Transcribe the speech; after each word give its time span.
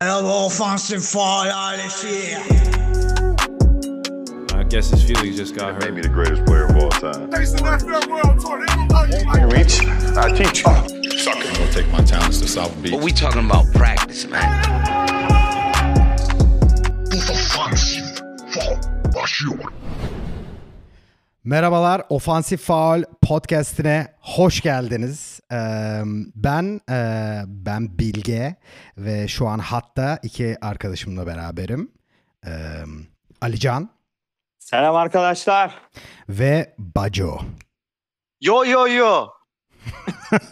Offensive 0.00 1.04
foul, 1.04 1.50
all 1.50 1.76
this 1.76 2.02
shit. 2.02 2.38
I 4.54 4.62
guess 4.62 4.90
his 4.90 5.02
feelings 5.02 5.36
just 5.36 5.56
got 5.56 5.74
hurt. 5.74 5.90
Maybe 5.90 6.02
the 6.02 6.08
greatest 6.08 6.44
player 6.46 6.66
of 6.66 6.76
all 6.76 6.88
time. 6.90 7.28
Reach, 9.50 9.84
I 10.16 10.30
teach. 10.30 10.62
Suck 10.62 11.38
it. 11.40 11.60
I'll 11.60 11.72
take 11.72 11.90
my 11.90 12.00
talents 12.04 12.40
to 12.42 12.46
South 12.46 12.80
Beach. 12.80 12.92
But 12.92 13.02
we 13.02 13.10
talking 13.10 13.44
about 13.44 13.64
practice, 13.74 14.28
man. 14.28 14.62
Merhabalar, 21.44 22.02
Ofansif 22.08 22.60
Faul 22.60 23.02
podcastine 23.22 24.14
hoş 24.20 24.60
geldiniz. 24.60 25.37
Ben 26.34 26.80
ben 27.46 27.98
Bilge 27.98 28.56
ve 28.98 29.28
şu 29.28 29.48
an 29.48 29.58
hatta 29.58 30.18
iki 30.22 30.56
arkadaşımla 30.60 31.26
beraberim. 31.26 31.90
Alican 33.40 33.90
Selam 34.58 34.96
arkadaşlar. 34.96 35.74
ve 36.28 36.74
Baco. 36.78 37.40
Yo 38.40 38.64
yo 38.64 38.88
yo. 38.88 39.26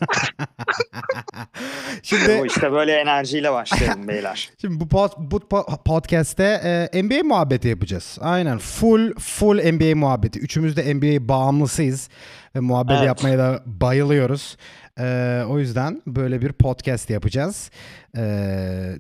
Şimdi 2.03 2.39
Bu 2.41 2.47
işte 2.47 2.73
böyle 2.73 2.93
enerjiyle 2.93 3.53
başlayalım 3.53 4.09
beyler. 4.09 4.51
Şimdi 4.61 4.81
bu, 4.81 4.89
pod, 4.89 5.11
bu 5.19 5.37
po- 5.37 5.83
podcast'te 5.85 6.61
e, 6.93 7.03
NBA 7.03 7.23
muhabbeti 7.25 7.69
yapacağız. 7.69 8.19
Aynen 8.21 8.59
full 8.59 9.15
full 9.19 9.73
NBA 9.73 9.97
muhabbeti. 9.97 10.39
Üçümüz 10.39 10.77
de 10.77 10.95
NBA 10.95 11.29
bağımlısıyız 11.29 12.09
ve 12.57 12.61
muhabbet 12.61 12.97
Evet. 12.97 13.07
yapmaya 13.07 13.39
da 13.39 13.63
bayılıyoruz. 13.67 14.57
E, 15.01 15.43
o 15.49 15.59
yüzden 15.59 16.03
böyle 16.07 16.41
bir 16.43 16.53
podcast 16.53 17.11
yapacağız. 17.11 17.71
E, 18.17 18.23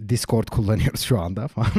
Discord 0.08 0.48
kullanıyoruz 0.48 1.00
şu 1.00 1.18
anda 1.20 1.48
falan. 1.48 1.68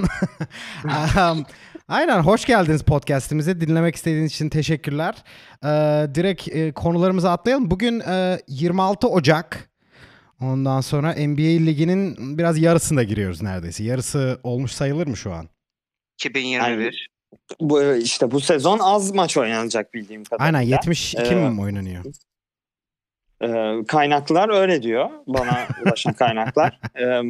Um, 1.31 1.45
Aynen 1.87 2.19
hoş 2.19 2.45
geldiniz 2.45 2.81
podcast'imize. 2.83 3.61
Dinlemek 3.61 3.95
istediğiniz 3.95 4.31
için 4.31 4.49
teşekkürler. 4.49 5.23
E, 5.63 5.67
direkt 6.15 6.47
e, 6.47 6.71
konularımıza 6.71 7.31
atlayalım. 7.31 7.71
Bugün 7.71 7.99
e, 7.99 8.39
26 8.47 9.07
Ocak. 9.07 9.69
Ondan 10.41 10.81
sonra 10.81 11.13
NBA 11.13 11.65
liginin 11.65 12.37
biraz 12.37 12.57
yarısında 12.57 13.03
giriyoruz 13.03 13.41
neredeyse. 13.41 13.83
Yarısı 13.83 14.39
olmuş 14.43 14.71
sayılır 14.71 15.07
mı 15.07 15.17
şu 15.17 15.33
an? 15.33 15.49
2021. 16.19 17.09
bu 17.59 17.93
işte 17.95 18.31
bu 18.31 18.39
sezon 18.39 18.79
az 18.79 19.11
maç 19.11 19.37
oynanacak 19.37 19.93
bildiğim 19.93 20.23
kadarıyla. 20.23 20.57
Aynen 20.59 20.69
72 20.71 21.17
Ee, 21.17 21.35
mi 21.49 21.61
oynanıyor? 21.61 22.03
Ee, 23.41 23.75
kaynaklar 23.87 24.49
öyle 24.49 24.83
diyor. 24.83 25.09
Bana 25.27 25.67
ulaşan 25.85 26.13
kaynaklar. 26.19 26.79
Ee, 26.99 27.21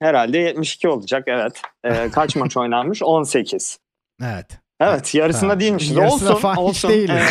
herhalde 0.00 0.38
72 0.38 0.88
olacak 0.88 1.24
evet. 1.26 1.62
Ee, 1.84 2.10
kaç 2.12 2.36
maç 2.36 2.56
oynanmış? 2.56 3.02
18. 3.02 3.78
Evet. 4.22 4.58
Evet 4.90 5.14
yarısında 5.14 5.40
Tamam. 5.40 5.60
değilmişiz. 5.60 5.96
Yarısında 5.96 6.30
olsun. 6.30 6.40
falan 6.42 6.54
hiç 6.54 6.58
olsun. 6.60 6.90
değiliz. 6.90 7.22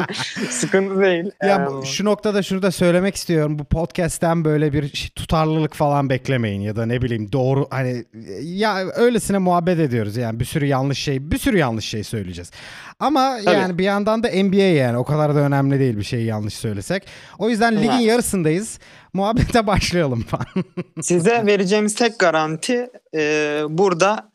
Sıkıntı 0.50 1.00
değil. 1.00 1.30
Ya 1.42 1.68
Ee, 1.70 1.72
bu- 1.72 1.86
şu 1.86 2.04
noktada 2.04 2.42
şunu 2.42 2.62
da 2.62 2.70
söylemek 2.70 3.14
istiyorum. 3.16 3.58
Bu 3.58 3.64
podcast'ten 3.64 4.44
böyle 4.44 4.72
bir 4.72 5.12
tutarlılık 5.16 5.74
falan 5.74 6.10
beklemeyin 6.10 6.60
ya 6.60 6.76
da 6.76 6.86
ne 6.86 7.02
bileyim 7.02 7.32
doğru 7.32 7.66
hani 7.70 8.04
ya 8.42 8.76
öylesine 8.96 9.38
muhabbet 9.38 9.78
ediyoruz 9.78 10.16
yani 10.16 10.40
bir 10.40 10.44
sürü 10.44 10.66
yanlış 10.66 10.98
şey 10.98 11.30
bir 11.30 11.38
sürü 11.38 11.58
yanlış 11.58 11.84
şey 11.84 12.04
söyleyeceğiz. 12.04 12.50
Ama 13.00 13.38
Tabii. 13.44 13.54
yani 13.56 13.78
bir 13.78 13.84
yandan 13.84 14.22
da 14.22 14.28
NBA 14.28 14.56
yani 14.56 14.98
o 14.98 15.04
kadar 15.04 15.34
da 15.34 15.38
önemli 15.38 15.80
değil 15.80 15.96
bir 15.98 16.02
şeyi 16.04 16.26
yanlış 16.26 16.54
söylesek. 16.54 17.06
O 17.38 17.50
yüzden 17.50 17.76
ligin 17.78 17.90
Evet. 17.90 18.02
yarısındayız. 18.06 18.78
Muhabbete 19.12 19.66
başlayalım 19.66 20.22
falan. 20.22 20.46
Size 21.02 21.42
vereceğimiz 21.46 21.94
tek 21.94 22.18
garanti 22.18 22.90
e, 23.16 23.20
burada 23.68 24.33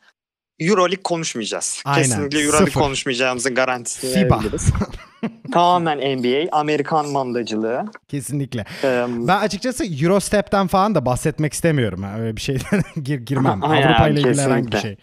Euroleague 0.60 1.02
konuşmayacağız. 1.02 1.82
Aynen, 1.84 2.02
Kesinlikle 2.02 2.38
Euroleague 2.40 2.66
sıfır. 2.66 2.80
konuşmayacağımızın 2.80 3.54
garantisini 3.54 4.12
FIBA. 4.14 4.34
verebiliriz. 4.36 4.70
Tamamen 5.52 5.98
NBA, 6.18 6.56
Amerikan 6.56 7.08
mandacılığı. 7.08 7.84
Kesinlikle. 8.08 8.60
E, 8.84 9.06
Ben 9.08 9.38
açıkçası 9.38 9.84
Eurostep'ten 10.04 10.66
falan 10.66 10.94
da 10.94 11.06
bahsetmek 11.06 11.52
istemiyorum. 11.52 12.04
Öyle 12.20 12.36
bir 12.36 12.40
şeyden 12.40 12.82
gir, 13.02 13.18
girmem. 13.18 13.62
Aynen, 13.64 13.86
Avrupa 13.86 14.08
ile 14.08 14.20
ilgili 14.20 14.40
herhangi 14.42 14.72
bir 14.72 14.78
şey. 14.78 14.96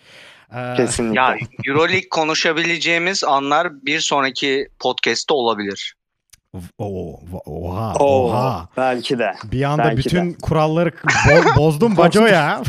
Ee, 0.55 0.73
kesinlikle. 0.77 1.19
Ya 1.21 1.37
Euroleague 1.67 2.09
konuşabileceğimiz 2.09 3.23
anlar 3.23 3.85
bir 3.85 3.99
sonraki 3.99 4.67
podcast'te 4.79 5.33
olabilir. 5.33 5.93
O- 6.77 7.19
oha, 7.45 7.93
Oo, 7.99 8.29
oha. 8.29 8.69
Belki 8.77 9.19
de. 9.19 9.35
Bir 9.43 9.63
anda 9.63 9.83
belki 9.83 9.97
bütün 9.97 10.33
kuralları 10.33 10.89
bo- 10.89 11.55
bozdun 11.57 11.97
baco 11.97 12.25
ya. 12.25 12.61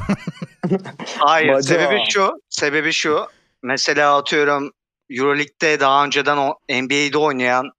Hayır, 1.19 1.53
Baca. 1.53 1.63
sebebi 1.63 2.01
şu. 2.09 2.31
Sebebi 2.49 2.93
şu. 2.93 3.27
Mesela 3.63 4.17
atıyorum 4.17 4.71
Euroleague'de 5.11 5.81
daha 5.81 6.05
önceden 6.05 6.37
o 6.37 6.55
NBA'de 6.71 7.19
oynayan 7.19 7.71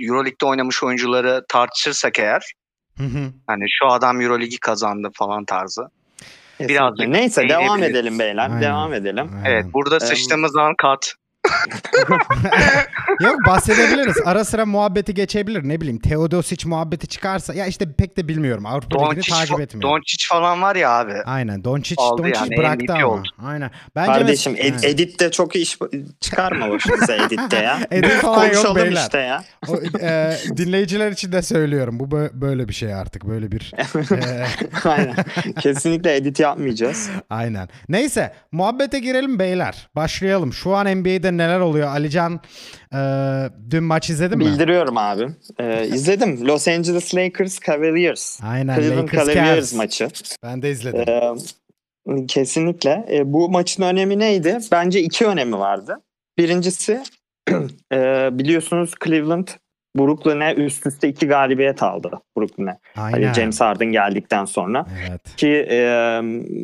Euroleague'de 0.00 0.46
oynamış 0.46 0.82
oyuncuları 0.82 1.44
tartışırsak 1.48 2.18
eğer 2.18 2.52
Hı 2.98 3.04
hı. 3.04 3.32
hani 3.46 3.64
şu 3.68 3.86
adam 3.86 4.20
Euroleague'i 4.20 4.58
kazandı 4.60 5.08
falan 5.14 5.44
tarzı. 5.44 5.82
Kesinlikle. 6.58 6.74
birazcık 6.74 7.08
Neyse 7.08 7.48
devam 7.48 7.82
edelim 7.82 8.18
beyler. 8.18 8.42
Aynen. 8.50 8.62
Devam 8.62 8.94
edelim. 8.94 9.30
Aynen. 9.36 9.50
Evet, 9.50 9.64
burada 9.72 10.00
sıçtığımız 10.00 10.56
an 10.56 10.74
kat. 10.78 11.14
Yok 13.20 13.36
bahsedebiliriz. 13.46 14.16
Ara 14.24 14.44
sıra 14.44 14.66
muhabbeti 14.66 15.14
geçebilir. 15.14 15.68
Ne 15.68 15.80
bileyim 15.80 15.98
Teodosic 15.98 16.68
muhabbeti 16.68 17.06
çıkarsa. 17.06 17.54
Ya 17.54 17.66
işte 17.66 17.92
pek 17.92 18.16
de 18.16 18.28
bilmiyorum. 18.28 18.66
Avrupa 18.66 18.96
Ligi'ni 18.98 19.16
Doncic, 19.16 19.32
takip 19.32 19.60
etmiyorum. 19.60 19.96
Doncic 19.96 20.26
falan 20.28 20.62
var 20.62 20.76
ya 20.76 20.90
abi. 20.90 21.12
Aynen. 21.24 21.64
Doncic, 21.64 21.94
Aldı 21.98 22.22
Doncic 22.22 22.38
yani, 22.40 22.56
bıraktı 22.56 22.84
MVP 22.84 22.90
ama. 22.90 23.06
oldu. 23.06 23.28
Aynen. 23.44 23.70
Bence 23.96 24.12
Kardeşim 24.12 24.54
mes- 24.54 24.58
ed- 24.60 24.86
editte 24.86 25.30
çok 25.30 25.56
iş 25.56 25.78
çıkarma 26.20 26.70
başımıza 26.70 27.14
editte 27.14 27.56
ya. 27.56 27.78
Edit 27.90 28.10
falan 28.12 28.44
yok 28.44 28.52
Konuşalım 28.54 28.76
beyler. 28.76 29.02
işte 29.02 29.18
ya. 29.18 29.44
O, 29.68 29.76
e, 30.02 30.36
dinleyiciler 30.56 31.12
için 31.12 31.32
de 31.32 31.42
söylüyorum. 31.42 32.00
Bu 32.00 32.04
bö- 32.04 32.30
böyle 32.40 32.68
bir 32.68 32.74
şey 32.74 32.94
artık. 32.94 33.24
Böyle 33.28 33.52
bir 33.52 33.72
e, 34.12 34.46
Aynen. 34.88 35.14
Kesinlikle 35.60 36.16
edit 36.16 36.40
yapmayacağız. 36.40 37.10
aynen. 37.30 37.68
Neyse 37.88 38.32
muhabbete 38.52 38.98
girelim 38.98 39.38
beyler. 39.38 39.88
Başlayalım. 39.96 40.52
Şu 40.52 40.74
an 40.76 40.86
NBA'de 40.96 41.37
neler 41.38 41.60
oluyor? 41.60 41.88
Alican 41.88 42.40
e, 42.94 42.98
dün 43.70 43.84
maç 43.84 44.10
izledin 44.10 44.38
mi? 44.38 44.44
Bildiriyorum 44.44 44.96
abi. 44.96 45.28
Ee, 45.58 45.86
izledim. 45.86 46.46
Los 46.48 46.68
Angeles 46.68 47.14
Lakers 47.14 47.60
Cavaliers. 47.60 48.40
Aynen. 48.42 48.74
Cleveland 48.80 49.08
Lakers 49.08 49.34
Cavaliers 49.34 49.74
maçı. 49.74 50.08
Ben 50.42 50.62
de 50.62 50.70
izledim. 50.70 51.04
Ee, 51.08 52.26
kesinlikle. 52.28 53.06
Ee, 53.10 53.32
bu 53.32 53.50
maçın 53.50 53.82
önemi 53.82 54.18
neydi? 54.18 54.58
Bence 54.72 55.00
iki 55.00 55.26
önemi 55.26 55.58
vardı. 55.58 55.96
Birincisi 56.38 57.02
e, 57.92 58.28
biliyorsunuz 58.32 58.94
Cleveland 59.04 59.48
Brooklyn'e 59.98 60.54
üst 60.54 60.86
üste 60.86 61.08
iki 61.08 61.26
galibiyet 61.26 61.82
aldı 61.82 62.10
Brooklyn'e. 62.36 62.78
Hani 62.94 63.34
James 63.36 63.60
Harden 63.60 63.92
geldikten 63.92 64.44
sonra. 64.44 64.86
Evet. 65.08 65.36
Ki 65.36 65.66
e, 65.70 65.80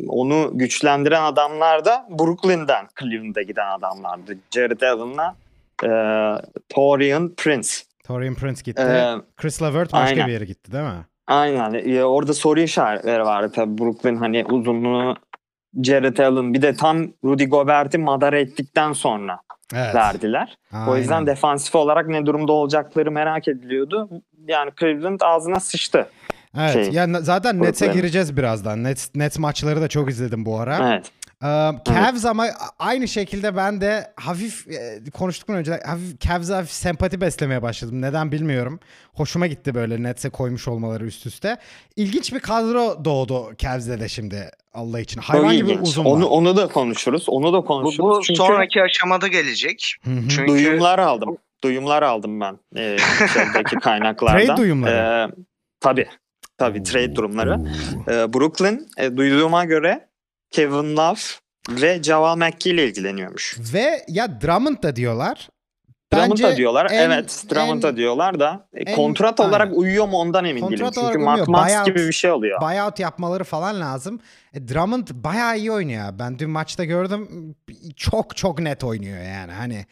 onu 0.08 0.50
güçlendiren 0.54 1.22
adamlar 1.22 1.84
da 1.84 2.06
Brooklyn'den 2.10 2.86
Cleveland'a 3.00 3.42
giden 3.42 3.66
adamlardı. 3.66 4.38
Jared 4.50 4.80
Allen'la 4.80 5.34
e, 5.82 5.90
Torian 6.68 7.34
Prince. 7.36 7.68
Torian 8.06 8.34
Prince 8.34 8.62
gitti. 8.64 8.82
Ee, 8.82 9.14
Chris 9.36 9.62
LeVert 9.62 9.92
başka 9.92 10.06
aynen. 10.06 10.26
bir 10.26 10.32
yere 10.32 10.44
gitti 10.44 10.72
değil 10.72 10.84
mi? 10.84 11.06
Aynen. 11.26 11.74
E, 11.74 12.04
orada 12.04 12.34
soru 12.34 12.60
işaretleri 12.60 13.22
vardı 13.22 13.52
tabii. 13.54 13.78
Brooklyn 13.78 14.16
hani 14.16 14.44
uzunluğu 14.44 15.16
Jared 15.82 16.18
Allen 16.18 16.54
bir 16.54 16.62
de 16.62 16.74
tam 16.74 17.08
Rudy 17.24 17.44
Gobert'i 17.44 17.98
madara 17.98 18.38
ettikten 18.38 18.92
sonra 18.92 19.40
Evet. 19.74 19.94
verdiler. 19.94 20.58
O 20.88 20.96
yüzden 20.96 21.14
Aynen. 21.14 21.26
defansif 21.26 21.74
olarak 21.74 22.08
ne 22.08 22.26
durumda 22.26 22.52
olacakları 22.52 23.10
merak 23.10 23.48
ediliyordu. 23.48 24.08
Yani 24.48 24.70
Cleveland 24.80 25.20
ağzına 25.20 25.60
sıçtı. 25.60 26.06
Evet. 26.58 26.72
şey, 26.72 26.88
ya 26.90 27.12
na- 27.12 27.20
zaten 27.20 27.62
Nets'e 27.62 27.86
gireceğiz 27.86 28.36
birazdan. 28.36 28.84
Nets, 28.84 29.08
Nets 29.14 29.38
maçları 29.38 29.80
da 29.80 29.88
çok 29.88 30.10
izledim 30.10 30.44
bu 30.46 30.60
ara. 30.60 30.92
Evet. 30.92 31.10
Ee, 31.42 31.70
Cavs 31.88 32.24
ama 32.24 32.46
aynı 32.78 33.08
şekilde 33.08 33.56
ben 33.56 33.80
de 33.80 34.12
hafif 34.16 34.68
e, 34.68 35.00
konuştuktan 35.14 35.56
önce 35.56 35.80
hafif 35.86 36.20
Cavs'e 36.20 36.54
hafif 36.54 36.70
sempati 36.70 37.20
beslemeye 37.20 37.62
başladım. 37.62 38.02
Neden 38.02 38.32
bilmiyorum. 38.32 38.80
Hoşuma 39.14 39.46
gitti 39.46 39.74
böyle 39.74 40.02
Nets'e 40.02 40.30
koymuş 40.30 40.68
olmaları 40.68 41.06
üst 41.06 41.26
üste. 41.26 41.56
İlginç 41.96 42.32
bir 42.32 42.40
kadro 42.40 43.04
doğdu 43.04 43.56
Cavs'de 43.58 44.00
de 44.00 44.08
şimdi 44.08 44.50
Allah 44.74 45.00
için. 45.00 45.20
Hayvan 45.20 45.56
gibi 45.56 45.70
ilginç. 45.70 45.88
uzun 45.88 46.04
Onu, 46.04 46.24
var. 46.24 46.30
onu 46.30 46.56
da 46.56 46.68
konuşuruz. 46.68 47.28
Onu 47.28 47.52
da 47.52 47.58
Bu, 47.58 47.64
konuşuruz. 47.64 47.98
bu 48.18 48.22
Çünkü 48.22 48.38
sonraki 48.38 48.82
aşamada 48.82 49.28
gelecek. 49.28 49.94
Çünkü 50.04 50.46
duyumlar 50.46 50.98
aldım. 50.98 51.36
Duyumlar 51.64 52.02
aldım 52.02 52.40
ben. 52.40 52.58
E, 52.76 52.96
kaynaklardan. 53.82 54.46
Trade 54.46 54.56
duyumları. 54.56 55.30
E, 55.30 55.34
tabii. 55.80 56.06
Tabii 56.58 56.82
trade 56.82 57.16
durumları. 57.16 57.60
E, 58.08 58.32
Brooklyn 58.34 58.86
e, 58.98 59.16
duyduğuma 59.16 59.64
göre 59.64 60.08
Kevin 60.54 60.96
Love 60.96 61.18
ve 61.70 62.02
Javal 62.02 62.36
McGee 62.36 62.70
ile 62.72 62.84
ilgileniyormuş. 62.88 63.56
Ve 63.74 64.04
ya 64.08 64.40
Drummond 64.40 64.82
da 64.82 64.96
diyorlar. 64.96 65.48
Drummond 66.12 66.30
Bence 66.30 66.44
da 66.44 66.56
diyorlar. 66.56 66.90
en- 66.90 67.10
evet 67.10 67.44
Drummond 67.50 67.82
da 67.82 67.88
en- 67.88 67.96
diyorlar 67.96 68.40
da 68.40 68.68
e, 68.74 68.82
en- 68.90 68.96
kontrat 68.96 69.40
aynen. 69.40 69.50
olarak 69.50 69.72
uyuyor 69.72 70.08
mu 70.08 70.16
ondan 70.16 70.44
emin 70.44 70.60
Kontrat 70.60 70.96
değilim. 70.96 71.08
Çünkü. 71.12 71.24
Mark 71.24 71.48
Max 71.48 71.70
Buyout- 71.72 71.84
gibi 71.84 71.98
bir 71.98 72.12
şey 72.12 72.30
oluyor. 72.30 72.60
buyout 72.60 72.98
yapmaları 72.98 73.44
falan 73.44 73.80
lazım. 73.80 74.20
E, 74.54 74.68
Drummond 74.68 75.08
bayağı 75.12 75.58
iyi 75.58 75.72
oynuyor. 75.72 76.04
Ben 76.18 76.38
dün 76.38 76.50
maçta 76.50 76.84
gördüm. 76.84 77.54
Çok 77.96 78.36
çok 78.36 78.58
net 78.60 78.84
oynuyor 78.84 79.22
yani. 79.22 79.52
Hani 79.52 79.86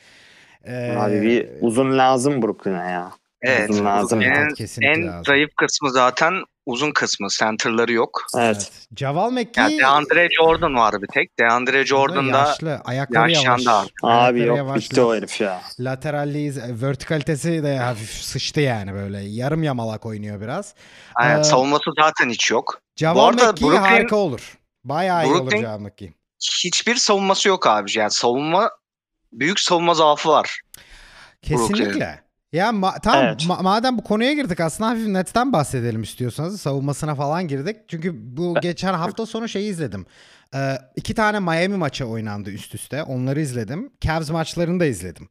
e, 0.65 0.97
Abi 0.97 1.23
bir 1.23 1.49
uzun 1.61 1.99
lazım 1.99 2.43
Brooklyn'e 2.43 2.91
ya. 2.91 3.13
Evet. 3.43 3.71
Uzun 3.71 3.85
lazım. 3.85 4.23
En, 4.23 4.55
kesinlikle 4.55 4.93
en 5.03 5.23
zayıf 5.23 5.51
kısmı 5.57 5.91
zaten 5.91 6.33
uzun 6.67 6.93
kısmı. 6.93 7.29
Center'ları 7.39 7.93
yok. 7.93 8.27
Evet. 8.37 8.71
Javal 8.97 9.31
McGee 9.31 9.63
Yani 9.63 9.79
DeAndre 9.79 10.29
Jordan 10.31 10.75
var 10.75 11.03
bir 11.03 11.07
tek. 11.07 11.39
DeAndre 11.39 11.87
Jordan 11.87 12.33
da 12.33 12.39
yaşlı. 12.39 12.81
Ayakları 12.85 13.31
yavaş. 13.33 13.67
artık. 13.67 13.93
Abi 14.03 14.09
Ayakları 14.13 14.47
yok 14.47 14.57
yavaşlı. 14.57 14.91
bitti 14.91 15.01
o 15.03 15.15
herif 15.15 15.41
ya. 15.41 15.63
Lateralliği, 15.81 16.53
vertikalitesi 16.69 17.63
de 17.63 17.79
hafif 17.79 18.11
sıçtı 18.11 18.61
yani 18.61 18.93
böyle. 18.95 19.21
Yarım 19.21 19.63
yamalak 19.63 20.07
oynuyor 20.07 20.41
biraz. 20.41 20.75
yani 21.23 21.41
Ee, 21.41 21.45
savunması 21.45 21.91
zaten 21.99 22.31
hiç 22.31 22.51
yok. 22.51 22.81
Arada 23.05 23.53
McGee 23.53 23.67
Brooklyn- 23.69 23.77
harika 23.79 24.17
olur. 24.17 24.59
Bayağı 24.85 25.25
iyi 25.27 25.33
olur 25.35 25.51
Brooklyn- 25.53 25.61
Javal 25.63 25.79
McGee. 25.79 26.13
Hiçbir 26.65 26.95
savunması 26.97 27.49
yok 27.49 27.67
abi. 27.67 27.91
Yani 27.99 28.11
savunma 28.11 28.71
büyük 29.33 29.61
savunma 29.61 29.95
zaafı 29.95 30.29
var. 30.29 30.61
Kesinlikle. 31.43 32.23
Ya 32.53 32.69
ma- 32.71 33.01
tamam 33.03 33.25
Evet. 33.25 33.41
ma- 33.43 33.63
madem 33.63 33.99
bu 33.99 34.05
konuya 34.05 34.33
girdik 34.33 34.61
aslında 34.61 34.91
hafif 34.91 35.07
Nets'ten 35.07 35.53
bahsedelim 35.53 36.03
istiyorsanız. 36.03 36.61
Savunmasına 36.61 37.15
falan 37.15 37.49
girdik. 37.49 37.77
Çünkü 37.89 38.37
bu 38.37 38.55
geçen 38.63 38.95
hafta 38.95 39.27
sonu 39.27 39.49
şeyi 39.49 39.71
izledim. 39.71 40.07
Ee, 40.55 40.79
iki 40.97 41.15
tane 41.15 41.41
Miami 41.41 41.77
maçı 41.77 42.07
oynandı 42.07 42.51
üst 42.51 42.75
üste. 42.75 43.03
Onları 43.03 43.41
izledim. 43.41 43.91
Cavs 44.01 44.31
maçlarını 44.31 44.81
da 44.81 44.85
izledim. 44.85 45.29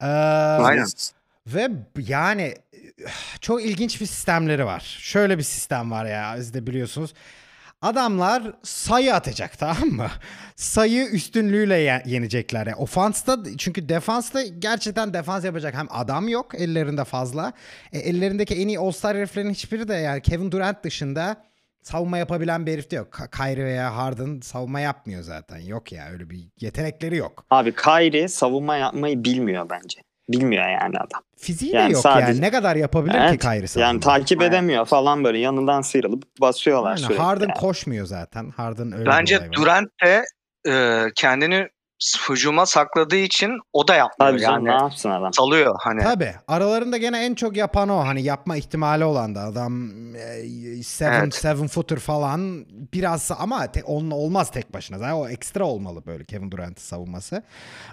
Ee, 0.00 0.06
Aynen. 0.06 0.84
Ve 1.46 1.68
yani 2.08 2.54
çok 3.40 3.64
ilginç 3.64 4.00
bir 4.00 4.06
sistemleri 4.06 4.64
var. 4.66 4.96
Şöyle 5.00 5.38
bir 5.38 5.42
sistem 5.42 5.90
var 5.90 6.04
ya 6.06 6.36
siz 6.36 6.54
de 6.54 6.66
biliyorsunuz. 6.66 7.14
Adamlar 7.84 8.42
sayı 8.62 9.14
atacak 9.14 9.58
tamam 9.58 9.88
mı? 9.88 10.08
Sayı 10.56 11.04
üstünlüğüyle 11.06 11.76
ye- 11.76 12.02
yenecekler. 12.06 12.66
Yani 12.66 12.76
ofansta 12.76 13.38
çünkü 13.58 13.88
defansta 13.88 14.42
gerçekten 14.42 15.14
defans 15.14 15.44
yapacak 15.44 15.74
hem 15.74 15.86
adam 15.90 16.28
yok 16.28 16.54
ellerinde 16.54 17.04
fazla. 17.04 17.52
E, 17.92 17.98
ellerindeki 17.98 18.54
en 18.54 18.68
iyi 18.68 18.78
All-Star 18.78 19.16
heriflerin 19.16 19.50
hiçbiri 19.50 19.88
de 19.88 19.94
yani 19.94 20.22
Kevin 20.22 20.52
Durant 20.52 20.84
dışında 20.84 21.36
savunma 21.82 22.18
yapabilen 22.18 22.66
bir 22.66 22.72
herif 22.72 22.90
de 22.90 22.96
yok. 22.96 23.18
Kyrie 23.36 23.64
veya 23.64 23.96
Harden 23.96 24.40
savunma 24.40 24.80
yapmıyor 24.80 25.22
zaten. 25.22 25.58
Yok 25.58 25.92
ya 25.92 26.08
öyle 26.12 26.30
bir 26.30 26.48
yetenekleri 26.60 27.16
yok. 27.16 27.44
Abi 27.50 27.74
Kyrie 27.74 28.28
savunma 28.28 28.76
yapmayı 28.76 29.24
bilmiyor 29.24 29.70
bence. 29.70 30.00
Bilmiyor 30.28 30.68
yani 30.68 30.96
adam. 30.98 31.22
Fiziği 31.36 31.72
de 31.72 31.76
Yani 31.76 31.92
yok 31.92 32.02
sadece- 32.02 32.26
yani. 32.32 32.40
Ne 32.40 32.50
kadar 32.50 32.76
yapabilir 32.76 33.14
Evet, 33.18 33.32
ki 33.32 33.38
Kyrie 33.38 33.66
savunma? 33.66 33.86
Yani 33.88 34.00
takip 34.00 34.42
edemiyor 34.42 34.84
falan 34.84 35.24
böyle 35.24 35.38
yanından 35.38 35.80
sıyrılıp 35.80 36.24
basıyorlar 36.40 36.96
sürekli. 36.96 37.22
Harden 37.22 37.48
yani. 37.48 37.58
koşmuyor 37.58 38.06
zaten. 38.06 38.50
Harden 38.50 38.92
öyle 38.92 39.06
Bence. 39.06 39.48
Durant 39.52 39.88
de 40.04 40.24
e, 40.68 41.04
kendini 41.14 41.68
hücuma 42.28 42.66
sakladığı 42.66 43.16
için 43.16 43.60
o 43.72 43.88
da 43.88 43.94
yapmıyor. 43.94 44.32
Tabii 44.32 44.42
yani 44.42 44.64
ne 44.64 44.72
yapsın 44.72 45.10
adam? 45.10 45.32
salıyor 45.32 45.74
hani. 45.78 46.02
Tabii. 46.02 46.34
Aralarında 46.48 46.96
gene 46.96 47.24
en 47.24 47.34
çok 47.34 47.56
yapan 47.56 47.88
o. 47.88 47.98
Hani 48.06 48.22
yapma 48.22 48.56
ihtimali 48.56 49.04
olan 49.04 49.34
da 49.34 49.40
adam 49.40 49.90
e, 50.16 50.82
seven, 50.82 51.20
Evet. 51.20 51.34
seven 51.34 51.66
footer 51.66 51.98
falan 51.98 52.66
biraz 52.92 53.30
ama 53.38 53.72
te, 53.72 53.84
onunla 53.84 54.14
olmaz 54.14 54.50
tek 54.50 54.74
başına. 54.74 54.98
Zaten 54.98 55.12
o 55.12 55.28
ekstra 55.28 55.64
olmalı 55.64 56.02
böyle 56.06 56.24
Kevin 56.24 56.50
Durant'ın 56.50 56.82
savunması. 56.82 57.42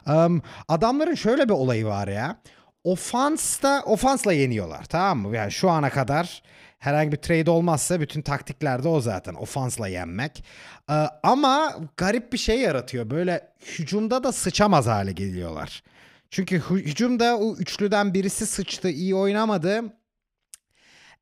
Um, 0.07 0.41
adamların 0.67 1.15
şöyle 1.15 1.49
bir 1.49 1.53
olayı 1.53 1.85
var 1.85 2.07
ya. 2.07 2.37
Ofansta 2.83 3.81
ofansla 3.85 4.33
yeniyorlar 4.33 4.85
tamam 4.85 5.19
mı? 5.19 5.35
Yani 5.35 5.51
şu 5.51 5.69
ana 5.69 5.89
kadar 5.89 6.43
herhangi 6.79 7.11
bir 7.11 7.17
trade 7.17 7.51
olmazsa 7.51 7.99
bütün 7.99 8.21
taktiklerde 8.21 8.87
o 8.87 9.01
zaten 9.01 9.33
ofansla 9.33 9.87
yenmek. 9.87 10.43
Ee, 10.89 10.93
ama 11.23 11.75
garip 11.97 12.33
bir 12.33 12.37
şey 12.37 12.59
yaratıyor. 12.59 13.09
Böyle 13.09 13.53
hücumda 13.79 14.23
da 14.23 14.31
sıçamaz 14.31 14.87
hale 14.87 15.11
geliyorlar. 15.11 15.83
Çünkü 16.29 16.59
hü- 16.59 16.83
hücumda 16.83 17.37
o 17.37 17.55
üçlüden 17.55 18.13
birisi 18.13 18.45
sıçtı, 18.45 18.89
iyi 18.89 19.15
oynamadı. 19.15 19.81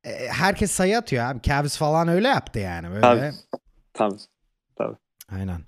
Ee, 0.03 0.27
herkes 0.31 0.71
sayı 0.71 0.97
atıyor 0.97 1.25
abi. 1.25 1.41
Cavs 1.41 1.77
falan 1.77 2.07
öyle 2.07 2.27
yaptı 2.27 2.59
yani 2.59 2.89
böyle. 2.89 3.01
Tabii. 3.93 4.15
Tabii. 4.77 4.97
Aynen. 5.31 5.61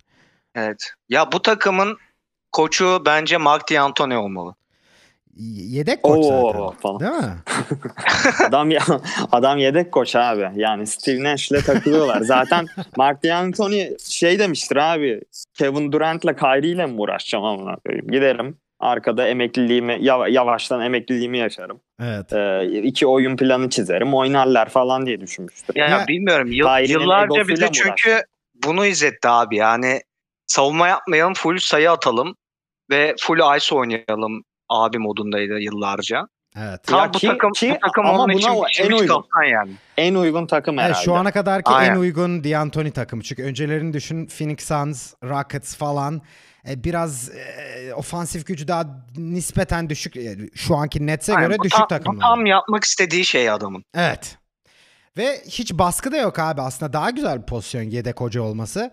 Evet. 0.55 0.93
Ya 1.09 1.31
bu 1.31 1.41
takımın 1.41 1.97
koçu 2.51 3.03
bence 3.05 3.37
Mark 3.37 3.69
D'Antoni 3.71 4.17
olmalı. 4.17 4.55
Yedek 5.37 6.03
koç 6.03 6.25
Oo, 6.25 6.51
zaten. 6.53 6.79
falan. 6.79 6.99
Değil 6.99 7.11
mi? 7.11 7.35
Adam 8.47 8.71
ya, 8.71 8.81
adam 9.31 9.57
yedek 9.57 9.91
koç 9.91 10.15
abi. 10.15 10.49
Yani 10.55 10.87
Steve 10.87 11.23
Nash'le 11.23 11.65
takılıyorlar. 11.65 12.21
Zaten 12.21 12.65
Mark 12.97 13.23
D'Antoni 13.23 13.91
şey 14.09 14.39
demiştir 14.39 14.75
abi. 14.75 15.21
Kevin 15.53 15.91
Durant'la 15.91 16.35
Kyrie'yle 16.35 16.85
mi 16.85 17.01
uğraşacağım 17.01 17.45
amına? 17.45 17.75
Giderim 18.11 18.57
arkada 18.79 19.27
emekliliğimi 19.27 19.97
yava- 20.01 20.27
yavaştan 20.29 20.81
emekliliğimi 20.81 21.37
yaşarım. 21.37 21.79
Evet. 22.01 22.33
Ee, 22.33 22.65
iki 22.81 23.07
oyun 23.07 23.37
planı 23.37 23.69
çizerim. 23.69 24.13
Oynarlar 24.13 24.69
falan 24.69 25.05
diye 25.05 25.21
düşünmüştür. 25.21 25.75
Ya, 25.75 25.87
Ya- 25.87 26.07
bilmiyorum. 26.07 26.51
Yıl- 26.51 26.89
yıllarca 26.89 27.47
bize 27.47 27.71
çünkü 27.71 28.21
bunu 28.65 28.85
izletti 28.85 29.27
abi. 29.27 29.55
Yani 29.55 30.01
savunma 30.47 30.87
yapmayalım, 30.87 31.33
full 31.33 31.57
sayı 31.57 31.91
atalım 31.91 32.35
ve 32.91 33.15
full 33.21 33.57
ice 33.57 33.75
oynayalım 33.75 34.43
abi 34.71 34.97
modundaydı 34.97 35.59
yıllarca. 35.59 36.27
Evet. 36.57 36.83
Tam 36.83 36.99
Ya 36.99 37.13
bu 37.13 37.17
ki- 37.17 37.27
takım 37.27 37.51
ki- 37.51 37.73
bu 37.75 37.87
takım 37.87 38.05
ama 38.05 38.13
onun 38.23 38.33
buna 38.33 38.67
için 38.67 38.83
en 38.83 38.91
uygun. 38.91 39.23
yani. 39.51 39.71
En 39.97 40.15
uygun 40.15 40.47
takım 40.47 40.79
Evet, 40.79 40.89
herhalde. 40.89 41.05
şu 41.05 41.13
ana 41.15 41.31
kadarki 41.31 41.71
Aynen. 41.71 41.91
en 41.91 41.95
uygun 41.99 42.43
D'Antoni 42.43 42.91
takımı. 42.91 43.23
Çünkü 43.23 43.43
öncelerini 43.43 43.93
düşün 43.93 44.27
Phoenix 44.27 44.59
Suns, 44.67 45.13
Rockets 45.23 45.75
falan. 45.75 46.21
E, 46.69 46.83
biraz 46.83 47.29
e, 47.35 47.93
ofansif 47.93 48.45
gücü 48.45 48.67
daha 48.67 48.85
nispeten 49.17 49.89
düşük. 49.89 50.17
E, 50.17 50.37
şu 50.55 50.75
anki 50.75 51.07
Nets'e 51.07 51.35
Aynen, 51.35 51.47
göre 51.49 51.59
bu 51.59 51.63
düşük 51.63 51.77
tam, 51.77 51.85
bu 51.85 51.87
takımlar. 51.87 52.21
tam 52.21 52.45
yapmak 52.45 52.83
istediği 52.83 53.25
şey 53.25 53.49
adamın. 53.49 53.83
Evet. 53.95 54.37
Ve 55.17 55.41
hiç 55.47 55.73
baskı 55.73 56.11
da 56.11 56.17
yok 56.17 56.39
abi. 56.39 56.61
Aslında 56.61 56.93
daha 56.93 57.09
güzel 57.09 57.41
bir 57.41 57.45
pozisyon 57.45 57.81
yedek 57.83 58.21
hoca 58.21 58.41
olması. 58.41 58.91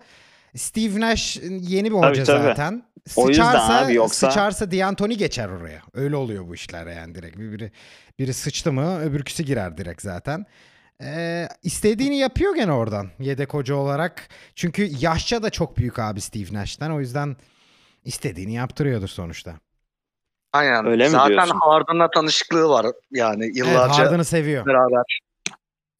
Steve 0.55 0.99
Nash 0.99 1.37
yeni 1.43 1.91
bir 1.91 1.95
hoca 1.97 2.23
tabii. 2.23 2.43
zaten. 2.43 2.83
O 3.15 3.27
yüzden 3.29 3.43
Sıçarsa, 3.45 3.85
abi, 3.85 3.93
yoksa- 3.93 4.29
sıçarsa 4.29 4.71
D'Antoni 4.71 5.17
geçer 5.17 5.49
oraya. 5.49 5.81
Öyle 5.93 6.15
oluyor 6.15 6.47
bu 6.47 6.55
işler 6.55 6.87
yani 6.87 7.15
direkt. 7.15 7.37
Bir- 7.37 7.51
Biri, 7.51 7.71
biri 8.19 8.33
sıçtı 8.33 8.73
mı 8.73 8.99
öbürküsü 9.01 9.43
girer 9.43 9.77
direkt 9.77 10.01
zaten. 10.01 10.45
Ee, 11.03 11.47
istediğini 11.63 12.17
yapıyor 12.17 12.55
gene 12.55 12.71
oradan 12.71 13.07
yedek 13.19 13.53
hoca 13.53 13.75
olarak. 13.75 14.27
Çünkü 14.55 14.89
yaşça 14.99 15.43
da 15.43 15.49
çok 15.49 15.77
büyük 15.77 15.99
abi 15.99 16.21
Steve 16.21 16.53
Nash'ten. 16.53 16.91
O 16.91 16.99
yüzden 16.99 17.35
istediğini 18.05 18.53
yaptırıyordur 18.53 19.07
sonuçta. 19.07 19.53
Aynen. 20.53 20.85
Öyle 20.85 21.03
mi 21.03 21.09
Zaten 21.09 21.29
diyorsun? 21.29 21.59
Harden'la 21.59 22.09
tanışıklığı 22.11 22.69
var 22.69 22.85
yani 23.11 23.45
Evet, 23.45 23.55
yıllarca 23.57 23.93
Harden'ı 23.93 24.25
seviyor. 24.25 24.65
beraber. 24.65 25.19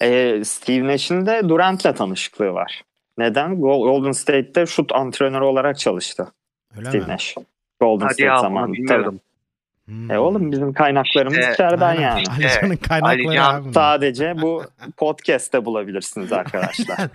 Ee, 0.01 0.43
Steve 0.45 0.87
Nash'in 0.87 1.25
de 1.25 1.49
Durant'le 1.49 1.97
tanışıklığı 1.97 2.53
var. 2.53 2.81
Neden? 3.19 3.51
Go- 3.51 3.83
Golden 3.83 4.11
State'te 4.11 4.65
şut 4.65 4.91
antrenörü 4.91 5.43
olarak 5.43 5.79
çalıştı 5.79 6.27
Öyle 6.77 6.89
Steve 6.89 7.01
mi? 7.05 7.07
Nash. 7.07 7.35
Golden 7.81 8.03
Hadi 8.05 8.13
State 8.13 8.27
ya 8.27 8.33
bunu 8.33 8.41
zamanında. 8.41 8.73
bilmiyordum. 8.73 9.19
Hmm. 9.85 10.11
E 10.11 10.19
oğlum 10.19 10.51
bizim 10.51 10.73
kaynaklarımız 10.73 11.37
İşte- 11.37 11.53
içeriden 11.53 11.87
Aynen. 11.89 12.01
yani. 12.01 12.23
Alican'ın 12.37 12.75
kaynakları 12.75 13.23
bunlar. 13.23 13.73
Sadece 13.73 14.41
bu 14.41 14.63
podcast'te 14.97 15.65
bulabilirsiniz 15.65 16.33
arkadaşlar. 16.33 16.97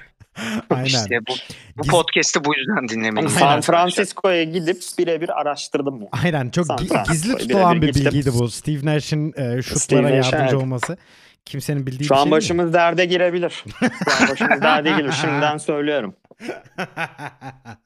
Aynen. 0.71 0.85
İşte 0.85 1.19
bu, 1.29 1.33
bu 1.77 1.83
podcast'i 1.87 2.45
bu 2.45 2.53
yüzden 2.57 2.89
dinlemeyin. 2.89 3.29
Aynen. 3.29 3.39
San 3.39 3.61
Francisco'ya 3.61 4.45
gidip 4.45 4.77
birebir 4.99 5.41
araştırdım 5.41 6.03
ya. 6.03 6.09
Aynen 6.25 6.51
çok 6.51 6.67
gizli 7.11 7.37
tutulan 7.37 7.83
bir 7.83 7.95
bilgiydi 7.95 8.31
bu. 8.39 8.49
Steve 8.49 8.87
Nash'in 8.87 9.29
e, 9.37 9.63
şutlara 9.63 9.79
Steve 9.79 10.03
Nash, 10.19 10.33
yardımcı 10.33 10.55
evet. 10.55 10.63
olması. 10.65 10.97
Kimsenin 11.45 11.87
bildiği 11.87 12.05
Şu 12.05 12.15
bir 12.15 12.19
an 12.19 12.23
şey 12.25 12.33
başımız 12.33 12.73
derde 12.73 13.05
girebilir. 13.05 13.65
Şu 13.81 14.23
an 14.23 14.29
başımız 14.31 14.63
derde 14.63 14.91
girebilir. 14.91 15.13
Şimdiden 15.13 15.59
söylüyorum. 15.59 16.15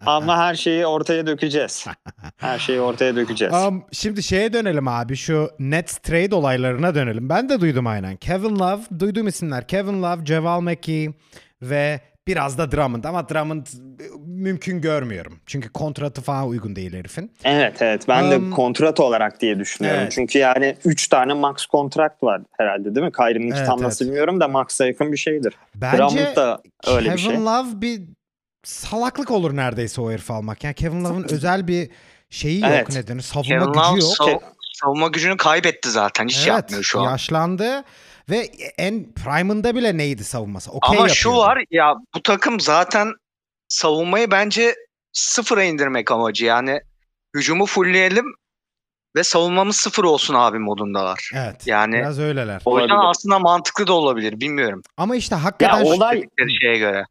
Ama 0.06 0.38
her 0.38 0.54
şeyi 0.54 0.86
ortaya 0.86 1.26
dökeceğiz. 1.26 1.86
Her 2.36 2.58
şeyi 2.58 2.80
ortaya 2.80 3.16
dökeceğiz. 3.16 3.54
Um, 3.54 3.84
şimdi 3.92 4.22
şeye 4.22 4.52
dönelim 4.52 4.88
abi 4.88 5.16
şu 5.16 5.50
Nets 5.58 5.98
trade 5.98 6.34
olaylarına 6.34 6.94
dönelim. 6.94 7.28
Ben 7.28 7.48
de 7.48 7.60
duydum 7.60 7.86
aynen. 7.86 8.16
Kevin 8.16 8.58
Love, 8.58 8.80
duyduğum 8.98 9.28
isimler. 9.28 9.68
Kevin 9.68 10.02
Love, 10.02 10.26
Javal 10.26 10.60
McGee 10.60 11.08
ve 11.62 12.00
biraz 12.28 12.58
da 12.58 12.72
Drummond. 12.72 13.04
Ama 13.04 13.28
Drummond 13.28 13.66
e, 13.66 14.04
mümkün 14.26 14.80
görmüyorum. 14.80 15.40
Çünkü 15.46 15.68
kontratı 15.72 16.20
falan 16.22 16.48
uygun 16.48 16.76
değil 16.76 16.92
herifin. 16.94 17.32
Evet 17.44 17.82
evet 17.82 18.08
ben 18.08 18.24
Um, 18.24 18.30
de 18.30 18.50
kontrat 18.54 19.00
olarak 19.00 19.40
diye 19.40 19.58
düşünüyorum. 19.58 20.00
evet. 20.02 20.12
Çünkü 20.12 20.38
yani 20.38 20.76
3 20.84 21.08
tane 21.08 21.34
max 21.34 21.66
kontrakt 21.66 22.22
var 22.22 22.40
herhalde 22.58 22.94
değil 22.94 23.06
mi? 23.06 23.12
Kyrie'nin 23.12 23.50
Evet, 23.50 23.66
tam 23.66 23.78
evet. 23.78 23.86
nasıl 23.86 24.04
bilmiyorum 24.04 24.40
da 24.40 24.48
max'a 24.48 24.86
yakın 24.86 25.12
bir 25.12 25.16
şeydir. 25.16 25.54
Bence 25.74 25.96
Drummond 25.98 26.36
da 26.36 26.62
öyle 26.86 27.04
Kevin 27.04 27.16
bir 27.16 27.22
şey. 27.22 27.36
Love 27.44 27.80
bir 27.80 28.02
salaklık 28.64 29.30
olur 29.30 29.56
neredeyse 29.56 30.00
o 30.00 30.10
herifi 30.10 30.32
almak. 30.32 30.64
Yani 30.64 30.74
Kevin 30.74 31.04
Love'ın 31.04 31.26
özel 31.30 31.68
bir 31.68 31.90
şeyi 32.30 32.60
yok 32.60 32.70
Evet. 32.72 32.94
nedeni. 32.94 33.22
Savunma 33.22 33.48
Kevin 33.48 33.66
gücü 33.66 33.78
Love 33.78 34.00
yok. 34.00 34.14
sav- 34.18 34.40
savunma 34.74 35.08
gücünü 35.08 35.36
kaybetti 35.36 35.90
zaten. 35.90 36.28
Hiç 36.28 36.46
yapmıyor 36.46 36.82
şu 36.82 37.00
an. 37.00 37.10
yaşlandı 37.10 37.84
ve 38.30 38.38
en 38.78 39.12
prime'ında 39.12 39.74
bile 39.74 39.96
neydi 39.96 40.24
savunması? 40.24 40.70
Okey 40.70 40.98
Ama 40.98 41.08
şu 41.08 41.28
yapıyordu. 41.28 41.48
var 41.48 41.64
ya 41.70 41.94
bu 42.14 42.22
takım 42.22 42.60
zaten 42.60 43.12
savunmayı 43.68 44.30
bence 44.30 44.74
sıfıra 45.12 45.64
indirmek 45.64 46.10
amacı. 46.10 46.44
Yani 46.44 46.80
hücumu 47.36 47.66
fullleyelim 47.66 48.24
ve 49.16 49.24
savunmamız 49.24 49.76
sıfır 49.76 50.04
olsun 50.04 50.34
abi 50.34 50.58
modundalar. 50.58 51.30
Evet. 51.34 51.66
Yani 51.66 51.94
biraz 51.94 52.18
öyleler. 52.20 52.62
o 52.64 52.80
yüzden 52.80 52.94
Olabilir. 52.94 53.10
aslında 53.10 53.38
mantıklı 53.38 53.86
da 53.86 53.92
olabilir. 53.92 54.40
Bilmiyorum. 54.40 54.82
Ama 54.96 55.16
işte 55.16 55.34
hakikaten 55.34 55.78
Ya 55.78 55.84
şu- 55.84 55.90
olay- 55.92 56.28
şeye 56.60 56.78
göre. 56.78 57.04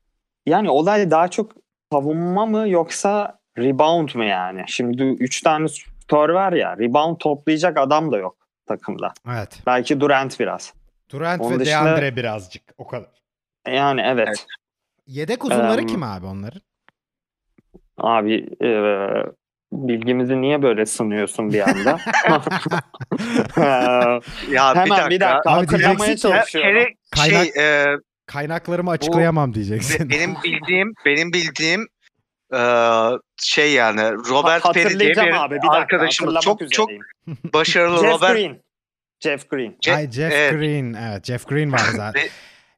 Yani 0.45 0.69
olay 0.69 1.11
daha 1.11 1.27
çok 1.27 1.51
savunma 1.91 2.45
mı 2.45 2.69
yoksa 2.69 3.39
rebound 3.57 4.09
mu 4.15 4.23
yani? 4.23 4.63
Şimdi 4.67 5.03
3 5.03 5.41
tane 5.41 5.67
şutör 5.67 6.29
var 6.29 6.53
ya 6.53 6.77
rebound 6.77 7.17
toplayacak 7.19 7.77
adam 7.77 8.11
da 8.11 8.17
yok 8.17 8.37
takımda. 8.67 9.13
Evet. 9.29 9.59
Belki 9.65 9.99
Durant 9.99 10.39
biraz. 10.39 10.73
Durant 11.11 11.41
Onun 11.41 11.55
ve 11.55 11.59
dışında- 11.59 11.85
DeAndre 11.85 12.15
birazcık 12.15 12.63
o 12.77 12.87
kadar. 12.87 13.09
Yani 13.67 14.01
evet. 14.05 14.27
Evet. 14.27 14.45
Yedek 15.07 15.45
uzunları 15.45 15.81
Em, 15.81 15.87
kim 15.87 16.03
abi 16.03 16.25
onların? 16.25 16.61
Abi 17.97 18.33
e, 18.63 18.69
bilgimizi 19.71 20.41
niye 20.41 20.61
böyle 20.61 20.85
sınıyorsun 20.85 21.53
bir 21.53 21.69
anda? 21.69 21.97
Ya 24.51 24.73
bir 24.75 24.79
Hemen 24.79 24.89
dakika. 24.89 25.09
bir 25.09 25.19
dakika 25.19 25.51
Abi 25.51 25.67
diyeceksin 25.69 26.15
çalışıyorum. 26.15 26.71
Kerry, 26.79 26.93
Kaynak- 27.11 27.53
şey, 27.53 27.63
e, 27.83 27.97
Kaynaklarımı 28.25 28.91
açıklayamam 28.91 29.53
diyeceksin. 29.53 30.09
benim 30.09 30.35
bildiğim 30.43 30.93
benim 31.05 31.33
bildiğim 31.33 31.87
e, 32.53 32.61
şey 33.43 33.73
yani 33.73 34.01
Robert 34.29 34.65
Ha- 34.65 34.71
Perry 34.71 34.99
diye 34.99 35.09
bir 35.11 35.17
abi 35.17 35.55
bir 35.55 35.61
dakika 35.61 35.71
arkadaşımız 35.73 36.33
çok 36.41 36.43
çok 36.43 36.61
üzereyim. 36.61 37.01
başarılı 37.53 37.97
Jeff 38.01 38.13
Robert 38.13 38.33
Green. 38.35 38.61
Jeff 39.19 39.49
Green. 39.49 39.75
Ce- 39.85 39.95
Ay 39.95 40.11
Jeff 40.11 40.33
evet. 40.33 40.51
Green. 40.53 40.93
Evet 40.93 41.25
Jeff 41.25 41.47
Green 41.47 41.71
var 41.71 41.81
zaten. 41.95 42.21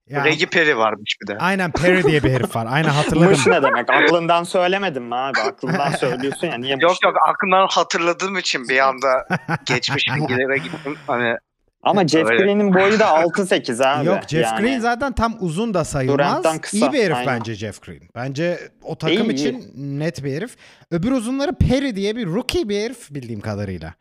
Ya, 0.08 0.26
Reggie 0.26 0.48
Perry 0.48 0.78
varmış 0.78 1.16
bir 1.22 1.28
de. 1.28 1.38
aynen 1.38 1.72
Perry 1.72 2.04
diye 2.04 2.24
bir 2.24 2.32
herif 2.32 2.56
var. 2.56 2.68
Aynen 2.70 2.90
hatırladım. 3.00 3.30
Mış 3.30 3.48
ne 3.48 3.64
demek? 3.64 3.90
Aklından 3.90 4.44
söylemedin 4.44 5.04
mi 5.04 5.16
abi? 5.16 5.40
Aklından 5.40 5.92
söylüyorsun 6.00 6.48
ya. 6.48 6.58
Niye 6.58 6.78
Yok 6.82 6.96
yok 7.04 7.16
aklımdan 7.30 7.68
hatırladığım 7.72 8.38
için 8.38 8.70
bir 8.70 8.80
anda 8.88 9.28
geçmiş 9.66 10.08
bilgilere 10.16 10.58
gittim. 10.58 10.98
Hani 11.08 11.36
Ama 11.84 12.08
Jeff 12.08 12.30
Öyle. 12.30 12.44
Green'in 12.44 12.74
boyu 12.74 13.00
da 13.00 13.06
6-8 13.06 13.86
abi. 13.86 14.06
Yok 14.08 14.20
Jeff 14.28 14.44
Yani 14.44 14.62
Green 14.62 14.80
zaten 14.80 15.14
tam 15.14 15.38
uzun 15.40 15.74
da 15.74 15.86
sayılmaz. 15.86 16.62
Kısa, 16.62 16.78
İyi 16.78 16.94
bir 16.94 17.04
herif 17.04 17.18
aynen. 17.18 17.40
bence 17.40 17.56
Jeff 17.56 17.82
Green. 17.82 18.02
Bence 18.16 18.60
o 18.84 18.98
takım 18.98 19.30
İyi, 19.30 19.34
için 19.34 19.72
net 20.00 20.24
bir 20.24 20.34
herif. 20.36 20.56
Öbür 20.92 21.12
uzunları 21.12 21.52
Perry 21.56 21.96
diye 21.96 22.16
bir 22.16 22.26
rookie 22.28 22.70
bir 22.70 22.82
herif 22.82 23.12
bildiğim 23.12 23.42
kadarıyla. 23.42 23.94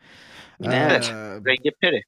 Evet. 0.65 1.13
Ee, 1.15 1.17
Reggie 1.47 1.73
Perry. 1.81 2.01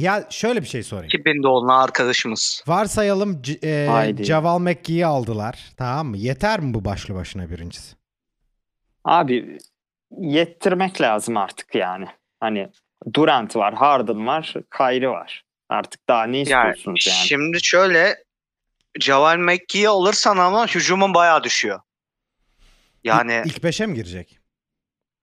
Ya 0.00 0.26
şöyle 0.30 0.62
bir 0.62 0.66
şey 0.66 0.82
sorayım. 0.82 1.06
2000 1.08 1.42
doğumlu 1.42 1.72
arkadaşımız. 1.72 2.64
Varsayalım 2.66 3.42
C- 3.42 3.58
e, 3.68 3.86
Haydi. 3.90 4.24
Javal 4.24 4.58
McGee'yi 4.58 5.06
aldılar. 5.06 5.72
Tamam 5.76 6.06
mı? 6.06 6.16
Yeter 6.16 6.60
mi 6.60 6.74
bu 6.74 6.84
başlı 6.84 7.14
başına 7.14 7.50
birincisi? 7.50 7.96
Abi 9.04 9.58
yettirmek 10.18 11.00
lazım 11.00 11.36
artık 11.36 11.74
yani. 11.74 12.06
Hani 12.40 12.68
Durant 13.14 13.56
var, 13.56 13.74
Harden 13.74 14.26
var, 14.26 14.54
Kyrie 14.76 15.08
var. 15.08 15.44
Artık 15.68 16.08
daha 16.08 16.24
ne 16.24 16.36
Yani 16.36 16.42
istiyorsunuz 16.42 17.06
yani? 17.08 17.26
şimdi 17.26 17.58
şöyle 17.64 18.16
Javal 19.00 19.36
McGee'yi 19.38 19.88
alırsan 19.88 20.36
ama 20.36 20.66
hücumun 20.66 21.14
bayağı 21.14 21.44
düşüyor. 21.44 21.80
Yani 23.04 23.42
İlk 23.44 23.64
beşe 23.64 23.86
mi 23.86 23.94
girecek? 23.94 24.39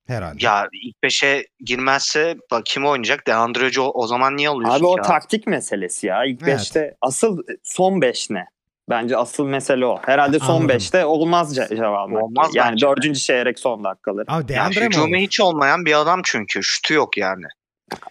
Herhalde. 0.08 0.38
ya 0.46 0.68
ilk 0.74 0.96
5'e 1.04 1.46
girmezse 1.66 2.36
bak 2.52 2.66
kim 2.66 2.86
oynayacak? 2.86 3.28
DeAndre 3.28 3.70
Joe 3.72 3.90
o 3.94 4.08
zaman 4.08 4.38
niye 4.38 4.50
alıyorsun 4.50 4.80
Abi 4.80 4.86
o 4.86 4.94
abi? 4.94 5.02
taktik 5.02 5.48
meselesi 5.48 6.08
ya. 6.08 6.26
İlk 6.26 6.42
Evet. 6.44 6.60
5'te 6.60 6.96
asıl 7.02 7.44
son 7.64 8.02
5 8.02 8.30
ne? 8.30 8.46
Bence 8.90 9.18
asıl 9.18 9.46
mesele 9.48 9.86
o. 9.86 10.00
Herhalde 10.06 10.40
son 10.40 10.56
Anladım. 10.56 10.76
5'te 10.76 11.06
olmaz 11.06 11.58
ce- 11.58 11.76
cevap. 11.76 12.14
Olmaz 12.14 12.56
Yani 12.56 12.82
dördüncü 12.82 13.20
çeyrek 13.20 13.60
son 13.60 13.84
dakikaları. 13.84 14.26
Abi 14.28 14.34
Yani 14.42 14.48
DeAndre 14.48 14.80
mi 14.80 14.86
hücumu 14.88 15.16
hiç 15.16 15.40
olmayan 15.40 15.86
bir 15.86 15.94
adam 16.02 16.22
çünkü. 16.26 16.64
Şutu 16.64 16.94
yok 16.94 17.18
yani. 17.18 17.46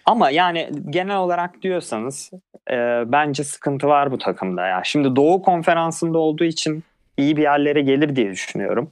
Ama 0.05 0.29
yani 0.29 0.69
genel 0.89 1.17
olarak 1.17 1.61
diyorsanız 1.61 2.31
e, 2.71 2.75
bence 3.11 3.43
sıkıntı 3.43 3.87
var 3.87 4.11
bu 4.11 4.17
takımda 4.17 4.67
ya. 4.67 4.81
Şimdi 4.85 5.15
Doğu 5.15 5.41
Konferansı'nda 5.41 6.17
olduğu 6.17 6.43
için 6.43 6.83
iyi 7.17 7.37
bir 7.37 7.41
yerlere 7.41 7.81
gelir 7.81 8.15
diye 8.15 8.31
düşünüyorum. 8.31 8.91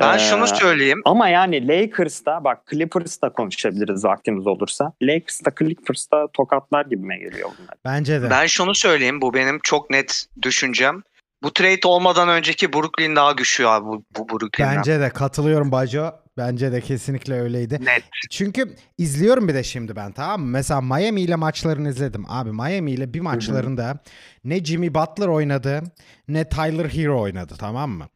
Ben 0.00 0.16
Ee, 0.16 0.18
şunu 0.18 0.46
söyleyeyim. 0.46 1.02
Ama 1.04 1.28
yani 1.28 1.68
Lakers'ta 1.68 2.44
bak 2.44 2.58
Clippers'ta 2.70 3.32
konuşabiliriz 3.32 4.04
vaktimiz 4.04 4.46
olursa. 4.46 4.92
Lakers'ta 5.02 5.50
Clippers'ta 5.58 6.26
tokatlar 6.32 6.86
gibime 6.86 7.18
geliyor 7.18 7.50
bunlar. 7.58 7.74
Bence 7.84 8.22
de. 8.22 8.30
Ben 8.30 8.46
şunu 8.46 8.74
söyleyeyim. 8.74 9.20
Bu 9.20 9.34
benim 9.34 9.58
çok 9.62 9.90
net 9.90 10.26
düşüncem. 10.42 11.02
Bu 11.42 11.52
trade 11.52 11.88
olmadan 11.88 12.28
önceki 12.28 12.72
Brooklyn 12.72 13.16
daha 13.16 13.32
güçlü 13.32 13.68
abi 13.68 13.86
bu, 13.86 14.04
bu 14.18 14.28
Brooklyn'den. 14.28 14.76
Bence 14.76 15.00
de 15.00 15.08
katılıyorum 15.10 15.72
Baco. 15.72 16.12
Bence 16.36 16.72
de 16.72 16.80
kesinlikle 16.80 17.40
öyleydi. 17.40 17.74
Net. 17.84 18.04
Çünkü 18.30 18.76
izliyorum 18.98 19.48
bir 19.48 19.54
de 19.54 19.62
şimdi 19.62 19.96
ben 19.96 20.12
tamam 20.12 20.40
mı? 20.40 20.46
Mesela 20.46 20.80
Miami 20.80 21.20
ile 21.20 21.36
maçlarını 21.36 21.88
izledim. 21.88 22.24
Abi 22.28 22.52
Miami 22.52 22.90
ile 22.92 23.14
bir 23.14 23.20
maçlarında 23.20 23.98
ne 24.44 24.64
Jimmy 24.64 24.94
Butler 24.94 25.26
oynadı 25.26 25.82
ne 26.28 26.48
Tyler 26.48 26.88
Hero 26.88 27.20
oynadı 27.20 27.54
tamam 27.58 27.90
mı? 27.90 28.08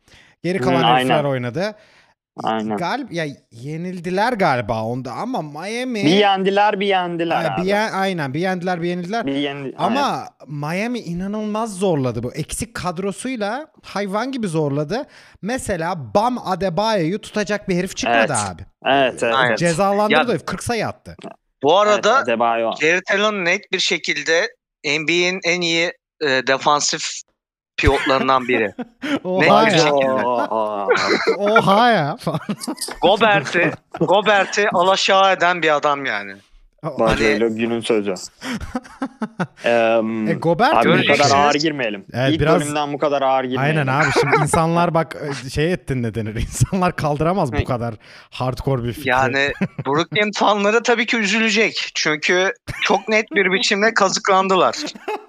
Geri 0.44 0.58
Hı, 0.58 0.62
kalan 0.62 0.82
herifler 0.84 1.14
aynen. 1.16 1.24
oynadı. 1.30 1.74
Aynen. 2.42 2.76
Galip 2.76 3.12
ya 3.12 3.26
yenildiler 3.50 4.32
galiba 4.32 4.82
onda 4.84 5.12
ama 5.12 5.42
Miami 5.42 5.94
Bir 6.04 6.10
yendiler 6.10 6.80
bir 6.80 6.86
yendiler 6.86 7.56
bir 7.58 7.62
yen- 7.62 7.92
aynen 7.92 8.34
bir 8.34 8.40
yendiler 8.40 8.82
bir 8.82 8.88
yenildiler. 8.88 9.26
Bir 9.26 9.34
yendi- 9.34 9.74
Ama 9.78 10.28
Miami 10.46 10.98
inanılmaz 10.98 11.78
zorladı 11.78 12.22
bu. 12.22 12.34
Eksik 12.34 12.74
kadrosuyla 12.74 13.66
hayvan 13.82 14.32
gibi 14.32 14.48
zorladı. 14.48 15.04
Mesela 15.42 16.14
Bam 16.14 16.38
Adebayo'yu 16.48 17.20
tutacak 17.20 17.68
bir 17.68 17.76
herif 17.76 17.96
çıkmadı 17.96 18.18
Evet. 18.18 18.30
abi. 18.30 18.62
Evet 18.86 19.22
evet. 19.22 19.34
Aynen. 19.34 19.56
Cezalandırdı. 19.56 20.32
Ya- 20.32 20.38
40 20.38 20.62
sayı 20.62 20.86
attı. 20.86 21.16
Bu 21.62 21.78
arada 21.80 22.16
Evet, 22.18 22.28
Adebayo. 22.28 22.70
Jared 22.80 23.02
Allen 23.14 23.44
net 23.44 23.72
bir 23.72 23.78
şekilde 23.78 24.48
NBA'in 24.84 25.40
en 25.44 25.60
iyi 25.60 25.92
e, 26.22 26.26
defansif 26.46 27.02
pivotlarından 27.82 28.48
biri. 28.48 28.74
Oha 29.24 29.66
bir 29.66 29.72
ya. 29.72 29.78
şekilde. 29.78 30.26
Oha 31.38 31.90
ya. 31.90 32.16
Gobert'i 33.02 33.70
Gobert'i 34.00 34.68
alaşağı 34.70 35.32
eden 35.32 35.62
bir 35.62 35.76
adam 35.76 36.04
yani. 36.04 36.34
Bak 36.82 37.20
öyle 37.20 37.48
günün 37.48 37.80
sözü. 37.80 38.14
Eee, 39.64 40.00
e, 40.28 40.34
Gobert 40.34 40.74
abi 40.74 40.88
bu 41.08 41.12
kadar 41.16 41.36
ağır 41.36 41.54
girmeyelim. 41.54 42.04
Evet, 42.12 42.30
İlk 42.32 42.40
biraz- 42.40 42.60
bölümden 42.60 42.92
bu 42.92 42.98
kadar 42.98 43.22
ağır 43.22 43.44
girmeyelim. 43.44 43.78
Aynen 43.78 43.92
abi 44.00 44.06
şimdi 44.20 44.36
insanlar 44.42 44.94
bak 44.94 45.16
e, 45.46 45.50
şey 45.50 45.72
ettin 45.72 46.02
ne 46.02 46.14
denir. 46.14 46.34
İnsanlar 46.40 46.96
kaldıramaz 46.96 47.52
bu 47.52 47.64
kadar 47.64 47.94
hardcore 48.30 48.84
bir 48.84 48.92
fikri. 48.92 49.08
Yani 49.08 49.52
Brooklyn 49.86 50.30
fanları 50.34 50.82
tabii 50.82 51.06
ki 51.06 51.16
üzülecek. 51.16 51.90
Çünkü 51.94 52.52
çok 52.82 53.08
net 53.08 53.30
bir 53.32 53.52
biçimde 53.52 53.94
kazıklandılar. 53.94 54.76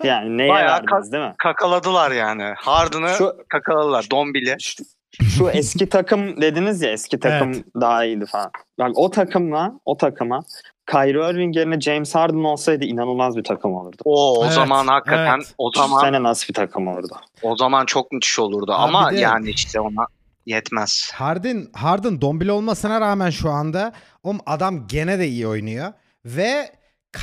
Yani 0.03 0.37
neye 0.37 0.49
Bayağı 0.49 0.71
verdiniz 0.83 1.11
değil 1.11 1.23
mi? 1.23 1.33
Kakaladılar 1.37 2.11
yani. 2.11 2.53
Harden'ı 2.57 3.09
Şu, 3.17 3.33
kakaladılar. 3.49 4.05
Dombili. 4.11 4.55
şu, 4.61 4.83
şu 5.21 5.49
eski 5.49 5.89
takım 5.89 6.41
dediniz 6.41 6.81
ya 6.81 6.91
eski 6.91 7.19
takım 7.19 7.63
daha 7.81 8.05
iyiydi 8.05 8.25
falan. 8.25 8.51
Bak 8.79 8.91
o 8.95 9.09
takımla 9.09 9.71
o 9.85 9.97
takıma 9.97 10.43
Kyrie 10.91 11.31
Irving 11.31 11.55
yerine 11.55 11.81
James 11.81 12.15
Harden 12.15 12.43
olsaydı 12.43 12.85
inanılmaz 12.85 13.37
bir 13.37 13.43
takım 13.43 13.73
olurdu. 13.75 13.97
O 14.05 14.39
o 14.39 14.43
Evet, 14.43 14.53
zaman 14.53 14.87
hakikaten 14.87 15.37
evet. 15.37 15.53
o 15.57 15.71
zaman 15.75 16.01
sene 16.01 16.23
nasıl 16.23 16.47
bir 16.47 16.53
takım 16.53 16.87
olurdu? 16.87 17.15
o 17.41 17.55
zaman 17.57 17.85
çok 17.85 18.11
müthiş 18.11 18.39
olurdu. 18.39 18.71
Abi 18.71 18.81
Ama 18.97 19.11
de- 19.11 19.19
yani 19.19 19.49
işte 19.49 19.79
ona 19.79 20.05
yetmez. 20.45 21.11
Harden, 21.15 21.67
Harden 21.73 22.21
dombili 22.21 22.51
olmasına 22.51 23.01
rağmen 23.01 23.29
şu 23.29 23.49
anda 23.49 23.93
o 24.23 24.33
adam 24.45 24.87
gene 24.87 25.19
de 25.19 25.27
iyi 25.27 25.47
oynuyor. 25.47 25.93
Ve 26.25 26.69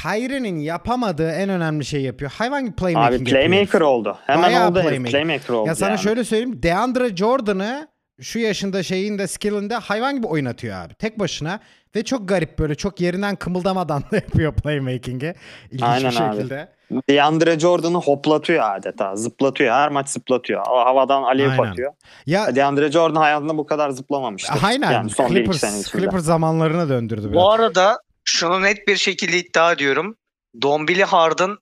Kyrie'nin 0.03 0.59
yapamadığı 0.59 1.31
en 1.31 1.49
önemli 1.49 1.85
şey 1.85 2.01
yapıyor. 2.03 2.31
Hayvan 2.39 2.65
gibi 2.65 2.75
playmaking 2.77 3.09
Abi 3.09 3.15
yapıyor. 3.31 3.41
playmaker 3.51 3.81
oldu. 3.81 4.19
Hemen 4.27 4.43
Bayağı 4.43 4.69
oldu 4.71 4.81
playmaker. 4.83 5.11
Playmaker 5.13 5.55
oldu 5.55 5.69
Ya 5.69 5.75
sana 5.75 5.91
yani. 5.91 5.99
şöyle 6.01 6.25
söyleyeyim. 6.25 6.63
DeAndre 6.63 7.17
Jordan'ı 7.17 7.89
şu 8.21 8.39
yaşında 8.39 8.83
şeyinde 8.83 9.27
skillinde 9.27 9.75
hayvan 9.75 10.17
gibi 10.17 10.27
oynatıyor 10.27 10.77
abi. 10.85 10.95
Tek 10.95 11.19
başına 11.19 11.61
ve 11.97 12.05
çok 12.05 12.29
garip 12.29 12.59
böyle 12.59 12.75
çok 12.75 13.01
yerinden 13.01 13.37
kımıldamadan 13.37 14.03
da 14.13 14.17
yapıyor 14.17 14.55
playmaking'i. 14.55 15.35
İlginç 15.71 15.83
Aynen 15.83 16.11
bir 16.11 16.21
abi. 16.21 16.37
şekilde. 16.37 16.69
DeAndre 17.11 17.59
Jordan'ı 17.59 17.97
hoplatıyor 17.97 18.65
adeta. 18.77 19.17
Zıplatıyor. 19.17 19.75
Her 19.75 19.89
maç 19.89 20.09
zıplatıyor. 20.09 20.61
O 20.71 20.79
havadan 20.79 21.23
alev 21.23 21.59
atıyor. 21.59 21.93
Ya 22.27 22.57
DeAndre 22.57 22.93
Jordan 22.93 23.21
hayatında 23.21 23.59
bu 23.59 23.67
kadar 23.67 23.91
zıplamamıştı. 23.91 24.53
aynen 24.67 24.93
Yani 24.93 25.11
son 25.11 25.25
1-2 25.25 25.29
Clippers. 25.29 25.93
Clippers 25.93 26.25
zamanlarına 26.25 26.89
döndürdü 26.89 27.23
biraz. 27.23 27.35
Bu 27.35 27.51
arada 27.53 27.99
şunu 28.25 28.63
net 28.63 28.89
bir 28.89 28.97
şekilde 28.97 29.39
iddia 29.39 29.73
ediyorum. 29.73 30.17
Dombili 30.63 31.05
Harden 31.05 31.57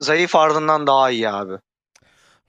zayıf 0.00 0.34
Harden'dan 0.34 0.86
daha 0.86 1.10
iyi 1.10 1.28
abi. 1.30 1.52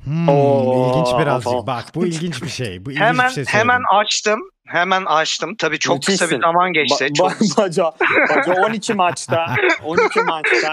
Hmm, 0.04 0.30
Oo, 0.30 0.90
ilginç 0.90 1.20
birazcık. 1.22 1.54
oo. 1.54 1.68
Bak 1.68 1.86
bu 1.96 2.06
ilginç 2.08 2.44
bir 2.44 2.50
şey. 2.50 2.86
Bu 2.86 2.92
ilginç 2.92 3.04
Hemen 3.06 3.30
bir 3.30 3.34
şey 3.34 3.46
hemen 3.48 3.82
açtım. 3.94 4.40
Hemen 4.68 5.06
açtım. 5.06 5.56
Tabii 5.56 5.80
çok 5.80 6.04
kısa 6.04 6.26
bir 6.26 6.32
Müthişsin. 6.32 6.42
zaman 6.42 6.74
geçti. 6.74 7.06
Ba- 7.06 7.14
çok, 7.14 7.32
ba- 7.32 7.58
baca, 7.58 7.92
baca 8.30 8.54
12 8.62 8.94
maçta 8.94 9.56
12 9.84 10.22
maçta 10.22 10.72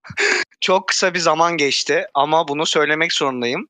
çok 0.60 0.88
kısa 0.88 1.14
bir 1.14 1.18
zaman 1.18 1.56
geçti 1.56 2.06
ama 2.14 2.48
bunu 2.48 2.66
söylemek 2.66 3.12
zorundayım. 3.12 3.68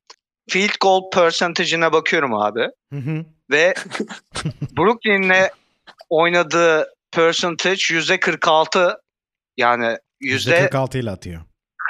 Field 0.49 0.73
goal 0.81 1.01
percentage'ine 1.13 1.91
bakıyorum 1.93 2.33
abi 2.35 2.67
Hı 2.93 2.99
hı. 2.99 3.25
ve 3.51 3.73
Brooklyn'le 4.77 5.49
oynadığı 6.09 6.93
percentage 7.11 7.75
%46 7.75 8.97
yani 9.57 9.97
yüzde 10.21 10.59
46 10.59 10.97
ile 10.97 11.11
atıyor. 11.11 11.41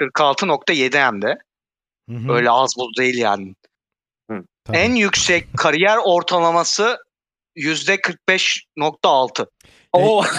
%46.7 0.01 0.97
hem 0.97 1.21
de. 1.21 1.37
Hı 2.09 2.15
hı. 2.15 2.33
Öyle 2.33 2.51
az 2.51 2.73
buz 2.77 2.97
değil 2.97 3.17
yani. 3.17 3.55
Tabii. 4.69 4.77
En 4.77 4.95
yüksek 4.95 5.47
kariyer 5.57 5.97
ortalaması 6.05 6.97
%45.6. 7.55 9.47
o 9.93 10.23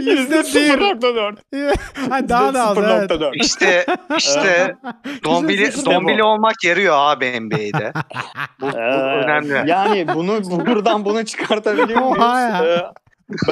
Yüzde 0.00 0.38
bir. 0.38 0.44
0.4 0.44 1.76
Ha, 2.10 2.20
daha 2.28 2.54
da 2.54 2.66
az. 2.68 2.78
Evet. 2.78 3.10
0.4 3.10 3.30
İşte 3.34 3.86
işte 4.18 4.76
dombili, 5.24 5.84
dombili 5.84 6.22
olmak 6.22 6.64
yarıyor 6.64 6.94
abi 6.98 7.40
NBA'de. 7.40 7.92
Bu, 8.60 8.66
bu 8.72 8.76
Ee, 8.78 8.80
önemli. 9.24 9.70
Yani 9.70 10.08
bunu 10.14 10.44
buradan 10.66 11.04
bunu 11.04 11.24
çıkartabiliyor 11.24 12.00
muyuz? 12.00 12.16
Oha 12.18 12.40
ya. 12.40 12.64
Ee, 12.64 12.80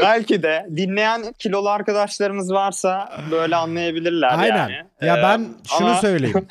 belki 0.00 0.42
de 0.42 0.66
dinleyen 0.76 1.22
kilolu 1.38 1.68
arkadaşlarımız 1.70 2.52
varsa 2.52 3.12
böyle 3.30 3.56
anlayabilirler 3.56 4.38
Aynen. 4.38 4.56
yani. 4.56 4.72
Ya 5.00 5.16
Ee, 5.18 5.22
ben 5.22 5.46
şunu 5.78 5.88
ama- 5.88 6.00
söyleyeyim. 6.00 6.46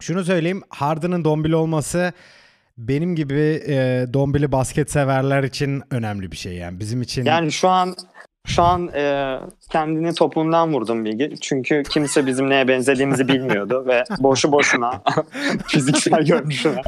şunu 0.00 0.24
söyleyeyim. 0.24 0.62
Harden'ın 0.70 1.24
dombili 1.24 1.56
olması 1.56 2.12
benim 2.88 3.16
gibi 3.16 3.62
e, 3.66 4.06
dombili 4.12 4.52
basket 4.52 4.90
severler 4.90 5.42
için 5.42 5.82
önemli 5.90 6.32
bir 6.32 6.36
şey 6.36 6.52
yani. 6.52 6.80
Bizim 6.80 7.02
için 7.02 7.24
Yani 7.24 7.52
şu 7.52 7.68
an 7.68 7.96
şu 8.50 8.62
an 8.62 8.88
e, 8.94 9.36
kendini 9.70 10.14
topuğundan 10.14 10.72
vurdum 10.72 11.04
Bilgi. 11.04 11.34
Çünkü 11.40 11.82
kimse 11.90 12.26
bizim 12.26 12.50
neye 12.50 12.68
benzediğimizi 12.68 13.28
bilmiyordu 13.28 13.84
ve 13.86 14.04
boşu 14.18 14.52
boşuna 14.52 15.02
fiziksel 15.66 16.24
görünüşüne 16.24 16.82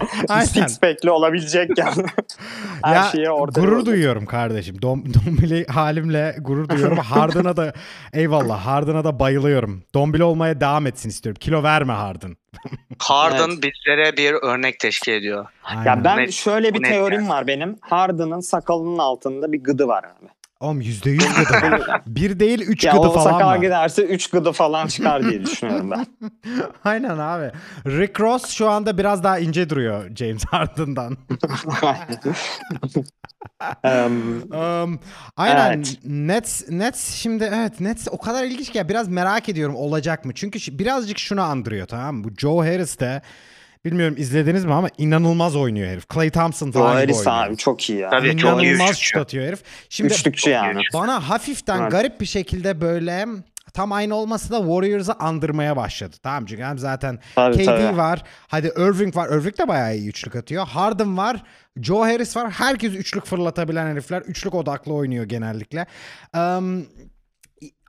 six 0.44 0.80
pack'li 0.80 1.10
olabilecekken 1.10 1.92
her 2.84 2.94
ya, 2.94 3.02
şeyi 3.02 3.30
ortaya 3.30 3.60
gurur 3.60 3.72
koyduk. 3.72 3.86
duyuyorum 3.86 4.26
kardeşim. 4.26 4.82
Dom, 4.82 5.04
dombili 5.14 5.66
halimle 5.66 6.36
gurur 6.40 6.68
duyuyorum. 6.68 6.96
Harden'a 7.02 7.56
da 7.56 7.72
eyvallah 8.12 8.66
Harden'a 8.66 9.04
da 9.04 9.18
bayılıyorum. 9.18 9.82
Dombili 9.94 10.24
olmaya 10.24 10.60
devam 10.60 10.86
etsin 10.86 11.08
istiyorum. 11.08 11.38
Kilo 11.40 11.62
verme 11.62 11.92
Harden. 11.92 12.36
Harden 12.98 13.48
Evet. 13.48 13.62
bizlere 13.62 14.16
bir 14.16 14.32
örnek 14.32 14.78
teşkil 14.78 15.12
ediyor. 15.12 15.46
Aynen. 15.64 15.84
Ya 15.84 16.04
ben 16.04 16.18
net- 16.18 16.32
şöyle 16.32 16.74
bir 16.74 16.82
net 16.82 16.90
teorim 16.90 17.20
yani. 17.20 17.28
var 17.28 17.46
benim. 17.46 17.76
Harden'ın 17.80 18.40
sakalının 18.40 18.98
altında 18.98 19.52
bir 19.52 19.62
gıdı 19.64 19.86
var 19.88 20.04
abi. 20.04 20.28
Yüz 21.14 21.26
gıdı 21.36 21.52
var. 21.62 22.02
Bir 22.06 22.40
değil 22.40 22.60
üç 22.60 22.84
ya 22.84 22.92
gıdı 22.92 23.06
o 23.06 23.12
falan 23.12 23.24
sakal 23.32 23.46
var. 23.46 23.56
giderse 23.56 24.02
3 24.02 24.30
gıdı 24.30 24.52
falan 24.52 24.86
çıkar 24.86 25.30
diye 25.30 25.46
düşünüyorum 25.46 25.90
ben. 25.90 26.06
Aynen 26.84 27.18
abi. 27.18 27.50
Rick 27.86 28.20
Ross 28.20 28.48
şu 28.50 28.70
anda 28.70 28.98
biraz 28.98 29.24
daha 29.24 29.38
ince 29.38 29.70
duruyor 29.70 30.16
James 30.16 30.44
Harden'dan. 30.44 31.16
Em, 33.84 34.42
Um, 34.52 35.00
aynen 35.36 35.76
Evet. 35.76 35.98
Nets 36.04 36.68
Nets 36.70 37.14
şimdi 37.14 37.44
evet 37.44 37.80
Nets 37.80 38.08
o 38.10 38.18
kadar 38.18 38.44
ilginç 38.44 38.70
ki 38.72 38.78
ya 38.78 38.88
biraz 38.88 39.08
merak 39.08 39.48
ediyorum 39.48 39.76
olacak 39.76 40.24
mı? 40.24 40.32
Çünkü 40.34 40.78
birazcık 40.78 41.18
şunu 41.18 41.42
andırıyor 41.42 41.86
tamam 41.86 42.14
mı? 42.16 42.24
Bu 42.24 42.28
Joe 42.38 42.58
Harris 42.64 42.98
de 43.00 43.22
bilmiyorum 43.84 44.14
izlediniz 44.18 44.64
mi 44.64 44.74
ama 44.74 44.88
inanılmaz 44.98 45.56
oynuyor 45.56 45.88
herif. 45.88 46.04
Clay 46.14 46.30
Thompson 46.30 46.70
falan 46.70 47.02
gibi 47.02 47.12
oynuyor. 47.14 47.32
abi 47.46 47.56
çok 47.56 47.90
iyi 47.90 47.98
ya. 47.98 48.10
Tabii, 48.10 48.36
çok 48.36 48.62
iyi 48.62 48.74
İnanılmaz 48.74 48.96
şut 48.96 49.20
atıyor 49.20 49.46
herif. 49.46 49.62
Şimdi 49.88 50.12
Üçlükçü 50.12 50.50
yani. 50.50 50.82
bana 50.94 51.28
hafiften 51.28 51.80
Evet. 51.80 51.92
garip 51.92 52.20
bir 52.20 52.26
şekilde 52.26 52.80
böyle 52.80 53.26
tam 53.74 53.92
aynı 53.92 54.14
olmasa 54.14 54.50
da 54.54 54.58
Warriors'ı 54.58 55.12
andırmaya 55.12 55.76
başladı. 55.76 56.16
Tamam 56.22 56.46
çünkü 56.46 56.62
hem 56.62 56.78
zaten 56.78 57.18
Tabii, 57.34 57.56
KD 57.58 57.64
tabii. 57.64 57.96
var. 57.96 58.22
Hadi 58.48 58.66
Irving 58.66 59.16
var. 59.16 59.28
Irving 59.28 59.58
de 59.58 59.68
bayağı 59.68 59.96
iyi 59.96 60.08
üçlük 60.08 60.36
atıyor. 60.36 60.66
Harden 60.66 61.16
var. 61.16 61.42
Joe 61.76 62.00
Harris 62.00 62.36
var. 62.36 62.50
Herkes 62.50 62.92
üçlük 62.94 63.26
fırlatabilen 63.26 63.86
herifler. 63.86 64.20
Üçlük 64.22 64.54
odaklı 64.54 64.92
oynuyor 64.94 65.24
genellikle. 65.24 65.86
Um, 66.36 66.86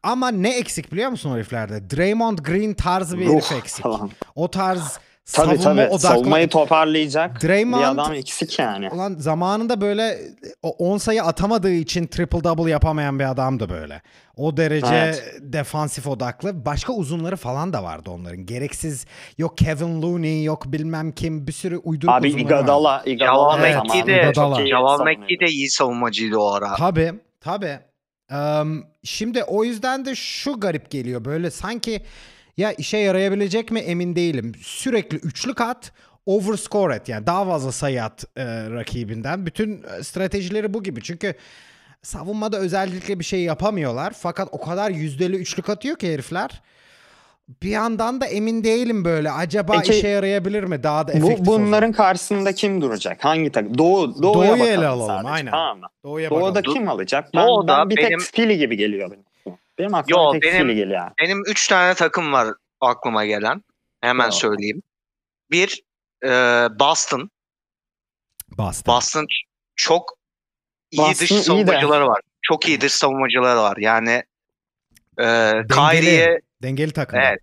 ama 0.04 0.32
ne 0.32 0.58
eksik 0.58 0.92
biliyor 0.92 1.10
musun 1.10 1.32
o 1.32 1.36
heriflerde? 1.36 1.90
Draymond 1.90 2.40
Green 2.40 2.74
tarzı 2.74 3.20
bir 3.20 3.26
herif 3.30 3.52
Ruh 3.52 3.58
eksik. 3.58 3.84
falan. 3.84 4.12
O 4.36 4.52
tarz 4.52 5.00
Tabii 5.32 5.58
savunma 5.58 5.82
tabii. 5.82 5.90
odaklı. 5.90 6.00
Savunmayı 6.00 6.50
toparlayacak 6.50 7.44
Draymond- 7.44 7.80
bir 7.80 7.84
adam 7.92 8.14
eksik 8.14 8.60
yani. 8.60 8.90
Ulan 8.90 9.16
zamanında 9.20 9.82
böyle 9.82 10.18
o 10.64 10.70
10 10.70 10.98
sayı 10.98 11.24
atamadığı 11.24 11.72
için 11.74 12.08
triple 12.08 12.44
double 12.44 12.72
yapamayan 12.72 13.20
bir 13.20 13.30
adamdı 13.32 13.70
böyle. 13.70 14.02
O 14.38 14.58
derece 14.58 14.96
Evet. 14.96 15.34
defansif 15.40 16.08
odaklı. 16.08 16.66
Başka 16.66 16.94
uzunları 16.94 17.36
falan 17.36 17.74
da 17.74 17.84
vardı 17.84 18.10
onların. 18.12 18.46
Gereksiz 18.46 19.06
yok 19.38 19.58
Kevin 19.58 20.02
Looney 20.02 20.44
yok 20.44 20.64
bilmem 20.66 21.12
kim 21.12 21.48
bir 21.48 21.52
sürü 21.52 21.78
uyduruk 21.78 22.14
Abi 22.14 22.28
uzunları 22.28 22.46
vardı. 22.46 22.54
Igadala, 22.64 23.04
Igadala 23.06 23.60
Evet, 23.68 24.08
de, 24.08 24.64
iyi 24.64 24.70
Javal. 24.70 25.00
McGee 25.00 25.40
de 25.40 25.46
iyi 25.46 25.70
savunmacıydı 25.70 26.38
o 26.38 26.52
ara. 26.52 26.76
Tabii 26.76 27.14
tabii. 27.42 27.80
Em, 28.32 28.84
şimdi 29.04 29.44
o 29.44 29.64
yüzden 29.64 30.06
de 30.06 30.16
şu 30.16 30.60
garip 30.60 30.92
geliyor 30.92 31.26
böyle 31.26 31.52
sanki 31.52 32.02
ya 32.58 32.72
işe 32.74 32.98
yarayabilecek 32.98 33.72
mi 33.72 33.80
emin 33.80 34.16
değilim. 34.16 34.52
Sürekli 34.62 35.18
üçlük 35.18 35.62
at 35.62 35.92
overscore 36.26 36.96
et 36.96 37.10
yani 37.10 37.28
daha 37.28 37.46
fazla 37.46 37.72
sayı 37.72 38.04
at 38.04 38.26
e, 38.38 38.46
rakibinden. 38.70 39.46
Bütün 39.46 39.84
e, 40.00 40.04
stratejileri 40.04 40.74
bu 40.74 40.84
gibi 40.84 41.02
çünkü 41.04 41.34
savunmada 42.02 42.58
özellikle 42.58 43.20
bir 43.20 43.24
şey 43.26 43.42
yapamıyorlar. 43.42 44.14
Fakat 44.18 44.50
o 44.52 44.62
kadar 44.62 44.92
yüzdeli 44.92 45.36
üçlük 45.36 45.70
atıyor 45.70 45.96
ki 45.98 46.14
herifler. 46.14 46.62
Bir 47.64 47.70
yandan 47.70 48.22
da 48.22 48.26
emin 48.26 48.64
değilim 48.64 49.06
böyle. 49.06 49.32
Acaba 49.32 49.74
Peki, 49.74 49.94
işe 49.98 50.08
yarayabilir 50.08 50.64
mi? 50.64 50.84
Daha 50.84 51.08
da 51.08 51.14
Bu, 51.14 51.18
efektif 51.18 51.48
olur. 51.50 51.60
bunların 51.60 51.92
karşısında 51.92 52.54
kim 52.54 52.82
duracak? 52.82 53.26
Hangi 53.26 53.52
takım? 53.52 53.78
Doğu, 53.78 54.24
Doğu'ya 54.24 54.34
Doğu'yu 54.34 54.52
bakalım 54.52 54.80
ele 54.80 54.88
alalım, 54.88 55.08
sadece. 55.08 55.30
aynen. 55.30 55.52
Tamam 55.52 55.80
mı? 55.80 55.88
Doğuya 56.04 56.30
Doğu'da 56.30 56.56
bakalım. 56.56 56.74
kim 56.78 56.90
alacak? 56.90 57.30
Ben, 57.36 57.48
Doğu'da 57.48 57.78
ben 57.78 57.90
bir 57.90 57.98
benim- 57.98 58.20
tek 58.20 58.34
Philly 58.34 58.58
gibi 58.58 58.78
geliyor 58.78 59.12
benim. 59.12 59.24
Benim 59.84 59.94
aklıma 59.96 60.22
Yo, 60.24 60.32
tek 60.32 60.44
benim- 60.44 60.68
Philly 60.68 60.76
geliyor. 60.76 61.00
yani. 61.00 61.12
Benim 61.22 61.44
3 61.48 61.68
tane 61.68 61.94
takım 61.94 62.34
var 62.34 62.48
aklıma 62.82 63.26
gelen. 63.26 63.64
Hemen 64.02 64.24
Tamam. 64.24 64.32
söyleyeyim. 64.32 64.82
Bir 65.52 65.84
e, 66.26 66.30
Boston. 66.80 67.30
Boston. 68.58 68.96
Boston 68.96 69.26
çok 69.76 70.14
iyi 70.92 70.98
Boston 70.98 71.14
dış 71.22 71.32
iyi 71.32 71.38
de. 71.40 71.44
savunmacıları 71.44 72.08
var. 72.08 72.22
Çok 72.42 72.68
iyi 72.68 72.82
dış 72.82 72.92
savunmacıları 72.92 73.60
var. 73.60 73.78
Yani 73.78 74.24
e, 75.20 75.24
Dengeli. 75.24 75.68
Kyrie'ye 76.02 76.40
Dengeli 76.62 76.94
takım. 76.94 77.20
Evet. 77.20 77.40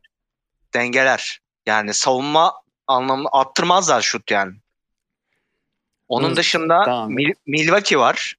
dengeler. 0.74 1.40
Yani 1.66 1.94
savunma 1.94 2.52
anlamında 2.86 3.28
attırmazlar 3.28 4.00
şut 4.02 4.30
yani. 4.30 4.52
Onun 6.08 6.30
Hı, 6.30 6.36
dışında 6.36 6.82
tamam. 6.84 7.10
Mil- 7.12 7.34
Milwaukee 7.46 7.98
var. 7.98 8.34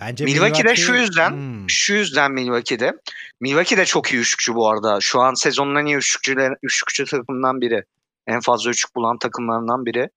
Bence 0.00 0.24
Milwaukee'de 0.24 0.76
şu 0.76 0.92
Milwaukee- 0.92 1.00
yüzden- 1.00 1.30
Hmm. 1.30 1.70
Şu 1.70 1.94
yüzden 1.94 2.32
Milwaukee'de. 2.32 2.92
Milwaukee 3.40 3.76
de 3.78 3.84
çok 3.84 4.12
iyi 4.12 4.16
üçlükçü 4.20 4.54
bu 4.54 4.68
arada. 4.68 5.00
Şu 5.00 5.20
an 5.20 5.34
sezonun 5.34 5.74
en 5.76 5.86
iyi 5.86 5.96
üçlükçüler, 5.96 6.54
üçlükçü 6.62 7.04
takımından 7.04 7.60
biri. 7.60 7.84
En 8.26 8.40
fazla 8.40 8.70
üçlük 8.70 8.96
bulan 8.96 9.18
takımlarından 9.18 9.86
biri. 9.86 10.08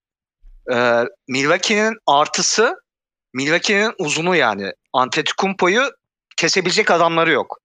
Ee, 0.74 1.04
Milwaukee'nin 1.28 1.98
artısı 2.08 2.76
Milwaukee'nin 3.34 3.94
uzunu 3.98 4.36
yani. 4.36 4.72
Antetokounmpo'yu 4.94 5.92
kesebilecek 6.38 6.92
adamları 6.92 7.32
yok. 7.32 7.60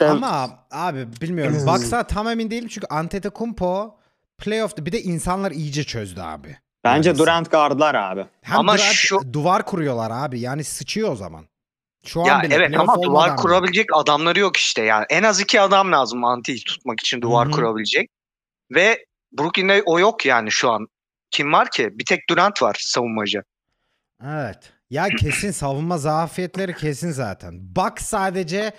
Ama 0.00 0.50
abi 0.70 1.06
bilmiyorum. 1.20 1.62
Baksa 1.66 2.06
tam 2.06 2.28
emin 2.28 2.50
değilim 2.50 2.68
çünkü 2.68 2.86
Antetokounmpo 2.90 3.98
playoff'ta 4.38 4.86
bir 4.86 4.92
de 4.92 5.02
insanlar 5.02 5.50
iyice 5.50 5.84
çözdü 5.84 6.20
abi. 6.20 6.58
Bence 6.86 7.08
Yani 7.08 7.18
Durant 7.18 7.50
guardlar 7.50 7.94
abi. 7.94 8.26
Hem 8.42 8.58
Ama 8.58 8.74
Durant- 8.74 8.92
şu- 8.92 9.32
duvar 9.32 9.66
kuruyorlar 9.66 10.10
abi. 10.10 10.40
Yani 10.40 10.64
sıçıyor 10.64 11.12
o 11.12 11.16
zaman. 11.16 11.44
Şu 12.06 12.20
an 12.20 12.26
Ya 12.26 12.42
bile 12.42 12.54
evet 12.54 12.78
ama 12.78 13.02
duvar 13.02 13.36
kurabilecek 13.36 13.86
adamları 13.94 14.38
yok 14.38 14.56
işte. 14.56 14.82
Yani 14.82 15.06
en 15.10 15.22
az 15.22 15.40
iki 15.40 15.60
adam 15.60 15.92
lazım 15.92 16.24
Anti'yi 16.24 16.64
tutmak 16.64 17.00
için 17.00 17.20
duvar 17.22 17.46
Hı 17.46 17.48
hı. 17.50 17.54
kurabilecek. 17.54 18.10
Ve 18.74 19.04
Brooklyn'de 19.38 19.82
o 19.86 19.98
yok 20.00 20.26
yani 20.26 20.50
şu 20.50 20.70
an. 20.70 20.86
Kim 21.30 21.52
var 21.52 21.70
ki? 21.70 21.88
Bir 21.92 22.04
tek 22.04 22.20
Durant 22.30 22.62
var 22.62 22.76
savunmacı. 22.80 23.42
Evet. 24.26 24.72
Ya 24.90 25.08
kesin 25.08 25.50
savunma 25.50 25.98
zafiyetleri 25.98 26.76
kesin 26.76 27.10
zaten. 27.10 27.54
Bak 27.76 28.00
sadece 28.00 28.72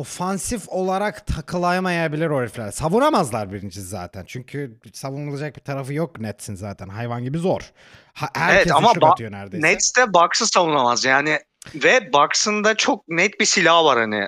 ofansif 0.00 0.68
olarak 0.68 1.26
takılamayabilir 1.26 2.26
o 2.30 2.40
herifler. 2.40 2.70
Savunamazlar 2.70 3.52
birincisi 3.52 3.86
zaten. 3.86 4.24
Çünkü 4.26 4.78
savunulacak 4.92 5.56
bir 5.56 5.60
tarafı 5.60 5.94
yok 5.94 6.20
Nets'in 6.20 6.54
zaten. 6.54 6.88
Hayvan 6.88 7.24
gibi 7.24 7.38
zor. 7.38 7.72
Ha, 8.12 8.28
herkes 8.34 8.56
Evet, 8.56 8.72
ama 8.76 8.92
atıyor 9.10 9.32
neredeyse. 9.32 9.66
Nets 9.66 9.96
de 9.96 10.14
Bucks'ı 10.14 10.46
savunamaz 10.46 11.04
yani. 11.04 11.38
Ve 11.74 12.12
Bucks'ın 12.12 12.64
da 12.64 12.74
çok 12.74 13.08
net 13.08 13.40
bir 13.40 13.44
silahı 13.44 13.84
var 13.84 13.98
hani. 13.98 14.26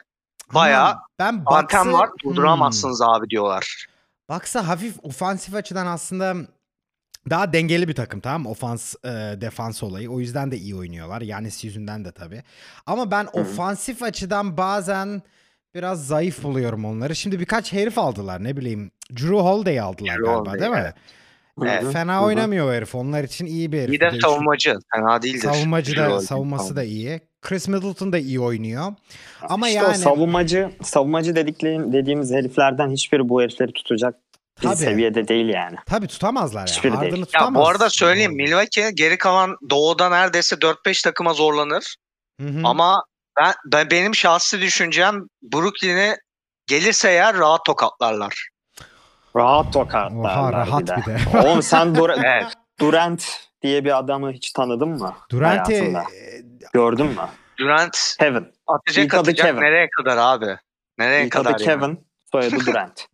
Bayağı 0.55 0.97
ben 1.19 1.45
Bucks'ı- 1.47 1.93
var 1.93 2.09
Hmm. 2.09 2.17
durduramazsınız 2.31 3.03
abi 3.03 3.31
diyorlar. 3.31 3.87
Bucks'a 4.31 4.69
hafif 4.69 4.95
ofansif 5.03 5.55
açıdan 5.55 5.87
aslında 5.87 6.35
daha 7.31 7.53
dengeli 7.53 7.89
bir 7.89 7.95
takım 7.95 8.21
tamam? 8.21 8.47
Ofans 8.47 8.95
e, 9.05 9.09
defans 9.41 9.83
olayı. 9.83 10.11
O 10.11 10.21
yüzden 10.21 10.51
de 10.51 10.57
iyi 10.57 10.75
oynuyorlar. 10.77 11.21
Yanis 11.23 11.65
yüzünden 11.65 12.05
de 12.05 12.13
tabii. 12.13 12.43
Ama 12.87 13.11
ben 13.11 13.29
ofansif 13.33 14.03
açıdan 14.03 14.57
bazen 14.57 15.23
biraz 15.75 16.07
zayıf 16.07 16.43
buluyorum 16.43 16.85
onları. 16.85 17.17
Şimdi 17.17 17.41
birkaç 17.41 17.73
herif 17.73 17.99
aldılar 17.99 18.45
ne 18.45 18.57
bileyim. 18.57 18.91
Drew 19.11 19.37
Holiday 19.37 19.81
aldılar 19.81 20.15
Drew 20.15 20.25
galiba 20.25 20.41
Holiday, 20.41 20.61
değil 20.61 20.73
mi? 20.73 20.79
evet. 20.83 20.95
Evet. 21.63 21.93
Fena 21.93 22.25
oynamıyor 22.25 22.69
o 22.69 22.73
herif. 22.73 22.95
Onlar 22.95 23.25
için 23.25 23.47
iyi 23.47 23.73
bir 23.73 23.79
herif. 23.81 23.91
İyi 23.95 24.01
de 24.01 24.13
savunmacı. 24.23 24.79
Fena 24.95 25.23
değildir. 25.23 25.39
Savunmacı 25.39 25.97
da 25.97 26.21
savunması 26.21 26.77
da 26.77 26.83
iyi. 26.83 27.21
Chris 27.43 27.69
Middleton 27.69 28.13
da 28.13 28.19
iyi 28.19 28.41
oynuyor. 28.41 28.93
Ama 29.43 29.69
İşte 29.69 29.81
o 29.81 29.85
yani 29.85 29.99
savunmacı, 29.99 30.71
savunmacı 30.83 31.37
dediklerin, 31.37 31.93
dediğimiz 31.93 32.33
heriflerden 32.33 32.91
hiçbiri 32.91 33.29
bu 33.29 33.43
herifleri 33.43 33.73
tutacak 33.73 34.15
bir 34.63 34.67
Tabii. 34.67 34.77
seviyede 34.77 35.29
değil 35.29 35.49
yani. 35.49 35.77
tabii 35.87 36.07
tutamazlar 36.07 36.61
ya. 36.61 36.67
Hiçbiri 36.67 36.93
Harden'ı 36.93 37.11
değil. 37.13 37.21
Ya 37.21 37.27
tutamaz. 37.27 37.63
bu 37.63 37.69
arada 37.69 37.91
söyleyeyim 37.91 38.33
Milwaukee 38.35 38.91
geri 38.95 39.19
kalan 39.19 39.57
doğuda 39.71 40.09
neredeyse 40.09 40.57
4-5 40.57 41.05
takıma 41.05 41.33
zorlanır. 41.33 41.97
Hı 42.41 42.47
hı. 42.47 42.61
Ama 42.65 43.05
ben, 43.41 43.55
ben 43.67 43.91
benim 43.91 44.15
şahsi 44.15 44.61
düşüncem 44.61 45.27
Brooklyn'i 45.43 46.17
gelirse 46.67 47.11
eğer 47.11 47.37
rahat 47.37 47.65
tokatlarlar. 47.65 48.49
Rahat 49.37 49.73
tokatlarlar 49.73 50.43
Oha, 50.43 50.53
rahat 50.53 50.81
bir 50.83 50.87
de. 50.87 50.97
bir 50.97 51.05
de. 51.07 51.39
Oğlum 51.49 51.63
sen 51.63 51.95
Dur- 51.95 52.11
Evet. 52.25 52.47
Durant 52.81 53.41
diye 53.63 53.85
bir 53.85 53.99
adamı 53.99 54.33
hiç 54.33 54.53
tanıdın 54.53 54.89
mı? 54.89 55.17
Durant'i 55.31 55.79
hayatında? 55.79 56.05
Gördün 56.73 57.07
mü? 57.07 57.17
Durant 57.59 58.17
Kevin. 58.19 58.47
atacak 58.67 59.05
İlk 59.05 59.15
atacak 59.15 59.47
Kevin. 59.47 59.61
nereye 59.61 59.89
kadar 59.91 60.17
abi? 60.19 60.59
Nereye 60.99 61.25
İlk 61.25 61.33
kadar 61.33 61.55
adı 61.55 61.63
yani? 61.65 61.81
Kevin. 61.81 62.07
Soyadı 62.33 62.57
Durant. 62.67 63.07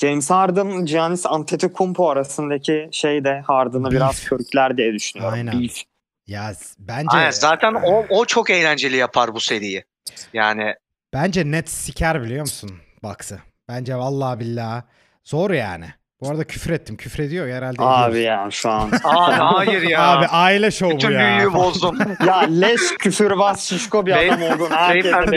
James 0.00 0.30
Harden, 0.30 0.84
Giannis 0.84 1.26
Antetokounmpo 1.26 2.10
arasındaki 2.10 2.88
şey 2.92 3.24
de 3.24 3.42
Harden'ı 3.46 3.90
biraz 3.90 4.24
körükler 4.24 4.76
diye 4.76 4.92
düşünüyorum. 4.92 5.34
Aynen. 5.34 5.60
Beef. 5.60 5.82
Ya 6.26 6.52
bence 6.78 7.16
Aynen, 7.16 7.30
zaten 7.30 7.74
o, 7.74 8.04
o 8.08 8.24
çok 8.24 8.50
eğlenceli 8.50 8.96
yapar 8.96 9.34
bu 9.34 9.40
seriyi. 9.40 9.84
Yani 10.32 10.74
bence 11.14 11.50
net 11.50 11.70
siker 11.70 12.22
biliyor 12.22 12.40
musun 12.40 12.70
Bucks'ı. 13.02 13.38
Bence 13.68 13.96
vallahi 13.96 14.40
billahi 14.40 14.82
zor 15.24 15.50
yani. 15.50 15.86
Bu 16.20 16.30
arada 16.30 16.44
küfür 16.44 16.70
ettim. 16.70 16.96
Küfür 16.96 17.22
ediyor 17.22 17.48
herhalde. 17.48 17.76
Abi 17.78 18.18
ediyoruz. 18.18 18.44
ya 18.44 18.50
şu 18.50 18.70
an. 18.70 18.90
abi 19.04 19.32
hayır 19.34 19.82
ya. 19.82 20.08
Abi 20.08 20.26
aile 20.26 20.70
şovu 20.70 20.90
bu 20.90 20.96
Bütün 20.96 21.10
ya. 21.10 21.18
büyüyü 21.20 21.52
bozdum. 21.52 21.98
ya 22.26 22.38
leş 22.38 22.80
küfürbaz 22.98 23.64
şişko 23.64 24.06
bir 24.06 24.12
adam 24.12 24.42
oldun. 24.42 24.70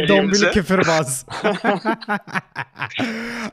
Dombili 0.08 0.52
küfürbaz. 0.52 1.26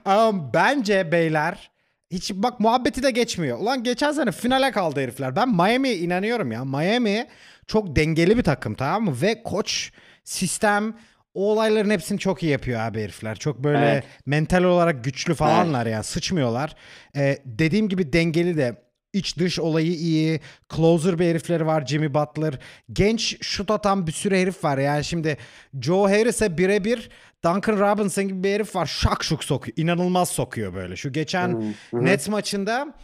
um, 0.07 0.51
bence 0.55 1.13
beyler 1.13 1.71
hiç 2.15 2.33
bak 2.35 2.61
muhabbeti 2.61 3.03
de 3.03 3.11
geçmiyor. 3.11 3.59
Ulan 3.59 3.83
geçen 3.83 4.13
sene 4.13 4.33
finale 4.33 4.71
kaldı 4.71 5.01
herifler. 5.01 5.37
Ben 5.37 5.49
Miami'ye 5.49 5.97
inanıyorum 5.99 6.53
ya. 6.53 6.65
Miami 6.65 7.27
çok 7.67 7.97
dengeli 7.97 8.37
bir 8.39 8.43
takım 8.43 8.75
tamam 8.75 9.05
mı? 9.05 9.17
Ve 9.23 9.43
koç 9.43 9.93
sistem 10.25 10.95
o 11.35 11.53
olayların 11.53 11.91
hepsini 11.91 12.19
çok 12.19 12.43
iyi 12.43 12.53
yapıyor 12.53 12.81
abi 12.81 13.03
herifler. 13.03 13.37
Çok 13.39 13.65
böyle 13.65 13.79
Evet. 13.79 14.05
mental 14.27 14.65
olarak 14.65 15.05
güçlü 15.05 15.35
falanlar 15.35 15.87
ya. 15.87 16.03
Sıçmıyorlar. 16.03 16.75
Ee, 17.17 17.39
dediğim 17.45 17.89
gibi 17.89 18.13
dengeli 18.13 18.57
de 18.57 18.84
iç 19.15 19.39
dış 19.39 19.59
olayı 19.59 19.93
iyi. 19.93 20.41
Closer 20.77 21.19
bir 21.19 21.27
herifleri 21.27 21.67
var 21.67 21.87
Jimmy 21.87 22.15
Butler. 22.15 22.55
Genç 22.93 23.37
şut 23.45 23.71
atan 23.71 24.07
bir 24.07 24.13
sürü 24.13 24.37
herif 24.37 24.65
var. 24.65 24.79
Yani 24.79 25.05
şimdi 25.05 25.37
Joe 25.81 26.09
Harris'e 26.09 26.59
birebir 26.59 27.09
Duncan 27.45 27.79
Robinson 27.79 28.29
gibi 28.29 28.45
bir 28.45 28.53
herif 28.53 28.77
var. 28.77 28.87
Şak 28.87 29.25
şuk 29.25 29.45
sokuyor. 29.45 29.77
İnanılmaz 29.77 30.29
sokuyor 30.29 30.75
böyle. 30.75 30.97
Şu 30.97 31.13
geçen 31.13 31.75
Nets 31.93 32.29
maçında 32.29 32.95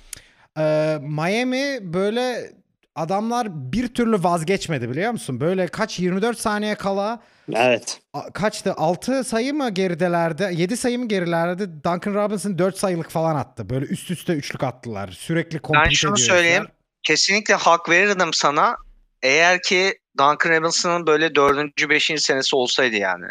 e, 0.58 0.98
Miami 1.02 1.92
böyle 1.92 2.50
adamlar 2.94 3.72
bir 3.72 3.88
türlü 3.88 4.22
vazgeçmedi 4.22 4.90
biliyor 4.90 5.12
musun? 5.12 5.40
Böyle 5.40 5.66
kaç 5.66 5.98
24 5.98 6.38
saniye 6.38 6.74
kala 6.74 7.20
Evet. 7.56 8.00
a- 8.12 8.32
kaçtı? 8.32 8.74
6 8.76 9.24
sayı 9.24 9.54
mı 9.54 9.70
geridelerdi? 9.70 10.48
7 10.52 10.76
sayı 10.76 10.98
mı 10.98 11.08
gerilerdi? 11.08 11.68
Duncan 11.84 12.14
Robinson 12.14 12.58
4 12.58 12.78
sayılık 12.78 13.10
falan 13.10 13.36
attı. 13.36 13.70
Böyle 13.70 13.86
üst 13.86 14.10
üste 14.10 14.32
üçlük 14.32 14.62
attılar. 14.64 15.08
Sürekli 15.08 15.58
komplike 15.58 15.94
şunu 15.96 16.14
ediyor 16.14 16.28
söyleyeyim. 16.28 16.66
Kesinlikle 17.02 17.54
hak 17.54 17.88
verirdim 17.88 18.32
sana. 18.32 18.76
Eğer 19.22 19.62
ki 19.62 19.98
Duncan 20.18 20.50
Robinson'ın 20.50 21.06
böyle 21.06 21.34
dördüncü, 21.34 21.88
beşinci 21.90 22.20
senesi 22.22 22.56
olsaydı 22.56 22.96
yani. 22.96 23.26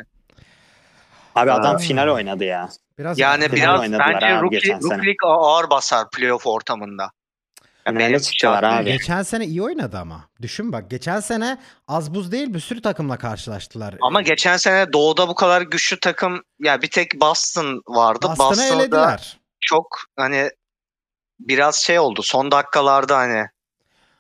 Abi 1.36 1.52
adam 1.52 1.76
Aa. 1.76 1.80
final 1.80 2.08
oynadı 2.08 2.44
ya. 2.44 2.70
Biraz 3.00 3.20
Yani 3.20 3.44
Final 3.44 3.56
biraz 3.56 3.80
oynadılar 3.80 4.14
bence 4.14 4.26
abi 4.26 4.44
rookie, 4.44 4.60
geçen 4.60 4.80
sene. 4.80 4.98
rookie'lik 4.98 5.18
ağır 5.26 5.70
basar 5.70 6.10
playoff 6.10 6.48
ortamında. 6.48 7.12
Benim 7.88 8.20
çıktılar 8.20 8.64
abi. 8.64 8.86
Geçen 8.92 9.22
sene 9.24 9.46
iyi 9.46 9.64
oynadı 9.64 9.98
ama. 9.98 10.30
Düşün 10.42 10.72
bak. 10.72 10.90
Geçen 10.90 11.20
sene 11.20 11.58
az 11.88 12.14
buz 12.14 12.32
değil 12.32 12.54
bir 12.54 12.60
sürü 12.60 12.82
takımla 12.82 13.18
karşılaştılar. 13.18 13.96
Ama 14.02 14.22
geçen 14.22 14.58
sene 14.58 14.94
doğuda 14.94 15.28
bu 15.28 15.36
kadar 15.36 15.62
güçlü 15.62 16.00
takım 16.00 16.44
ya 16.60 16.82
bir 16.82 16.90
tek 16.90 17.22
Boston 17.22 17.82
vardı. 17.88 18.28
Boston'ı 18.30 18.50
Boston'da 18.50 18.82
elediler. 18.82 19.38
çok 19.60 19.88
hani 20.16 20.50
biraz 21.40 21.76
şey 21.76 22.00
oldu. 22.00 22.22
Son 22.24 22.52
dakikalarda 22.52 23.18
hani 23.18 23.46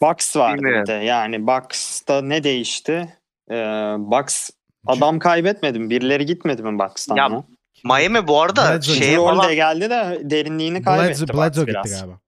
Bucks 0.01 0.35
vardı 0.35 0.61
bir 0.63 0.87
de. 0.87 0.93
Yani 0.93 1.47
Bucks'ta 1.47 2.21
ne 2.21 2.43
değişti? 2.43 3.17
Ee, 3.51 3.55
Bucks 3.97 4.49
adam 4.87 5.19
kaybetmedi 5.19 5.79
mi? 5.79 5.89
Birileri 5.89 6.25
gitmedi 6.25 6.63
mi 6.63 6.79
Bucks'tan? 6.79 7.15
Ya, 7.15 7.23
Ya, 7.23 7.43
Miami 7.83 8.27
bu 8.27 8.41
arada 8.41 8.61
Bledsoe- 8.75 8.97
şeye 8.97 9.17
falan 9.17 9.55
geldi 9.55 9.89
de 9.89 10.19
derinliğini 10.23 10.81
kaybetti 10.83 11.21
Bledsoe, 11.21 11.37
Bledsoe 11.37 11.61
gitti 11.65 11.73
biraz. 11.73 11.99
galiba. 12.01 12.19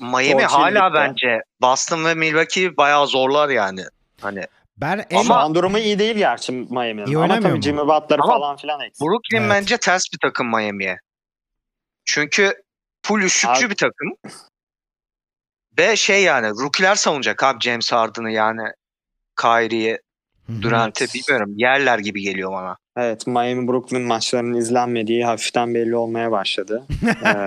Miami 0.00 0.32
Torch 0.32 0.44
hala 0.52 0.88
Hill'de. 0.90 0.94
bence 0.94 1.42
Boston 1.60 2.04
ve 2.04 2.14
Milwaukee 2.14 2.76
bayağı 2.76 3.06
zorlar 3.06 3.48
yani. 3.48 3.84
Hani 4.20 4.44
Ben 4.76 5.06
en 5.10 5.22
Şu 5.22 5.34
an 5.34 5.54
durumu 5.54 5.78
iyi 5.78 5.98
değil 5.98 6.16
gerçi 6.16 6.52
Miami'nin. 6.52 7.06
İyi 7.06 7.18
Ama 7.18 7.40
tabii? 7.40 7.62
Jimmy 7.62 7.80
Butler 7.80 8.18
Ama 8.18 8.32
falan 8.32 8.56
filan 8.56 8.80
eksik. 8.80 9.00
Brooklyn 9.06 9.40
Evet. 9.40 9.50
bence 9.50 9.76
ters 9.76 10.02
bir 10.12 10.18
takım 10.22 10.48
Miami'ye. 10.48 10.98
Çünkü 12.04 12.62
full 13.06 13.20
üçlükçü 13.22 13.64
Abi- 13.64 13.70
bir 13.70 13.76
takım. 13.76 14.12
Ve 15.78 15.96
şey 15.96 16.22
yani 16.22 16.48
rookie'ler 16.48 16.94
savunacak 16.94 17.42
abi 17.42 17.60
James 17.60 17.92
Harden'ı 17.92 18.30
yani 18.30 18.62
Kyrie'yi, 19.40 19.98
Evet. 20.50 21.14
bilmiyorum. 21.14 21.52
Yerler 21.56 21.98
gibi 21.98 22.22
geliyor 22.22 22.52
bana. 22.52 22.76
Evet 23.00 23.26
Miami 23.26 23.68
Brooklyn 23.68 24.02
maçlarının 24.02 24.54
izlenmediği 24.54 25.24
hafiften 25.24 25.74
belli 25.74 25.96
olmaya 25.96 26.30
başladı. 26.30 26.82
Ee, 27.24 27.46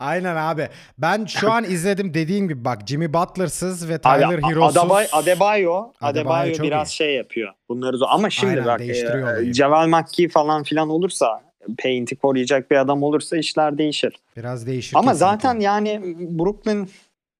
Aynen 0.00 0.36
abi. 0.36 0.68
Ben 0.98 1.24
şu 1.24 1.52
an 1.52 1.64
izledim 1.64 2.14
dediğim 2.14 2.48
gibi 2.48 2.64
bak 2.64 2.78
Jimmy 2.86 3.12
Butler'sız 3.12 3.88
ve 3.88 3.94
Abi, 3.94 4.00
Tyler 4.00 4.38
Hero'suz. 4.42 4.76
Adebay, 4.76 5.06
Adebayo, 5.12 5.92
Adebayo 6.00 6.36
Adebayo 6.44 6.62
biraz 6.62 6.90
iyi. 6.90 6.94
şey 6.94 7.14
yapıyor. 7.14 7.52
Bunları 7.68 7.96
zor. 7.96 8.06
Ama 8.10 8.30
şimdi 8.30 8.52
Aynen, 8.52 8.66
bak 8.66 8.80
e. 8.80 9.52
Javel 9.52 9.86
McGee 9.88 10.28
falan 10.28 10.62
filan 10.62 10.88
olursa 10.88 11.42
Paint'i 11.82 12.16
koruyacak 12.16 12.70
bir 12.70 12.76
adam 12.76 13.02
olursa 13.02 13.36
işler 13.36 13.78
değişir. 13.78 14.16
Biraz 14.36 14.66
değişir 14.66 14.96
Ama 14.96 15.12
kesinlikle. 15.12 15.32
zaten 15.36 15.60
yani 15.60 16.00
Brooklyn 16.38 16.88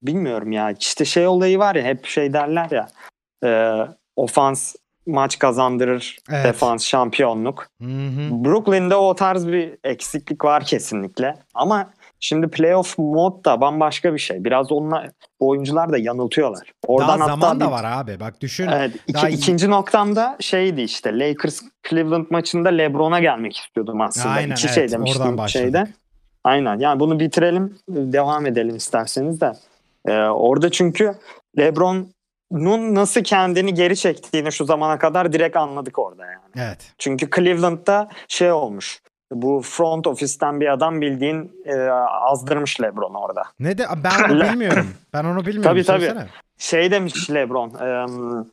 bilmiyorum 0.02 0.52
ya 0.52 0.70
işte 0.80 1.04
şey 1.04 1.26
olayı 1.26 1.58
var 1.58 1.74
ya 1.74 1.82
hep 1.82 2.06
şey 2.06 2.32
derler 2.32 2.70
ya 2.70 2.88
e, 3.44 3.50
ofans 4.16 4.74
maç 5.06 5.38
kazandırır 5.38 6.18
Evet. 6.30 6.44
defans 6.44 6.84
şampiyonluk. 6.86 7.66
Hı 7.82 7.86
hı. 7.88 8.44
Brooklyn'de 8.44 8.94
o 8.94 9.14
tarz 9.14 9.48
bir 9.48 9.78
eksiklik 9.84 10.44
var 10.44 10.64
kesinlikle. 10.64 11.34
Ama 11.54 11.90
şimdi 12.20 12.48
playoff 12.48 12.98
mod 12.98 13.44
da 13.44 13.60
bambaşka 13.60 14.14
bir 14.14 14.18
şey. 14.18 14.44
Biraz 14.44 14.72
onlar 14.72 15.10
oyuncular 15.40 15.92
da 15.92 15.98
yanıltıyorlar. 15.98 16.72
Oradan 16.86 17.18
Daha 17.20 17.28
zaman 17.28 17.60
da 17.60 17.66
bir- 17.66 17.70
var 17.70 17.84
abi. 17.84 18.20
Bak 18.20 18.40
düşün. 18.40 18.68
Evet, 18.68 18.90
iki- 19.06 19.14
Daha 19.14 19.28
ikinci 19.28 19.70
noktam 19.70 20.16
da 20.16 20.36
şeydi 20.40 20.80
işte 20.82 21.18
Lakers 21.18 21.62
Cleveland 21.90 22.26
maçında 22.30 22.68
LeBron'a 22.68 23.20
gelmek 23.20 23.56
istiyordum 23.56 24.00
aslında. 24.00 24.28
Aynen, 24.28 24.52
İki 24.54 24.66
evet, 24.66 24.74
şey 24.74 24.84
oradan 24.84 24.98
demiştim 24.98 25.38
başladık. 25.38 25.64
şeyde. 25.64 25.86
Aynen 26.44 26.78
yani 26.78 27.00
bunu 27.00 27.20
bitirelim 27.20 27.78
devam 27.88 28.46
edelim 28.46 28.76
isterseniz 28.76 29.40
de. 29.40 29.52
Ee, 30.08 30.12
orada 30.18 30.70
çünkü 30.70 31.14
LeBron'un 32.52 32.94
nasıl 32.94 33.22
kendini 33.22 33.74
geri 33.74 33.96
çektiğini 33.96 34.52
şu 34.52 34.64
zamana 34.64 34.98
kadar 34.98 35.32
direkt 35.32 35.56
anladık 35.56 35.98
orada 35.98 36.24
yani. 36.26 36.66
Evet. 36.68 36.92
Çünkü 36.98 37.30
Cleveland'da 37.36 38.08
şey 38.28 38.52
olmuş. 38.52 39.00
Bu 39.32 39.62
front 39.64 40.06
ofisten 40.06 40.60
bir 40.60 40.72
adam 40.72 41.00
bildiğin 41.00 41.52
e, 41.64 41.74
azdırmış 42.30 42.80
LeBron 42.80 43.14
orada. 43.14 43.42
Ne 43.60 43.78
de 43.78 43.84
ben 44.04 44.30
onu 44.34 44.42
bilmiyorum. 44.52 44.86
Ben 45.12 45.24
onu 45.24 45.46
bilmiyorum. 45.46 45.62
Tabii, 45.62 45.84
tabii. 45.84 46.00
Söylesene. 46.00 46.26
Şey 46.58 46.90
demiş 46.90 47.30
LeBron. 47.30 47.74
em, 47.80 48.46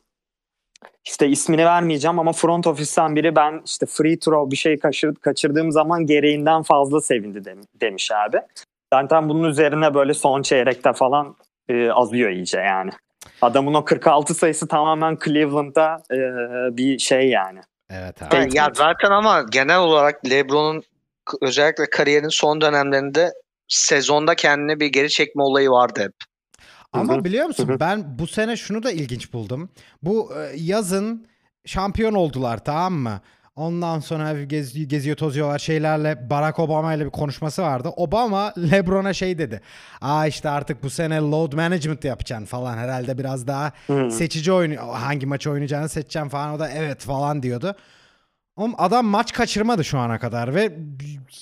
işte 1.04 1.28
ismini 1.28 1.64
vermeyeceğim 1.64 2.18
ama 2.18 2.32
front 2.32 2.66
ofisten 2.66 3.16
biri 3.16 3.36
ben 3.36 3.62
işte 3.64 3.86
free 3.86 4.18
throw 4.18 4.50
bir 4.50 4.56
şey 4.56 4.78
kaçır, 4.78 5.14
kaçırdığım 5.14 5.72
zaman 5.72 6.06
gereğinden 6.06 6.62
fazla 6.62 7.00
sevindi 7.00 7.44
dem- 7.44 7.60
demiş 7.80 8.10
abi. 8.12 8.40
Zaten 8.92 9.28
bunun 9.28 9.48
üzerine 9.48 9.94
böyle 9.94 10.14
son 10.14 10.42
çeyrekte 10.42 10.92
falan 10.92 11.36
e, 11.68 11.90
azıyor 11.90 12.30
iyice 12.30 12.58
yani. 12.60 12.90
Adamın 13.44 13.74
o 13.74 13.84
46 13.84 14.34
sayısı 14.34 14.68
tamamen 14.68 15.18
Cleveland'da 15.24 16.02
e, 16.10 16.16
bir 16.76 16.98
şey 16.98 17.28
yani. 17.28 17.60
Evet 17.90 18.22
abi. 18.22 18.36
Evet. 18.36 18.54
ya 18.54 18.70
zaten 18.74 19.10
ama 19.10 19.42
genel 19.50 19.78
olarak 19.78 20.30
LeBron'un 20.30 20.82
özellikle 21.40 21.90
kariyerin 21.90 22.28
son 22.28 22.60
dönemlerinde 22.60 23.32
sezonda 23.68 24.34
kendine 24.34 24.80
bir 24.80 24.86
geri 24.86 25.10
çekme 25.10 25.42
olayı 25.42 25.70
vardı 25.70 26.00
hep. 26.02 26.12
Ama 26.92 27.24
biliyor 27.24 27.46
musun 27.46 27.76
ben 27.80 28.18
bu 28.18 28.26
sene 28.26 28.56
şunu 28.56 28.82
da 28.82 28.90
ilginç 28.90 29.32
buldum. 29.32 29.70
Bu 30.02 30.32
e, 30.36 30.56
yazın 30.56 31.26
şampiyon 31.66 32.14
oldular 32.14 32.64
tamam 32.64 32.92
mı? 32.92 33.20
Ondan 33.56 34.00
sonra 34.00 34.42
gez, 34.42 34.88
geziyor 34.88 35.16
tozuyorlar 35.16 35.58
şeylerle 35.58 36.30
Barack 36.30 36.58
Obama 36.58 36.94
ile 36.94 37.04
bir 37.04 37.10
konuşması 37.10 37.62
vardı. 37.62 37.88
Obama 37.96 38.52
LeBron'a 38.70 39.12
şey 39.12 39.38
dedi. 39.38 39.60
Aa 40.00 40.26
işte 40.26 40.48
artık 40.50 40.82
bu 40.82 40.90
sene 40.90 41.18
load 41.20 41.52
management 41.52 42.04
yapacaksın 42.04 42.46
falan 42.46 42.76
herhalde 42.78 43.18
biraz 43.18 43.46
daha 43.46 43.72
Hı. 43.86 44.10
seçici 44.10 44.52
oyun 44.52 44.76
hangi 44.76 45.26
maçı 45.26 45.50
oynayacağını 45.50 45.88
seçeceğim 45.88 46.28
falan 46.28 46.54
o 46.54 46.58
da 46.58 46.70
evet 46.70 47.00
falan 47.02 47.42
diyordu. 47.42 47.74
Oğlum 48.56 48.74
adam 48.78 49.06
maç 49.06 49.32
kaçırmadı 49.32 49.84
şu 49.84 49.98
ana 49.98 50.18
kadar 50.18 50.54
ve 50.54 50.72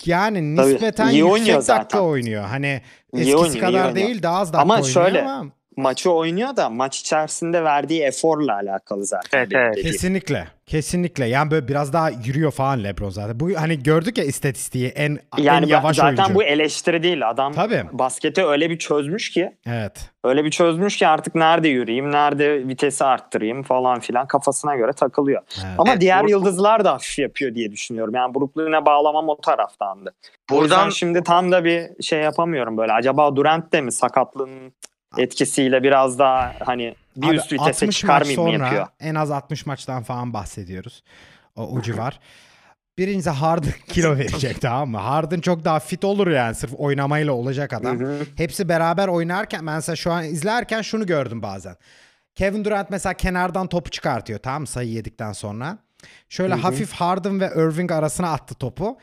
yani 0.05 0.57
Tabii, 0.57 0.73
nispeten 0.73 1.09
iyi 1.09 1.17
yüksek 1.19 1.33
oynuyor 1.33 1.57
dakika 1.57 1.75
zaten. 1.79 1.99
oynuyor. 1.99 2.45
Hani 2.45 2.83
İyi 3.15 3.21
eskisi 3.21 3.37
oynuyor, 3.37 3.55
iyi 3.57 3.61
kadar 3.61 3.73
oynuyor. 3.87 3.95
değil 3.95 4.23
daha 4.23 4.39
az 4.39 4.49
dakika 4.53 4.63
Ama 4.63 4.75
oynuyor 4.75 4.93
şöyle, 4.93 5.23
ama 5.23 5.47
Maçı 5.77 6.11
oynuyor 6.13 6.57
da 6.57 6.71
maç 6.71 7.01
içerisinde 7.01 7.65
verdiği 7.65 8.03
eforla 8.03 8.55
alakalı 8.55 9.05
zaten. 9.05 9.39
Evet, 9.39 9.49
evet. 9.55 9.77
dediğim. 9.77 9.93
Kesinlikle. 9.93 10.47
Kesinlikle. 10.67 11.27
Yani 11.27 11.51
böyle 11.51 11.69
biraz 11.69 11.93
daha 11.93 12.11
yürüyor 12.11 12.51
falan 12.53 12.85
LeBron 12.85 13.11
zaten. 13.11 13.41
Bu 13.41 13.51
hani 13.57 13.83
gördük 13.83 14.19
ya 14.19 14.25
istatistiği 14.25 14.89
en 14.89 15.19
Yani 15.39 15.65
en 15.65 15.69
yavaş 15.69 15.97
zaten 15.97 16.17
oyuncu. 16.17 16.35
bu 16.35 16.43
eleştiri 16.43 17.03
değil. 17.03 17.31
Adam 17.31 17.53
Tabii. 17.53 17.85
basketi 17.93 18.45
öyle 18.47 18.71
bir 18.71 18.79
çözmüş 18.79 19.31
ki 19.31 19.53
Evet. 19.67 20.11
öyle 20.25 20.45
bir 20.45 20.51
çözmüş 20.51 20.97
ki 20.97 21.07
artık 21.07 21.35
nerede 21.35 21.69
yürüyeyim, 21.69 22.13
nerede 22.13 22.69
vitesi 22.69 23.05
arttırayım 23.05 23.63
falan 23.63 24.01
filan 24.01 24.27
kafasına 24.27 24.77
göre 24.77 24.93
takılıyor. 24.93 25.43
evet. 25.57 25.75
Ama 25.79 25.91
Evet, 25.93 26.01
diğer 26.01 26.25
bu- 26.25 26.31
yıldızlar 26.31 26.85
da 26.85 26.93
hafif 26.93 27.19
yapıyor 27.19 27.55
diye 27.55 27.73
düşünüyorum. 27.73 28.15
Yani 28.15 28.35
Brooklyn'e 28.35 28.87
bağlamam 28.87 29.29
o 29.29 29.41
taraftandı. 29.41 30.15
O 30.53 30.55
Buradan 30.57 30.91
şimdi 30.91 31.23
tam 31.25 31.53
da 31.53 31.65
bir 31.65 32.03
şey 32.03 32.21
yapamıyorum 32.21 32.77
böyle. 32.77 32.93
Acaba 32.93 33.37
Durant 33.37 33.73
de 33.73 33.81
mi 33.81 33.93
sakatlığın 33.93 34.73
etkisiyle 35.19 35.83
biraz 35.83 36.19
daha 36.19 36.55
hani 36.65 36.95
bir 37.17 37.29
Abi, 37.29 37.37
üst 37.37 37.53
vitese 37.53 37.69
60 37.69 37.83
maç 37.83 37.97
çıkarmayayım 37.97 38.43
sonra 38.43 38.65
yapıyor? 38.65 38.87
en 39.01 39.15
az 39.15 39.31
60 39.31 39.67
maçtan 39.67 40.03
falan 40.03 40.33
bahsediyoruz. 40.33 41.03
O, 41.57 41.63
o 41.63 41.83
civar. 41.83 42.21
Birincisi 42.99 43.31
Harden 43.31 43.73
kilo 43.89 44.19
verecek 44.19 44.61
tamam 44.61 44.91
mı? 44.91 44.99
Harden 44.99 45.41
çok 45.41 45.65
daha 45.65 45.81
fit 45.81 46.05
olur 46.05 46.27
yani 46.27 46.55
sırf 46.55 46.73
oynamayla 46.77 47.33
olacak 47.33 47.73
adam. 47.73 48.01
Hı 48.01 48.05
hı. 48.05 48.27
Hepsi 48.37 48.69
beraber 48.69 49.09
oynarken 49.09 49.67
ben 49.67 49.75
mesela 49.75 49.97
şu 49.97 50.13
an 50.13 50.25
izlerken 50.25 50.83
şunu 50.83 51.07
gördüm 51.07 51.43
bazen. 51.43 51.77
Kevin 52.35 52.65
Durant 52.65 52.91
mesela 52.91 53.15
kenardan 53.15 53.67
topu 53.67 53.91
çıkartıyor 53.91 54.39
tamam 54.39 54.61
mı 54.61 54.67
sayı 54.67 54.89
yedikten 54.89 55.33
sonra. 55.33 55.79
Şöyle 56.29 56.55
hafif 56.55 56.93
Harden 56.93 57.41
ve 57.41 57.47
Irving 57.57 57.93
arasına 57.93 58.33
attı 58.33 58.55
topu. 58.55 58.99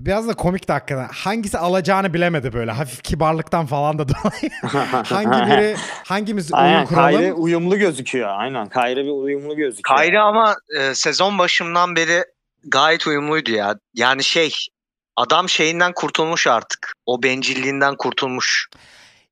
Biraz 0.00 0.28
da 0.28 0.34
komikti 0.34 0.72
hakikaten. 0.72 1.08
Hangisi 1.12 1.58
alacağını 1.58 2.14
bilemedi 2.14 2.52
böyle. 2.52 2.70
Hafif 2.70 3.02
kibarlıktan 3.02 3.66
falan 3.66 3.98
da 3.98 4.08
dolayı. 4.08 4.52
hangi 5.04 5.50
biri 5.50 5.76
hangimiz 6.04 6.52
Aynen 6.52 6.86
kuralım? 6.86 7.10
Kyrie 7.10 7.32
uyumlu 7.32 7.78
gözüküyor. 7.78 8.28
Aynen 8.38 8.68
Kyrie 8.68 9.04
bir 9.04 9.10
uyumlu 9.10 9.56
gözüküyor. 9.56 9.98
Kyrie 9.98 10.18
ama 10.18 10.56
e, 10.78 10.94
sezon 10.94 11.38
başından 11.38 11.96
beri 11.96 12.24
gayet 12.64 13.06
uyumluydu 13.06 13.50
ya. 13.50 13.74
Yani 13.94 14.24
şey 14.24 14.54
adam 15.16 15.48
şeyinden 15.48 15.92
kurtulmuş 15.92 16.46
artık. 16.46 16.92
O 17.06 17.22
bencilliğinden 17.22 17.96
kurtulmuş. 17.96 18.68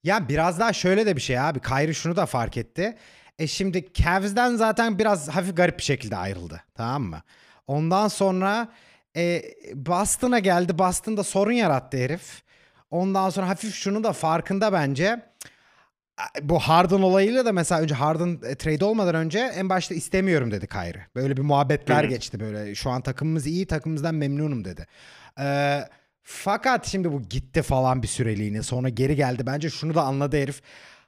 Ya 0.05 0.29
biraz 0.29 0.61
daha 0.61 0.73
şöyle 0.73 1.07
de 1.07 1.17
bir 1.17 1.21
şey 1.21 1.41
abi. 1.41 1.61
Kyrie 1.61 1.95
şunu 1.95 2.17
da 2.17 2.27
fark 2.27 2.57
etti. 2.57 2.97
E 3.39 3.47
şimdi 3.47 3.89
Cavs'den 3.95 4.57
zaten 4.57 4.99
biraz 4.99 5.29
hafif 5.29 5.57
garip 5.57 5.79
bir 5.79 5.85
şekilde 5.85 6.17
ayrıldı. 6.17 6.63
Tamam 6.77 7.03
mı? 7.03 7.23
Ondan 7.67 8.09
sonra 8.09 8.69
e, 9.19 9.43
Boston'a 9.75 10.39
geldi. 10.39 10.79
Boston'da 10.79 11.25
sorun 11.25 11.53
yarattı 11.53 11.97
herif. 11.97 12.43
Ondan 12.91 13.31
sonra 13.31 13.49
hafif 13.49 13.75
şunu 13.75 14.05
da 14.05 14.13
farkında 14.13 14.73
bence. 14.73 15.29
Bu 16.43 16.59
Harden 16.59 17.03
olayıyla 17.03 17.45
da 17.45 17.53
mesela 17.53 17.81
önce 17.81 17.95
Harden 17.95 18.39
e, 18.47 18.55
trade 18.55 18.85
olmadan 18.85 19.15
önce 19.15 19.39
en 19.39 19.69
başta 19.69 19.95
istemiyorum 19.95 20.51
dedi 20.51 20.67
Kyrie. 20.67 21.07
Böyle 21.15 21.37
bir 21.37 21.43
muhabbetler 21.43 22.03
Hı 22.03 22.07
hı. 22.07 22.11
geçti 22.11 22.41
böyle. 22.41 22.75
Şu 22.75 22.91
an 22.91 23.03
takımımız 23.03 23.47
iyi, 23.47 23.67
takımımızdan 23.67 24.15
memnunum 24.15 24.65
dedi. 24.65 24.87
Ee, 25.41 25.81
fakat 26.23 26.87
şimdi 26.87 27.13
bu 27.13 27.23
gitti 27.23 27.63
falan 27.63 28.03
bir 28.03 28.09
süreliğine 28.09 28.63
sonra 28.63 28.89
geri 28.89 29.17
geldi. 29.17 29.47
Bence 29.47 29.71
şunu 29.71 29.95
da 29.95 30.03
anladı 30.03 30.37
herif. 30.37 30.63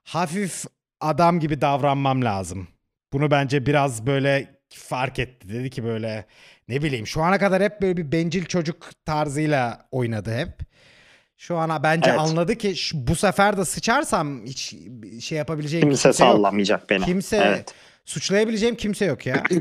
Hafif 0.05 0.65
adam 1.01 1.41
gibi 1.41 1.61
davranmam 1.61 2.25
lazım. 2.25 2.69
Bunu 3.13 3.31
bence 3.31 3.67
biraz 3.67 4.07
böyle 4.07 4.60
fark 4.75 5.19
etti. 5.19 5.49
Dedi 5.49 5.71
ki 5.71 5.85
böyle 5.85 6.25
ne 6.69 6.83
bileyim 6.83 7.07
şu 7.07 7.23
ana 7.23 7.39
kadar 7.39 7.63
hep 7.63 7.83
böyle 7.83 7.97
bir 7.97 8.13
bencil 8.13 8.45
çocuk 8.45 8.91
tarzıyla 9.05 9.89
oynadı 9.91 10.35
hep. 10.37 10.59
Şu 11.37 11.57
ana 11.57 11.83
bence 11.83 12.11
Evet. 12.11 12.21
anladı 12.21 12.55
ki 12.55 12.77
şu- 12.77 13.07
bu 13.07 13.17
sefer 13.17 13.57
de 13.57 13.65
sıçarsam 13.65 14.45
hiç 14.47 14.75
şey 15.25 15.39
yapabileceğim 15.39 15.89
Kimse 15.89 16.03
kimse 16.09 16.25
yok. 16.25 16.33
sallamayacak 16.33 16.91
beni. 16.91 17.05
Kimse 17.05 17.37
Evet. 17.37 17.75
suçlayabileceğim 18.05 18.75
kimse 18.77 19.05
yok 19.05 19.27
ya. 19.27 19.43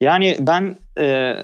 Yani 0.00 0.36
ben 0.40 0.78
e, 0.98 1.34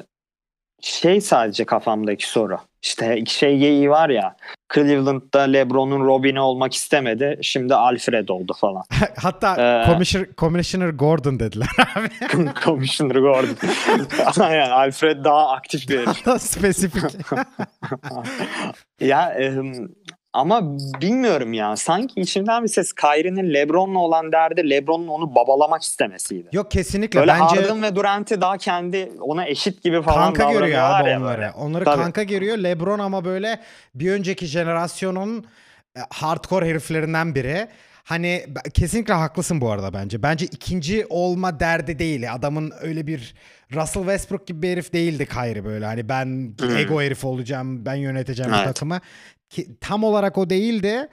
şey 0.81 1.21
sadece 1.21 1.65
kafamdaki 1.65 2.29
soru. 2.31 2.59
İşte 2.83 3.25
şey 3.27 3.59
geyiği 3.59 3.91
var 3.91 4.09
ya. 4.09 4.37
Cleveland'da 4.75 5.41
LeBron'un 5.41 6.07
Robin'i 6.07 6.41
olmak 6.41 6.75
istemedi. 6.75 7.39
Şimdi 7.43 7.75
Alfred 7.75 8.29
oldu 8.29 8.53
falan. 8.61 8.83
Hatta 9.17 9.83
Ee, 9.83 9.87
Commissioner, 9.87 10.29
Commissioner 10.39 10.89
Gordon 10.89 11.41
dediler 11.41 11.69
abi. 11.97 12.09
Commissioner 12.65 13.15
Gordon. 13.15 13.57
Aynen 14.41 14.71
Alfred 14.71 15.25
daha 15.25 15.49
aktif 15.51 15.91
herif. 15.91 16.07
Hatta 16.07 16.39
spesifik. 16.39 17.03
ya 19.01 19.31
em, 19.35 19.89
ama 20.33 20.79
bilmiyorum 21.01 21.53
ya. 21.53 21.77
Sanki 21.77 22.21
içimden 22.21 22.63
bir 22.63 22.69
ses 22.69 22.93
Kyrie'nin 22.93 23.55
LeBron'la 23.55 23.99
olan 23.99 24.33
derdi 24.33 24.71
LeBron'un 24.71 25.09
onu 25.09 25.35
babalamak 25.35 25.83
istemesiydi. 25.83 26.49
Yok 26.53 26.71
kesinlikle 26.71 27.21
Böyle 27.21 27.33
bence 27.33 27.43
Harden 27.43 27.83
ve 27.83 27.97
Durant'i 27.97 28.41
daha 28.41 28.59
kendi 28.59 29.13
ona 29.21 29.47
eşit 29.47 29.83
gibi 29.83 30.03
falan 30.03 30.33
kanka 30.33 30.53
görüyor 30.53 30.79
abi 30.83 31.11
ya 31.11 31.21
onları. 31.21 31.37
böyle. 31.37 31.51
Onları 31.51 31.85
Tabii. 31.85 32.03
kanka 32.03 32.23
görüyor. 32.23 32.59
LeBron 32.59 32.99
ama 32.99 33.25
böyle 33.25 33.61
bir 33.95 34.13
önceki 34.13 34.47
jenerasyonun 34.47 35.47
e, 35.97 36.01
hardcore 36.11 36.69
heriflerinden 36.69 37.35
biri. 37.35 37.69
Hani 38.05 38.47
kesinlikle 38.75 39.15
haklısın 39.15 39.61
bu 39.61 39.71
arada 39.71 39.93
bence. 39.95 40.23
Bence 40.23 40.47
ikinci 40.47 41.07
olma 41.09 41.61
derdi 41.61 41.99
değil. 41.99 42.35
Adamın 42.35 42.73
öyle 42.81 43.07
bir 43.07 43.35
Russell 43.75 44.03
Westbrook 44.03 44.47
gibi 44.47 44.63
bir 44.63 44.69
herif 44.71 44.93
değildi 44.93 45.27
Kyrie 45.27 45.65
böyle. 45.65 45.87
Hani 45.87 46.09
ben 46.09 46.55
Hmm. 46.61 46.77
ego 46.77 47.03
herif 47.03 47.25
olacağım, 47.25 47.87
ben 47.87 47.95
yöneteceğim 47.95 48.55
Evet. 48.55 48.65
takımı. 48.65 49.01
Ki, 49.51 49.67
tam 49.81 50.05
olarak 50.05 50.39
o 50.39 50.51
değildi. 50.51 51.09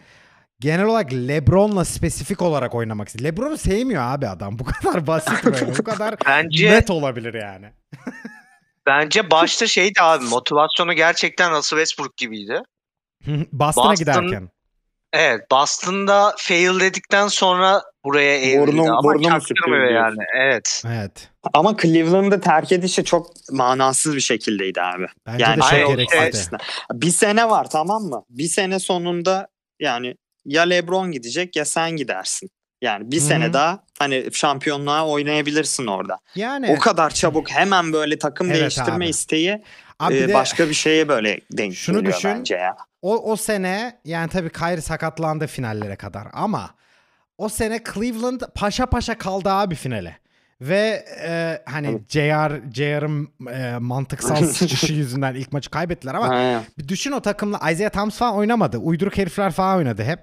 Genel 0.59 0.85
olarak 0.85 1.13
LeBron'la 1.13 1.85
spesifik 1.85 2.41
olarak 2.41 2.75
oynamak 2.75 3.07
istiyor. 3.07 3.25
LeBron'u 3.31 3.57
sevmiyor 3.57 4.03
abi 4.03 4.27
adam. 4.27 4.59
Bu 4.59 4.63
kadar 4.63 5.07
basit 5.07 5.45
böyle. 5.45 5.77
Bu 5.77 5.83
kadar 5.83 6.15
Bence 6.25 6.71
net 6.71 6.89
olabilir 6.89 7.33
yani. 7.33 7.65
bence 8.85 9.31
başta 9.31 9.67
şeydi 9.67 10.01
abi 10.01 10.25
motivasyonu 10.25 10.93
gerçekten 10.93 11.51
Russell 11.51 11.79
Westbrook 11.79 12.17
gibiydi. 12.17 12.61
Boston'a 13.51 13.91
Boston- 13.91 13.95
giderken. 13.95 14.49
Evet 15.13 15.51
Boston'da 15.51 16.35
fail 16.37 16.79
dedikten 16.79 17.27
sonra 17.27 17.81
buraya 18.05 18.37
evrildi 18.37 18.77
Burnu- 18.77 18.97
ama 18.97 19.13
çaktırmıyor 19.13 19.41
sıkıyor 19.41 19.89
yani. 19.91 20.17
Evet. 20.37 20.83
Evet. 20.87 21.29
Ama 21.53 21.77
Cleveland'ı 21.77 22.41
terk 22.41 22.71
edişi 22.71 23.03
çok 23.03 23.31
manasız 23.51 24.15
bir 24.15 24.21
şekildeydi 24.21 24.81
abi. 24.81 25.05
Bence 25.25 25.43
yani 25.43 25.57
de 25.57 25.61
çok 25.61 25.69
şey 25.69 25.85
gereksizdi. 26.07 26.57
Bir 26.93 27.11
sene 27.11 27.49
var 27.49 27.69
tamam 27.69 28.03
mı? 28.03 28.23
Bir 28.29 28.47
sene 28.47 28.79
sonunda 28.79 29.47
yani 29.79 30.15
ya 30.45 30.63
LeBron 30.63 31.11
gidecek 31.11 31.55
ya 31.55 31.65
sen 31.65 31.91
gidersin. 31.91 32.49
Yani 32.81 33.11
bir 33.11 33.19
Hı 33.19 33.21
hı. 33.23 33.25
sene 33.27 33.53
daha 33.53 33.83
hani 33.99 34.29
şampiyonluğa 34.33 35.07
oynayabilirsin 35.07 35.87
orada. 35.87 36.17
Yani 36.35 36.75
O 36.77 36.79
kadar 36.79 37.09
çabuk 37.09 37.51
hemen 37.51 37.93
böyle 37.93 38.19
takım 38.19 38.47
Evet 38.51 38.59
değiştirme 38.59 39.05
abi. 39.05 39.09
isteği 39.09 39.61
abi 39.99 40.15
e, 40.17 40.23
bir 40.23 40.27
de 40.27 40.33
başka 40.33 40.69
bir 40.69 40.73
şeye 40.73 41.07
böyle 41.07 41.39
denk 41.51 41.73
Şunu 41.73 41.97
geliyor 41.97 42.13
düşün. 42.17 42.31
bence 42.31 42.55
ya. 42.55 42.75
O, 43.01 43.31
o 43.31 43.35
sene 43.35 43.99
yani 44.05 44.29
tabii 44.29 44.49
Kyrie 44.49 44.81
sakatlandı 44.81 45.47
finallere 45.47 45.95
kadar 45.95 46.27
ama 46.33 46.69
o 47.37 47.49
sene 47.49 47.79
Cleveland 47.93 48.41
paşa 48.55 48.85
paşa 48.85 49.17
kaldı 49.17 49.49
abi 49.49 49.75
finale. 49.75 50.17
Ve 50.61 51.05
e, 51.23 51.61
hani 51.65 52.01
JR, 52.09 52.71
JR'ın 52.73 53.29
e, 53.51 53.77
mantıksal 53.77 54.35
sıçışı 54.45 54.93
yüzünden 54.93 55.35
ilk 55.35 55.53
maçı 55.53 55.69
kaybettiler 55.69 56.13
ama 56.13 56.27
Aynen. 56.29 56.63
bir 56.77 56.87
düşün 56.87 57.11
o 57.11 57.19
takımla 57.19 57.71
Isaiah 57.71 57.89
Thomas 57.89 58.17
falan 58.17 58.35
oynamadı. 58.35 58.77
Uyduruk 58.77 59.17
herifler 59.17 59.51
falan 59.51 59.77
oynadı 59.77 60.03
hep. 60.03 60.19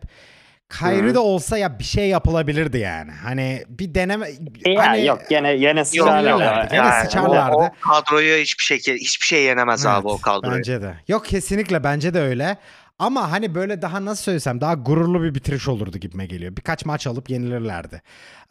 Hı. 1.11 1.15
de 1.15 1.19
olsa 1.19 1.59
ya 1.59 1.79
bir 1.79 1.85
şey 1.85 2.09
yapılabilirdi 2.09 2.79
yani. 2.79 3.11
Hani 3.23 3.65
bir 3.69 3.95
deneme 3.95 4.29
ya, 4.67 4.87
hani 4.87 5.05
yok 5.07 5.21
gene 5.31 5.57
gene 5.57 5.79
Yok, 5.79 5.87
sıçarlar 5.87 6.31
yok. 6.31 6.41
ya. 6.41 6.69
Gene 6.71 6.87
Yani 6.87 7.05
sıçarlardı. 7.05 7.57
O, 7.57 7.65
o 7.65 7.71
kadroyu 7.81 8.37
hiçbir 8.37 8.65
şekilde 8.65 8.97
hiçbir 8.97 9.27
şey 9.27 9.43
yenemez 9.43 9.87
abi 9.87 10.09
o 10.09 10.13
Evet, 10.13 10.23
kadroyu. 10.23 10.57
Bence 10.57 10.83
de. 10.83 10.95
Yok 11.09 11.27
kesinlikle 11.27 11.85
bence 11.85 12.15
de 12.15 12.21
öyle. 12.21 12.57
Ama 12.99 13.33
hani 13.33 13.55
böyle 13.55 13.83
daha 13.83 14.05
nasıl 14.05 14.23
söylesem 14.23 14.61
daha 14.61 14.75
gururlu 14.75 15.23
bir 15.23 15.35
bitiriş 15.35 15.69
olurdu 15.69 15.99
gibime 15.99 16.27
geliyor. 16.27 16.57
Birkaç 16.57 16.85
maç 16.85 17.07
alıp 17.07 17.31
yenilirlerdi. 17.31 18.03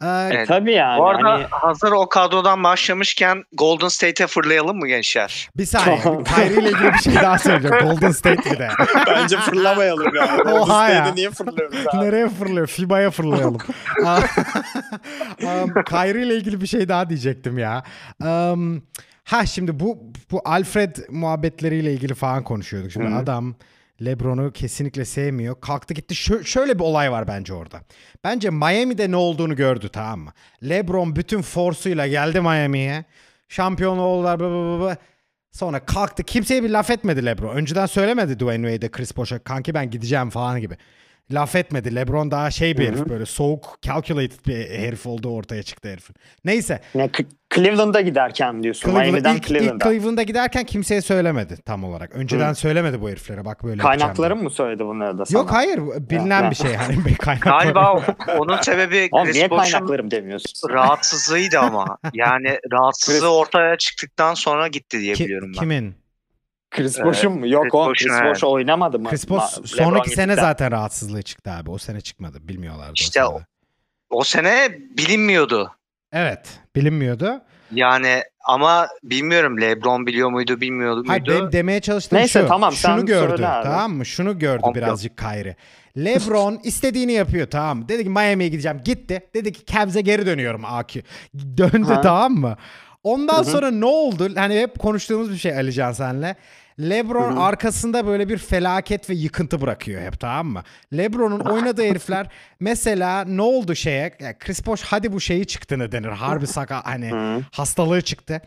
Ee, 0.02 0.06
Evet. 0.06 0.48
Tabii 0.48 0.72
yani. 0.72 0.98
Bu 0.98 1.08
arada 1.08 1.30
hani- 1.30 1.46
hazır 1.50 1.92
o 1.92 2.08
kadrodan 2.08 2.64
başlamışken 2.64 3.44
Golden 3.52 3.88
State'e 3.88 4.26
fırlayalım 4.26 4.78
mı 4.78 4.88
gençler? 4.88 5.50
Bir 5.56 5.66
saniye. 5.66 5.98
Kyrie 6.24 6.60
ile 6.62 6.70
ilgili 6.70 6.92
bir 6.92 6.98
şey 6.98 7.14
daha 7.14 7.38
söyleyeceğim. 7.38 7.86
Golden 7.86 8.10
State 8.10 8.50
bir 8.50 8.58
de. 8.58 8.68
Bence 9.06 9.36
fırlamayalım 9.36 10.14
yani. 10.14 10.42
Oha 10.42 10.88
ya. 10.88 11.12
niye 11.14 11.30
fırlıyoruz 11.30 11.86
abi? 11.86 12.04
Nereye 12.06 12.28
fırlıyor? 12.28 12.66
FIBA'ya 12.66 13.10
fırlayalım. 13.10 13.58
um, 15.42 15.84
Kyrie 15.88 16.26
ile 16.26 16.36
ilgili 16.36 16.60
bir 16.60 16.66
şey 16.66 16.88
daha 16.88 17.08
diyecektim 17.08 17.58
ya. 17.58 17.82
Um, 18.24 18.82
ha 19.24 19.46
şimdi 19.46 19.80
bu 19.80 19.98
bu 20.30 20.42
Alfred 20.44 20.96
muhabbetleriyle 21.10 21.92
ilgili 21.92 22.14
falan 22.14 22.44
konuşuyorduk. 22.44 22.92
Şimdi 22.92 23.08
Hı. 23.10 23.16
adam 23.16 23.54
LeBron'u 24.04 24.52
kesinlikle 24.52 25.04
sevmiyor. 25.04 25.60
Kalktı 25.60 25.94
gitti. 25.94 26.14
Şö- 26.14 26.44
şöyle 26.44 26.78
bir 26.78 26.84
olay 26.84 27.12
var 27.12 27.28
bence 27.28 27.54
orada. 27.54 27.80
Bence 28.24 28.50
Miami'de 28.50 29.10
ne 29.10 29.16
olduğunu 29.16 29.56
gördü 29.56 29.88
tamam 29.88 30.20
mı? 30.20 30.32
LeBron 30.68 31.16
bütün 31.16 31.42
forsuyla 31.42 32.06
geldi 32.06 32.40
Miami'ye. 32.40 33.04
Şampiyon 33.48 33.98
oldular. 33.98 34.40
Bla 34.40 34.44
bla 34.50 34.78
bla 34.78 34.84
bla. 34.84 34.96
Sonra 35.52 35.84
kalktı. 35.84 36.22
Kimseye 36.22 36.62
bir 36.62 36.70
laf 36.70 36.90
etmedi 36.90 37.26
LeBron. 37.26 37.56
Önceden 37.56 37.86
söylemedi 37.86 38.38
Dwayne 38.40 38.70
Wade'e 38.70 38.90
Chris 38.90 39.16
Bosh'a 39.16 39.38
kanki 39.38 39.74
ben 39.74 39.90
gideceğim 39.90 40.30
falan 40.30 40.60
gibi. 40.60 40.76
Laf 41.32 41.54
etmedi. 41.56 41.94
LeBron 41.94 42.30
daha 42.30 42.50
şey 42.50 42.78
bir 42.78 42.88
herif 42.88 43.06
böyle 43.08 43.26
soğuk 43.26 43.78
calculated 43.82 44.46
bir 44.46 44.70
herif 44.70 45.06
olduğu 45.06 45.30
ortaya 45.30 45.62
çıktı 45.62 45.88
herifin. 45.88 46.16
Neyse. 46.44 46.80
Ne, 46.94 47.10
Cleveland'a 47.54 48.00
giderken 48.00 48.62
diyorsun. 48.62 48.88
Cleveland, 48.90 49.06
Miami'den 49.06 49.34
ilk, 49.34 49.42
ilk 49.42 49.48
Cleveland'a. 49.48 49.84
Cleveland'a 49.90 50.22
giderken 50.22 50.64
kimseye 50.64 51.00
söylemedi 51.00 51.56
tam 51.64 51.84
olarak. 51.84 52.14
Önceden 52.14 52.52
söylemedi 52.52 53.00
bu 53.00 53.10
heriflere 53.10 53.44
bak 53.44 53.64
böyle 53.64 53.82
diye. 53.82 54.42
mı 54.42 54.50
söyledi 54.50 54.84
bunları 54.84 55.18
da 55.18 55.24
sana? 55.24 55.38
Yok 55.40 55.52
hayır 55.52 55.78
bilinen 56.10 56.42
Ya. 56.44 56.50
bir 56.50 56.56
şey. 56.56 56.74
Hani 56.74 57.04
bir. 57.04 57.50
Galiba 57.50 58.02
onun 58.38 58.60
sebebi 58.60 59.08
Oğlum 59.12 59.24
niye 59.24 59.48
Chris 59.48 59.50
Bosh'un 59.50 59.72
kaynaklarım 59.72 60.10
demiyorsun? 60.10 60.68
rahatsızlığıydı 60.70 61.58
ama. 61.58 61.98
Yani 62.14 62.58
rahatsızlığı 62.72 63.36
ortaya 63.36 63.76
çıktıktan 63.76 64.34
sonra 64.34 64.68
gitti 64.68 65.00
diye 65.00 65.14
Ki- 65.14 65.24
biliyorum 65.24 65.48
ben. 65.56 65.60
Kimin? 65.60 65.94
Chris 66.76 66.96
Evet, 66.98 67.06
Bosh'un 67.06 67.32
mu? 67.32 67.46
Yok 67.48 67.62
Chris 67.64 67.74
o 67.74 67.92
Chris 67.92 68.12
evet. 68.22 68.30
Bosh 68.34 68.44
oynamadı 68.44 68.98
mı? 68.98 69.08
Chris 69.10 69.28
Bosh 69.28 69.42
LeBron 69.58 69.64
sonraki 69.66 70.10
sene 70.10 70.32
gittikten- 70.32 70.42
zaten 70.48 70.70
rahatsızlığı 70.72 71.22
çıktı 71.22 71.50
abi. 71.50 71.70
O 71.70 71.78
sene 71.78 72.00
çıkmadı. 72.00 72.38
Bilmiyorlardı 72.48 72.92
İşte 72.94 73.24
o 73.24 73.28
o- 73.28 73.32
sene. 73.38 73.44
O 74.10 74.24
sene 74.24 74.68
bilinmiyordu. 74.98 75.72
Evet. 76.12 76.48
Bilinmiyordu. 76.76 77.40
Yani 77.72 78.22
ama 78.48 78.88
bilmiyorum 79.02 79.60
LeBron 79.60 80.06
biliyor 80.06 80.30
muydu 80.30 80.60
bilmiyordu 80.60 81.04
Hayır 81.06 81.22
muydu? 81.22 81.38
benim 81.38 81.52
demeye 81.52 81.80
çalıştığım 81.80 82.18
Neyse, 82.18 82.40
şu. 82.40 82.46
tamam, 82.48 82.72
şunu 82.72 82.96
sen 82.96 83.06
gördü. 83.06 83.42
Tamam 83.42 83.92
mı? 83.92 84.06
Şunu 84.06 84.38
gördü 84.38 84.60
Komplo. 84.62 84.80
birazcık 84.80 85.18
Kyrie. 85.18 85.56
LeBron 85.96 86.60
istediğini 86.64 87.12
yapıyor 87.12 87.46
tamam 87.50 87.78
mı? 87.78 87.88
Dedi 87.88 88.04
ki 88.04 88.10
Miami'ye 88.10 88.48
gideceğim. 88.50 88.80
Gitti. 88.84 89.26
Dedi 89.34 89.52
ki 89.52 89.64
Cavs'e 89.74 90.00
geri 90.00 90.26
dönüyorum 90.26 90.64
AQ. 90.64 91.02
Döndü 91.56 91.92
Ha. 91.92 92.00
tamam 92.00 92.32
mı? 92.32 92.56
Ondan 93.02 93.42
sonra 93.42 93.70
ne 93.70 93.84
oldu? 93.86 94.28
Hani 94.36 94.60
hep 94.60 94.78
konuştuğumuz 94.78 95.30
bir 95.32 95.36
şey 95.36 95.52
Alican 95.56 95.92
senle. 95.92 96.36
LeBron 96.80 97.36
arkasında 97.36 98.06
böyle 98.06 98.28
bir 98.28 98.38
felaket 98.38 99.10
ve 99.10 99.14
yıkıntı 99.14 99.60
bırakıyor 99.60 100.02
hep 100.02 100.20
tamam 100.20 100.46
mı? 100.46 100.62
LeBron'un 100.92 101.40
oynadığı 101.40 101.82
herifler 101.90 102.26
mesela 102.60 103.24
ne 103.24 103.42
oldu 103.42 103.74
şeye? 103.74 104.16
Ya 104.20 104.38
Chris 104.38 104.66
Bosh 104.66 104.82
hadi 104.82 105.12
bu 105.12 105.20
şeyi 105.20 105.46
çıktı 105.46 105.78
ne 105.78 105.92
denir? 105.92 106.08
Harbi 106.08 106.46
saka 106.46 106.84
hani 106.84 107.10
Hı. 107.10 107.44
hastalığı 107.52 108.02
çıktı. 108.02 108.40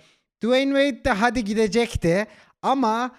Dwayne 0.43 0.91
Wade 0.91 1.05
de 1.05 1.09
hadi 1.19 1.43
gidecekti 1.43 2.25
ama 2.61 3.11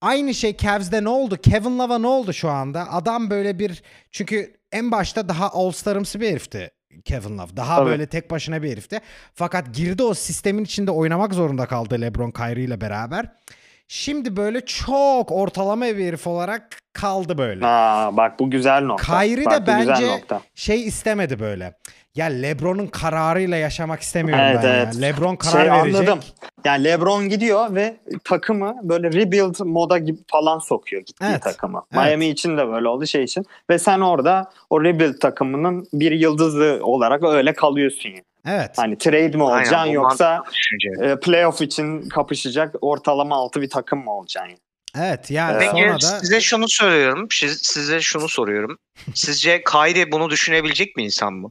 aynı 0.00 0.34
şey 0.34 0.56
Cavs'de 0.56 1.04
ne 1.04 1.08
oldu? 1.08 1.36
Kevin 1.36 1.78
Love'a 1.78 1.98
ne 1.98 2.06
oldu 2.06 2.32
şu 2.32 2.48
anda? 2.50 2.92
Adam 2.92 3.30
böyle 3.30 3.58
bir 3.58 3.82
çünkü 4.10 4.56
en 4.72 4.90
başta 4.90 5.28
daha 5.28 5.50
All-Star'ımsı 5.50 6.20
bir 6.20 6.30
herifti 6.30 6.70
Kevin 7.04 7.38
Love. 7.38 7.56
Daha 7.56 7.76
Tabii. 7.76 7.90
böyle 7.90 8.06
tek 8.06 8.30
başına 8.30 8.62
bir 8.62 8.70
herifti. 8.70 9.00
Fakat 9.34 9.74
girdi 9.74 10.02
o 10.02 10.14
sistemin 10.14 10.64
içinde 10.64 10.90
oynamak 10.90 11.34
zorunda 11.34 11.66
kaldı 11.66 12.00
LeBron 12.00 12.30
Kyrie 12.30 12.64
ile 12.64 12.80
beraber. 12.80 13.26
Şimdi 13.92 14.36
böyle 14.36 14.60
çok 14.60 15.32
ortalama 15.32 15.84
bir 15.84 16.06
herif 16.06 16.26
olarak 16.26 16.78
kaldı 16.92 17.38
böyle. 17.38 17.66
Aa, 17.66 18.16
bak 18.16 18.40
bu 18.40 18.50
güzel 18.50 18.82
nokta. 18.84 19.20
Kyrie 19.20 19.44
Bak, 19.44 19.52
de 19.52 19.66
bence 19.66 20.22
şey 20.54 20.86
istemedi 20.86 21.38
böyle. 21.40 21.74
Ya 22.14 22.26
LeBron'un 22.26 22.86
kararıyla 22.86 23.56
yaşamak 23.56 24.00
istemiyorum 24.00 24.44
Evet, 24.48 24.60
ben 24.64 24.68
evet. 24.68 24.94
ya. 24.94 25.00
LeBron 25.00 25.36
karar 25.36 25.60
Şey 25.64 25.70
verecek. 25.72 25.94
anladım. 26.00 26.18
Yani 26.64 26.84
LeBron 26.84 27.28
gidiyor 27.28 27.74
ve 27.74 27.96
takımı 28.24 28.74
böyle 28.82 29.12
rebuild 29.12 29.54
moda 29.64 29.98
gibi 29.98 30.18
falan 30.30 30.58
sokuyor 30.58 31.02
gittiği 31.02 31.24
Evet, 31.30 31.42
takımı. 31.42 31.82
evet. 31.92 32.04
Miami 32.06 32.26
için 32.26 32.56
de 32.58 32.68
böyle 32.68 32.88
oldu 32.88 33.06
şey 33.06 33.24
için. 33.24 33.46
Ve 33.70 33.78
sen 33.78 34.00
orada 34.00 34.50
o 34.70 34.84
rebuild 34.84 35.18
takımının 35.20 35.86
bir 35.92 36.12
yıldızı 36.12 36.78
olarak 36.82 37.24
öyle 37.24 37.52
kalıyorsun 37.52 38.08
yani. 38.08 38.24
Evet. 38.46 38.70
Hani 38.76 38.98
trade 38.98 39.36
mi 39.36 39.44
Aynen, 39.44 39.56
olacaksın 39.58 39.88
bu 39.88 39.94
yoksa 39.94 40.44
e, 41.02 41.20
playoff 41.20 41.62
için 41.62 42.08
kapışacak 42.08 42.74
ortalama 42.80 43.36
altı 43.36 43.62
bir 43.62 43.70
takım 43.70 44.04
mı 44.04 44.12
olacaksın? 44.14 44.50
Yani? 44.50 44.58
Evet 44.96 45.30
yani 45.30 45.58
Peki, 45.58 45.70
sonra 45.70 45.94
da 45.94 46.20
size 46.20 46.40
şunu 46.40 46.64
soruyorum. 46.68 47.26
Siz- 47.30 47.60
Size 47.62 48.00
şunu 48.00 48.28
soruyorum. 48.28 48.78
Sizce 49.14 49.62
Kyrie 49.64 50.12
bunu 50.12 50.30
düşünebilecek 50.30 50.96
bir 50.96 51.04
insan 51.04 51.32
mı? 51.32 51.50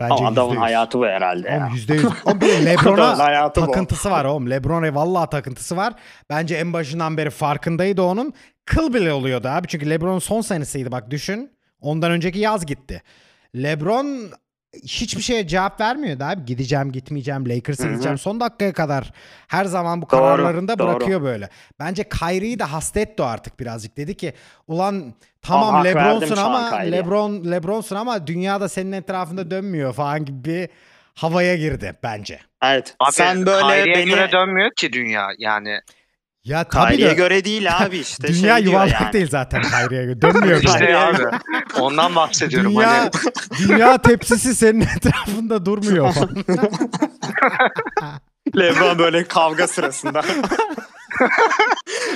bence 0.00 0.14
Ama 0.14 0.28
adamın 0.28 0.54
%100. 0.54 0.58
hayatı 0.58 0.98
bu 0.98 1.06
herhalde 1.06 1.48
ya. 1.48 1.56
Oğlum 1.56 1.76
%100. 1.76 2.12
Oğlum 2.24 2.40
bir 2.40 2.66
LeBron'a 2.66 3.18
hayatı 3.18 3.62
bu. 3.62 3.66
takıntısı 3.66 4.10
var 4.10 4.24
oğlum. 4.24 4.50
LeBron'a 4.50 4.94
vallahi 4.94 5.30
takıntısı 5.30 5.76
var. 5.76 5.92
Bence 6.30 6.54
en 6.56 6.72
başından 6.72 7.16
beri 7.16 7.30
farkındaydı 7.30 8.02
onun. 8.02 8.32
Kıl 8.64 8.94
bile 8.94 9.12
oluyordu 9.12 9.48
abi. 9.48 9.68
Çünkü 9.68 9.90
LeBron'un 9.90 10.18
son 10.18 10.40
senesiydi 10.40 10.92
bak 10.92 11.10
düşün. 11.10 11.52
Ondan 11.80 12.10
önceki 12.10 12.38
yaz 12.38 12.66
gitti. 12.66 13.02
LeBron 13.56 14.30
hiçbir 14.82 15.22
şeye 15.22 15.46
cevap 15.46 15.80
vermiyordu 15.80 16.24
abi. 16.24 16.44
Gideceğim, 16.44 16.92
gitmeyeceğim, 16.92 17.48
Lakers'a 17.48 17.88
gideceğim. 17.88 18.18
Son 18.18 18.40
dakikaya 18.40 18.72
kadar 18.72 19.12
her 19.48 19.64
zaman 19.64 20.02
bu 20.02 20.10
Doğru, 20.10 20.10
kararlarında 20.10 20.78
doğru. 20.78 20.88
bırakıyor 20.88 21.22
böyle. 21.22 21.48
Bence 21.78 22.08
Kyrie'yi 22.08 22.58
de 22.58 22.64
hasta 22.64 23.00
etti 23.00 23.22
o 23.22 23.26
artık 23.26 23.60
birazcık. 23.60 23.96
Dedi 23.96 24.16
ki 24.16 24.32
ulan 24.68 25.14
tamam 25.42 25.74
hak 25.74 25.84
LeBron'sun 25.84 26.36
ama 26.36 26.70
Kyrie'ye." 26.70 26.92
LeBron 26.92 27.44
LeBron'sun 27.50 27.96
ama 27.96 28.26
dünyada 28.26 28.68
senin 28.68 28.92
etrafında 28.92 29.50
dönmüyor 29.50 29.92
falan 29.92 30.24
gibi 30.24 30.44
bir 30.44 30.68
havaya 31.14 31.56
girdi 31.56 31.94
bence. 32.02 32.40
Evet. 32.62 32.96
Abi, 33.00 33.12
sen 33.12 33.46
böyle 33.46 33.82
Kyrie'ye 33.82 33.94
beni 33.96 34.10
göre 34.10 34.32
dönmüyor 34.32 34.70
ki 34.76 34.92
dünya. 34.92 35.28
Yani 35.38 35.80
Ya 36.44 36.64
tabii 36.64 36.90
Kyrie'ye 36.92 37.10
de 37.10 37.14
göre 37.14 37.44
değil 37.44 37.76
abi 37.84 37.98
işte. 37.98 38.28
dünya 38.28 38.56
şey 38.56 38.64
yuvarlak 38.64 39.00
yani. 39.00 39.12
değil 39.12 39.28
zaten 39.30 39.62
Kyrie'ye 39.62 40.04
göre. 40.04 40.22
Dönmüyor 40.22 40.62
işte 40.62 40.96
abi. 40.98 41.22
Ondan 41.80 42.14
bahsediyorum. 42.16 42.70
Dünya, 42.74 42.90
Hani 42.90 43.10
dünya 43.68 43.98
tepsisi 44.02 44.54
senin 44.54 44.80
etrafında 44.96 45.66
durmuyor 45.66 46.12
falan. 46.12 46.44
Lebron 48.56 48.98
böyle 48.98 49.24
kavga 49.24 49.66
sırasında. 49.66 50.22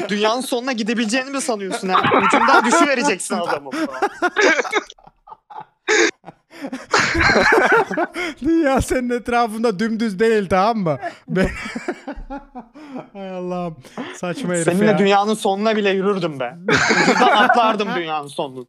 Dünyanın 0.08 0.40
sonuna 0.40 0.72
gidebileceğini 0.72 1.30
mi 1.30 1.40
sanıyorsun 1.40 1.88
ha? 1.88 2.02
Ucundan 2.26 2.64
düşüvereceksin 2.64 3.34
adamı. 3.34 3.70
dünya 8.42 8.80
senin 8.80 9.10
etrafında 9.10 9.78
dümdüz 9.78 10.18
değil 10.18 10.48
tamam 10.48 10.78
mı? 10.78 10.98
Ben... 11.28 11.48
Hay 13.12 13.30
Allah'ım. 13.30 13.76
Saçma 14.16 14.54
herif 14.54 14.64
Seninle 14.64 14.86
ya. 14.86 14.98
dünyanın 14.98 15.34
sonuna 15.34 15.76
bile 15.76 15.90
yürürdüm 15.90 16.40
be. 16.40 16.56
Ucundan 17.02 17.36
atlardım 17.36 17.88
dünyanın 17.96 18.28
sonunu. 18.28 18.66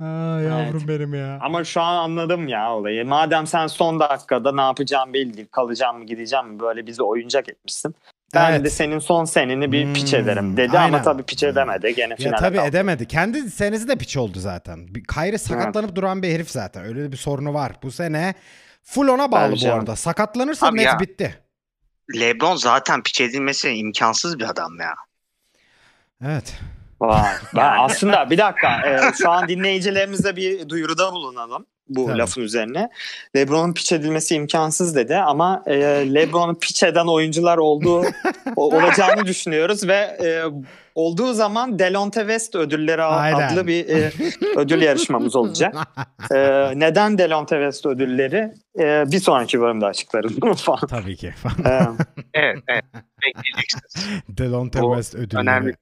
Aa, 0.00 0.40
yavrum 0.40 0.88
benim 0.88 1.14
ya. 1.14 1.38
Ama 1.42 1.64
şu 1.64 1.80
an 1.80 1.96
anladım 1.96 2.48
ya 2.48 2.74
olayı. 2.74 3.06
Madem 3.06 3.46
sen 3.46 3.66
son 3.66 4.00
dakikada 4.00 4.52
ne 4.52 4.60
yapacağım 4.60 5.12
belli 5.12 5.36
değil. 5.36 5.48
Kalacağım 5.52 5.98
mı 5.98 6.04
gideceğim 6.04 6.48
mi 6.48 6.60
böyle 6.60 6.86
bizi 6.86 7.02
oyuncak 7.02 7.48
etmişsin. 7.48 7.94
Ben 8.34 8.50
Evet. 8.52 8.64
de 8.64 8.70
senin 8.70 8.98
son 8.98 9.24
seneni 9.24 9.72
bir 9.72 9.94
piç 9.94 10.12
Hmm, 10.12 10.20
ederim 10.20 10.56
dedi 10.56 10.78
aynen. 10.78 10.92
ama 10.94 11.02
tabii 11.02 11.22
piç 11.22 11.42
edemedi. 11.42 11.94
Gene 11.94 12.14
Ya 12.18 12.36
tabii 12.36 12.56
kaldı. 12.56 12.68
edemedi. 12.68 13.08
Kendi 13.08 13.50
senesi 13.50 13.88
de 13.88 13.96
piç 13.96 14.16
oldu 14.16 14.38
zaten. 14.40 14.86
Kyrie 15.14 15.38
sakatlanıp 15.38 15.94
duran 15.94 16.22
bir 16.22 16.28
herif 16.34 16.50
zaten. 16.50 16.84
Öyle 16.84 17.12
bir 17.12 17.16
sorunu 17.16 17.54
var. 17.54 17.72
Bu 17.82 17.90
sene 17.90 18.34
full 18.82 19.08
ona 19.08 19.32
bağlı 19.32 19.50
Bence. 19.52 19.68
bu 19.70 19.74
arada. 19.74 19.96
Sakatlanırsa 19.96 20.66
Abi 20.66 20.76
net 20.78 20.86
ya. 20.86 21.00
bitti. 21.00 21.38
LeBron 22.14 22.56
zaten 22.56 23.02
piç 23.02 23.20
edilmesi 23.20 23.70
imkansız 23.70 24.38
bir 24.38 24.50
adam 24.50 24.78
ya. 24.80 24.94
Evet. 26.26 26.58
Vay. 27.00 27.32
Ben 27.56 27.72
aslında 27.78 28.30
bir 28.30 28.38
dakika 28.38 28.88
e, 28.88 29.00
şu 29.22 29.30
an 29.30 29.48
dinleyicilerimize 29.48 30.36
bir 30.36 30.68
duyuruda 30.68 31.12
bulunalım. 31.12 31.66
Bu 31.90 32.06
Tabii. 32.06 32.18
lafın 32.18 32.40
üzerine. 32.42 32.90
LeBron'un 33.36 33.72
piç 33.72 33.92
edilmesi 33.92 34.34
imkansız 34.34 34.96
dedi 34.96 35.16
ama 35.16 35.62
e, 35.66 35.74
LeBron'u 36.14 36.58
piç 36.58 36.82
eden 36.82 37.06
oyuncular 37.06 37.58
olduğu 37.58 38.04
olacağını 38.56 39.26
düşünüyoruz 39.26 39.88
ve 39.88 39.94
e, 39.94 40.42
olduğu 40.94 41.32
zaman 41.32 41.78
Delonte 41.78 42.20
West 42.20 42.54
ödülleri 42.54 43.02
Aynen. 43.02 43.48
adlı 43.48 43.66
bir 43.66 43.88
e, 43.88 44.10
ödül 44.56 44.82
yarışmamız 44.82 45.36
olacak. 45.36 45.74
E, 46.32 46.36
neden 46.74 47.18
Delonte 47.18 47.56
West 47.56 47.86
ödülleri? 47.86 48.52
E, 48.78 49.04
bir 49.12 49.18
sonraki 49.20 49.60
bölümde 49.60 49.86
açıklarım 49.86 50.54
falan. 50.54 50.86
Tabii 50.86 51.16
ki. 51.16 51.32
E, 51.66 51.80
Evet, 52.34 52.58
evet. 52.68 52.84
Bekleyeceksiniz. 53.26 54.22
Delonte 54.28 54.78
West 54.80 55.14
ödülleri. 55.14 55.42
önemli. 55.42 55.74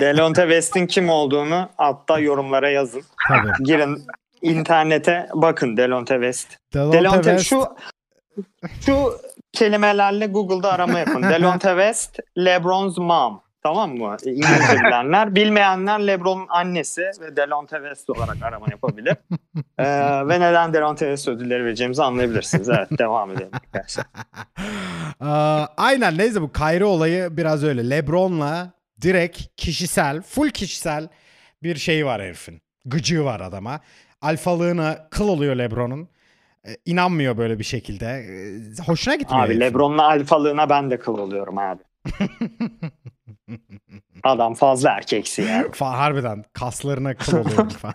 Delonte 0.00 0.42
West'in 0.42 0.86
kim 0.86 1.08
olduğunu 1.08 1.68
altta 1.78 2.18
yorumlara 2.18 2.70
yazın. 2.70 3.02
Tabii. 3.28 3.64
Girin 3.64 4.02
internete 4.46 5.28
bakın 5.34 5.76
Delonte 5.76 6.14
West. 6.14 6.56
Delonte, 6.74 6.98
Delonte 6.98 7.22
West. 7.22 7.48
şu 7.48 7.64
şu 8.80 9.18
kelimelerle 9.52 10.26
Google'da 10.26 10.72
arama 10.72 10.98
yapın. 10.98 11.22
Delonte 11.30 11.68
West, 11.68 12.20
LeBron's 12.38 12.98
mom. 12.98 13.42
Tamam 13.62 13.90
mı? 13.96 14.16
İngilizce 14.24 14.74
bilenler. 14.84 15.34
Bilmeyenler 15.34 16.06
LeBron'un 16.06 16.46
annesi 16.48 17.10
ve 17.20 17.36
Delonte 17.36 17.76
West 17.76 18.10
olarak 18.10 18.42
arama 18.42 18.66
yapabilir. 18.70 19.16
Ee, 19.78 19.84
ve 20.28 20.40
neden 20.40 20.74
Delonte 20.74 21.04
West 21.04 21.28
ödülleri 21.28 21.64
vereceğimizi 21.64 22.02
anlayabilirsiniz. 22.02 22.68
Evet 22.68 22.98
devam 22.98 23.30
edelim 23.30 23.50
arkadaşlar. 23.52 24.06
Aa, 25.20 25.66
aynen 25.76 26.18
neyse 26.18 26.42
bu 26.42 26.52
Kyrie 26.52 26.84
olayı 26.84 27.36
biraz 27.36 27.64
öyle. 27.64 27.90
Lebron'la 27.90 28.72
direkt 29.02 29.42
kişisel, 29.56 30.22
full 30.22 30.50
kişisel 30.50 31.08
bir 31.62 31.76
şey 31.76 32.06
var 32.06 32.22
herifin. 32.22 32.60
Gıcığı 32.84 33.24
var 33.24 33.40
adama. 33.40 33.80
Alfalığına 34.22 35.08
kıl 35.10 35.28
oluyor 35.28 35.56
Lebron'un. 35.56 36.08
Ee, 36.66 36.76
inanmıyor 36.84 37.36
böyle 37.36 37.58
bir 37.58 37.64
şekilde. 37.64 38.06
Ee, 38.06 38.82
hoşuna 38.82 39.14
gitmiyor. 39.14 39.44
Abi. 39.44 39.60
LeBron'la 39.60 40.02
alfalığına 40.08 40.70
ben 40.70 40.90
de 40.90 40.98
kıl 40.98 41.18
oluyorum 41.18 41.58
abi. 41.58 41.82
Adam 44.22 44.54
fazla 44.54 44.90
erkeksi 44.90 45.42
ya. 45.42 45.64
Harbiden 45.78 46.44
kaslarına 46.52 47.14
kıl 47.14 47.38
oluyorum 47.38 47.68
falan. 47.82 47.94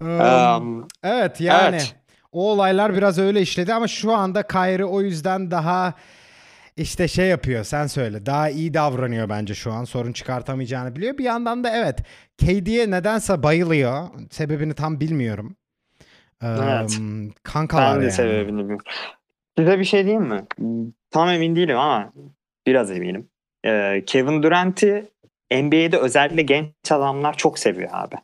Um, 0.00 0.20
Um, 0.60 0.88
evet 1.04 1.40
yani 1.40 1.76
evet. 1.76 1.96
o 2.32 2.50
olaylar 2.52 2.94
biraz 2.94 3.18
öyle 3.18 3.40
işledi 3.40 3.74
ama 3.74 3.88
şu 3.88 4.14
anda 4.14 4.46
Kyrie 4.46 4.84
o 4.84 5.00
yüzden 5.00 5.50
daha 5.50 5.94
işte 6.76 7.08
şey 7.08 7.28
yapıyor 7.28 7.64
sen 7.64 7.86
söyle 7.86 8.26
daha 8.26 8.50
iyi 8.50 8.74
davranıyor 8.74 9.28
bence 9.28 9.54
şu 9.54 9.72
an 9.72 9.84
sorun 9.84 10.12
çıkartamayacağını 10.12 10.96
biliyor. 10.96 11.18
Bir 11.18 11.24
yandan 11.24 11.64
da 11.64 11.70
evet 11.76 11.98
KD'ye 12.38 12.90
nedense 12.90 13.42
bayılıyor 13.42 14.08
sebebini 14.30 14.74
tam 14.74 15.00
bilmiyorum. 15.00 15.56
Um, 16.42 16.48
Evet. 16.62 17.00
Kankalar 17.42 17.94
ben 17.94 18.00
de 18.00 18.04
yani. 18.04 18.12
sebebini 18.12 18.58
bilmiyorum. 18.58 18.84
Size 19.58 19.78
bir 19.78 19.84
şey 19.84 20.04
diyeyim 20.04 20.24
mi? 20.24 20.44
Tam 21.10 21.28
emin 21.28 21.56
değilim 21.56 21.78
ama 21.78 22.12
biraz 22.66 22.90
eminim. 22.90 23.28
Ee, 23.64 24.02
Kevin 24.06 24.42
Durant'i 24.42 25.04
NBA'de 25.50 25.98
özellikle 25.98 26.42
genç 26.42 26.70
adamlar 26.90 27.36
çok 27.36 27.58
seviyor 27.58 27.90
abi. 27.92 28.14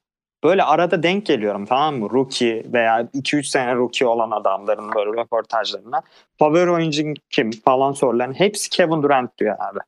Böyle 0.45 0.63
arada 0.63 1.03
denk 1.03 1.27
geliyorum 1.27 1.67
tamam 1.67 1.97
mı? 1.97 2.11
Rookie 2.11 2.65
veya 2.73 3.01
2-3 3.15 3.45
sene 3.45 3.75
rookie 3.75 4.07
olan 4.07 4.31
adamların 4.31 4.95
böyle 4.95 5.23
röportajlarına. 5.23 6.03
Favori 6.39 6.71
oyuncun 6.71 7.15
kim 7.31 7.51
falan 7.51 7.93
sorulan 7.93 8.33
hepsi 8.39 8.71
Kevin 8.71 9.03
Durant 9.03 9.39
diyor 9.39 9.57
abi. 9.59 9.79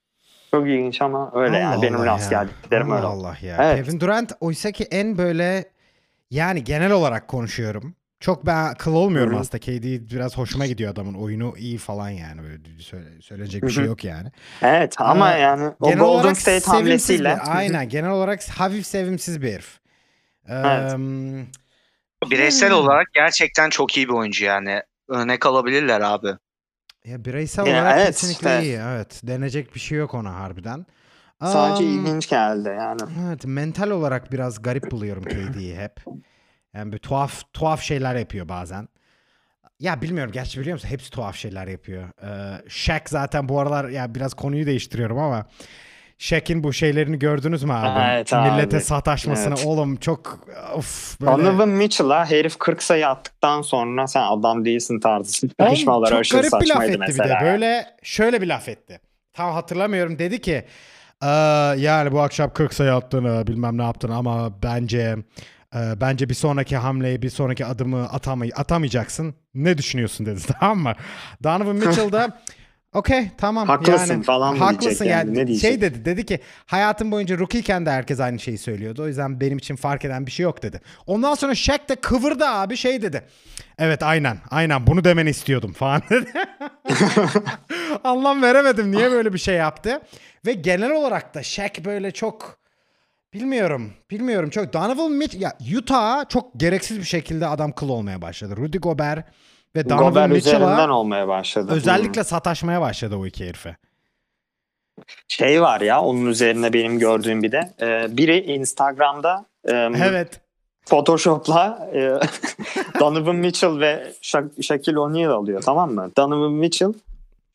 Çok 0.51 0.67
ilginç 0.69 1.03
ama 1.03 1.31
öyle 1.35 1.59
yani. 1.59 1.75
Allah 1.75 1.83
Benim 1.83 1.97
Allah 2.01 2.07
rast 2.07 2.33
ya. 2.33 2.43
geldiklerim 2.43 2.87
Allah 2.93 2.97
öyle. 2.97 3.07
Allah 3.07 3.37
ya. 3.43 3.57
Evet. 3.61 3.87
Kevin 3.87 4.01
Durant 4.01 4.33
oysa 4.41 4.73
ki 4.73 4.85
en 4.91 5.19
böyle 5.19 5.65
yani 6.31 6.65
genel 6.65 6.91
olarak 6.93 7.29
konuşuyorum. 7.29 7.95
Çok 8.21 8.47
ben 8.47 8.75
kıl 8.75 8.95
olmuyorum 8.95 9.33
Hı 9.33 9.37
hı. 9.37 9.41
aslında. 9.41 9.59
KD 9.59 10.11
biraz 10.15 10.37
hoşuma 10.39 10.67
gidiyor 10.67 10.93
adamın. 10.93 11.15
Oyunu 11.15 11.55
iyi 11.59 11.79
falan 11.79 12.09
yani. 12.09 12.43
Böyle 12.43 12.59
söyle, 12.79 13.05
söylenecek 13.21 13.63
bir 13.63 13.69
şey 13.71 13.85
yok 13.85 14.05
yani. 14.05 14.29
Evet 14.63 14.95
ama 14.99 15.35
Ee, 15.37 15.41
yani 15.41 15.71
o 15.81 15.95
Golden 15.97 16.33
State 16.33 16.65
hamlesiyle. 16.67 17.29
bir- 17.45 17.57
aynen. 17.57 17.89
Genel 17.89 18.11
olarak 18.11 18.49
hafif 18.49 18.87
sevimsiz 18.87 19.43
bir 19.43 19.53
herif. 19.53 19.79
Evet. 20.49 20.99
Eee, 20.99 21.47
Bireysel 22.31 22.71
Hmm. 22.71 22.77
olarak 22.79 23.07
gerçekten 23.15 23.71
çok 23.71 23.97
iyi 23.97 24.09
bir 24.09 24.13
oyuncu 24.13 24.45
yani. 24.45 24.83
Örnek 25.09 25.47
alabilirler 25.47 26.01
abi. 26.01 26.29
ya 27.05 27.25
bireysel 27.25 27.67
Ya 27.67 27.81
olarak 27.81 28.01
evet, 28.01 28.07
kesinlikle 28.07 28.49
işte. 28.49 28.63
iyi. 28.63 28.79
Evet. 28.83 29.21
Denecek 29.25 29.75
bir 29.75 29.81
şey 29.81 29.99
yok 29.99 30.15
ona 30.15 30.35
harbiden. 30.35 30.87
Sadece 31.41 31.85
Am, 31.85 31.91
ilginç 31.91 32.29
geldi 32.29 32.69
yani. 32.69 33.03
Evet, 33.29 33.45
mental 33.47 33.91
olarak 33.91 34.33
biraz 34.33 34.63
garip 34.63 34.91
buluyorum 34.91 35.25
KD'yi 35.25 35.77
hep. 35.77 35.97
Yani 36.75 36.93
bir 36.93 36.99
tuhaf 36.99 37.53
tuhaf 37.53 37.83
şeyler 37.83 38.15
yapıyor 38.15 38.49
bazen. 38.49 38.89
Ya 39.81 40.03
bilmiyorum 40.03 40.33
gerçi 40.33 40.61
biliyor 40.61 40.75
musun? 40.75 40.89
Hepsi 40.89 41.11
tuhaf 41.11 41.37
şeyler 41.37 41.67
yapıyor. 41.67 42.09
Ee, 42.23 42.63
Shaq 42.69 43.03
zaten 43.09 43.49
bu 43.49 43.61
aralar 43.61 43.89
ya 43.89 44.15
biraz 44.15 44.35
konuyu 44.35 44.67
değiştiriyorum 44.67 45.19
ama 45.19 45.47
Shaq'in 46.25 46.65
bu 46.65 46.73
şeylerini 46.73 47.19
gördünüz 47.19 47.63
mü 47.63 47.73
abi? 47.73 48.01
Evet 48.15 48.33
abi. 48.33 48.51
Millete 48.51 48.81
sataşmasını 48.81 49.55
Evet. 49.57 49.67
oğlum 49.67 49.97
çok 49.97 50.39
of 50.75 51.21
böyle. 51.21 51.33
Donovan 51.33 51.69
Mitchell'a 51.69 52.31
herif 52.31 52.59
40 52.59 52.83
sayı 52.83 53.09
attıktan 53.09 53.63
sonra 53.63 54.07
sen 54.07 54.23
adam 54.23 54.65
değilsin 54.65 55.01
tarzı 55.01 55.47
Oğlum, 55.59 55.75
çok 56.05 56.13
aşırı 56.13 56.41
garip 56.41 56.53
bir 56.53 56.69
laf 56.69 56.77
saçmaydı 56.77 56.93
etti 56.93 56.99
mesela. 56.99 57.41
bir 57.41 57.47
de. 57.47 57.51
Böyle 57.51 57.87
şöyle 58.03 58.43
bir 58.43 58.47
laf 58.47 58.69
etti. 58.69 59.01
Tam 59.33 59.53
hatırlamıyorum. 59.53 60.19
Dedi 60.19 60.41
ki 60.41 60.65
"Ee, 61.23 61.27
yani 61.77 62.13
bu 62.13 62.21
akşam 62.21 62.53
40 62.53 62.75
sayı 62.75 62.95
attığını 62.95 63.47
bilmem 63.47 63.79
ne 63.79 63.83
yaptığını 63.83 64.17
ama 64.17 64.63
bence 64.63 65.17
e, 65.75 65.79
bence 66.01 66.29
bir 66.29 66.35
sonraki 66.35 66.77
hamleyi 66.77 67.23
bir 67.23 67.31
sonraki 67.31 67.67
adımı 67.67 68.03
atamay 68.03 68.51
atamayacaksın. 68.57 69.35
Ne 69.55 69.79
düşünüyorsun 69.79 70.27
dedi 70.27 70.41
tamam 70.61 70.79
mı? 70.79 70.93
Donovan 71.45 71.77
Mitchell 71.77 72.13
da 72.13 72.43
okey 72.95 73.31
tamam. 73.39 73.69
Haklısın 73.69 74.15
yani, 74.15 74.23
falan 74.23 74.57
Haklısın 74.57 75.05
yani, 75.05 75.29
yani. 75.29 75.39
ne 75.39 75.47
diyecek? 75.47 75.71
Şey 75.71 75.81
dedi 75.81 76.05
dedi 76.05 76.27
ki 76.27 76.41
hayatım 76.67 77.11
boyunca 77.11 77.39
rookie'ken 77.39 77.87
de 77.87 77.91
herkes 77.91 78.21
aynı 78.21 78.39
şeyi 78.39 78.59
söylüyordu. 78.59 79.03
O 79.03 79.07
yüzden 79.07 79.41
benim 79.41 79.59
için 79.59 79.77
fark 79.77 80.05
eden 80.05 80.27
bir 80.27 80.31
şey 80.31 80.45
yok 80.45 80.63
dedi. 80.63 80.81
Ondan 81.07 81.35
sonra 81.35 81.55
Shaq 81.55 81.79
da 81.89 81.97
kıvırdı 81.97 82.45
abi 82.47 82.77
şey 82.77 83.03
dedi. 83.03 83.23
Evet 83.79 84.03
aynen 84.03 84.39
aynen 84.51 84.87
bunu 84.87 85.05
demeni 85.05 85.31
istiyordum 85.31 85.73
falan 85.79 86.03
dedi. 86.11 86.33
Anlam 88.05 88.43
veremedim 88.43 88.93
niye 88.93 89.11
böyle 89.11 89.33
bir 89.33 89.39
şey 89.39 89.55
yaptı. 89.55 90.01
Ve 90.47 90.53
genel 90.53 90.91
olarak 90.91 91.35
da 91.35 91.43
Shaq 91.43 91.85
böyle 91.85 92.11
çok 92.11 92.59
bilmiyorum 93.35 93.93
bilmiyorum 94.11 94.51
çok 94.51 94.73
Donovan 94.73 95.13
Mitchell 95.13 95.41
ya 95.41 95.59
Utah 95.79 96.29
çok 96.29 96.61
gereksiz 96.61 96.99
bir 96.99 97.05
şekilde 97.05 97.47
adam 97.47 97.73
kıl 97.73 97.89
olmaya 97.89 98.23
başladı. 98.23 98.57
Rudy 98.57 98.79
Gobert 98.79 99.27
ve 99.77 99.89
Donovan 99.89 100.31
Mitchell'a 100.31 100.93
olmaya 100.93 101.29
başladı. 101.29 101.73
özellikle 101.73 102.25
sataşmaya 102.25 102.81
başladı 102.81 103.17
o 103.17 103.27
iki 103.27 103.47
herife. 103.47 103.77
Şey 105.29 105.63
var 105.63 105.81
ya 105.81 106.03
onun 106.03 106.27
üzerine 106.27 106.73
benim 106.73 106.99
gördüğüm 106.99 107.43
bir 107.43 107.53
de. 107.53 107.75
e, 107.81 108.17
biri 108.17 108.41
Instagram'da 108.41 109.45
e, 109.69 109.73
Evet. 109.75 110.41
Photoshop'la 110.87 111.89
e, 111.95 112.01
Donovan 113.01 113.37
Mitchell 113.37 113.81
ve 113.81 114.13
Sha- 114.23 114.63
Shaquille 114.63 114.99
O'Neal 114.99 115.31
alıyor 115.31 115.63
tamam 115.63 115.95
mı? 115.95 116.11
Donovan 116.17 116.53
Mitchell 116.53 116.93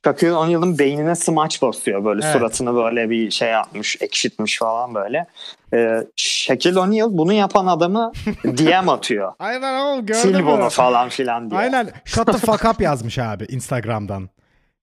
Shaquille 0.05 0.34
O'Neal'ın 0.34 0.80
beynine 0.80 1.15
smaç 1.15 1.61
basıyor 1.61 2.05
böyle 2.05 2.22
Evet. 2.26 2.34
suratını 2.36 2.76
böyle 2.76 3.09
bir 3.09 3.32
şey 3.32 3.49
yapmış 3.49 3.97
ekşitmiş 4.01 4.59
falan 4.59 4.95
böyle. 4.95 5.26
E, 5.74 6.03
Shaquille 6.15 6.80
O'Neal 6.80 7.09
bunu 7.11 7.34
yapan 7.34 7.67
adamı 7.67 8.11
DM 8.43 8.89
atıyor. 8.89 9.34
Aynen 9.39 9.80
oğlum 9.80 10.05
gördün 10.05 10.20
Sil 10.22 10.36
bunu 10.45 10.70
falan 10.70 11.09
filan 11.09 11.49
diye. 11.51 11.59
Aynen. 11.59 11.89
Shut 12.05 12.26
the 12.26 12.38
fuck 12.38 12.65
up 12.65 12.82
yazmış 12.82 13.20
abi 13.20 13.45
Instagram'dan 13.49 14.30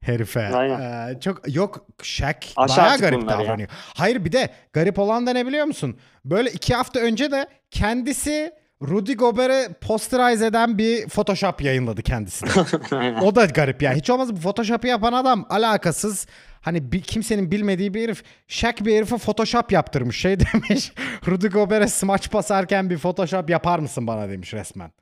herife. 0.00 0.48
Aynen. 0.54 0.80
Ee, 0.80 1.20
çok 1.20 1.54
yok 1.56 1.86
Shaq 2.02 2.36
Aşağı 2.56 2.84
bayağı 2.84 2.98
garip 2.98 3.22
bunlar 3.22 3.38
ya. 3.38 3.44
davranıyor. 3.44 3.68
Hayır 3.94 4.24
bir 4.24 4.32
de 4.32 4.50
garip 4.72 4.98
olan 4.98 5.26
da 5.26 5.32
ne 5.32 5.46
biliyor 5.46 5.66
musun? 5.66 5.96
Böyle 6.24 6.50
iki 6.50 6.74
hafta 6.74 7.00
önce 7.00 7.30
de 7.30 7.46
kendisi 7.70 8.52
Rudy 8.82 9.14
Gobert'e 9.14 9.72
posterize 9.72 10.46
eden 10.46 10.78
bir 10.78 11.08
Photoshop 11.08 11.62
yayınladı 11.62 12.02
kendisi. 12.02 12.46
o 13.22 13.34
da 13.34 13.44
garip 13.44 13.82
yani. 13.82 13.96
Hiç 13.96 14.10
olmazsa 14.10 14.36
bu 14.36 14.40
Photoshop'ı 14.40 14.86
yapan 14.86 15.12
adam 15.12 15.46
alakasız 15.50 16.26
hani 16.66 16.92
bir, 16.92 17.02
kimsenin 17.02 17.50
bilmediği 17.50 17.94
bir 17.94 18.02
herif 18.02 18.24
Shaq 18.48 18.74
bir 18.80 18.96
herife 18.96 19.18
Photoshop 19.18 19.72
yaptırmış. 19.72 20.20
Şey 20.20 20.40
demiş 20.54 20.92
Rudy 21.26 21.46
Gobert'e 21.46 21.88
smaç 21.88 22.32
basarken 22.32 22.90
bir 22.90 22.98
Photoshop 22.98 23.50
yapar 23.50 23.78
mısın 23.78 24.06
bana 24.06 24.28
demiş 24.28 24.54
resmen. 24.54 24.92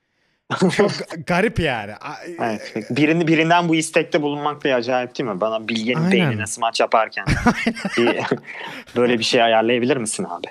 Çok 0.77 0.91
garip 1.27 1.59
yani. 1.59 1.93
Evet. 2.41 2.75
Birini, 2.91 3.29
birinden 3.29 3.69
bu 3.69 3.75
istekte 3.75 4.23
bulunmak 4.23 4.65
bir 4.65 4.73
acayip 4.73 5.19
değil 5.19 5.31
mi? 5.31 5.41
Bana 5.41 5.69
bilgenin 5.69 5.97
Aynen. 5.97 6.13
beynine 6.13 6.47
smaç 6.47 6.81
yaparken 6.81 7.25
bir, 7.99 8.21
böyle 8.97 9.19
bir 9.19 9.25
şey 9.25 9.43
ayarlayabilir 9.43 9.97
misin 9.97 10.27
abi? 10.31 10.47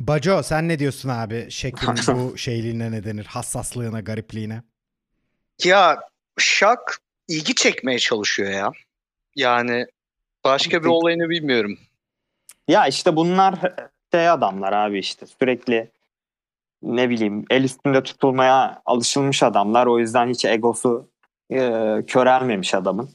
Baco 0.00 0.42
sen 0.42 0.68
ne 0.68 0.78
diyorsun 0.78 1.08
abi 1.08 1.50
Şeklin 1.50 1.96
bu 2.06 2.38
şeyliğine 2.38 2.92
ne 2.92 3.04
denir? 3.04 3.24
Hassaslığına, 3.24 4.00
garipliğine. 4.00 4.62
Ya 5.64 6.00
Şak 6.38 6.98
ilgi 7.28 7.54
çekmeye 7.54 7.98
çalışıyor 7.98 8.50
ya. 8.50 8.72
Yani 9.36 9.86
başka 10.44 10.82
bir 10.82 10.88
olayını 10.88 11.28
bilmiyorum. 11.28 11.78
Ya 12.68 12.86
işte 12.86 13.16
bunlar 13.16 13.54
şey 14.14 14.28
adamlar 14.28 14.72
abi 14.72 14.98
işte 14.98 15.26
sürekli 15.26 15.90
ne 16.82 17.10
bileyim 17.10 17.44
el 17.50 17.64
üstünde 17.64 18.02
tutulmaya 18.02 18.82
alışılmış 18.86 19.42
adamlar. 19.42 19.86
O 19.86 19.98
yüzden 19.98 20.28
hiç 20.28 20.44
egosu 20.44 21.08
e, 21.50 21.58
körelmemiş 22.06 22.74
adamın. 22.74 23.10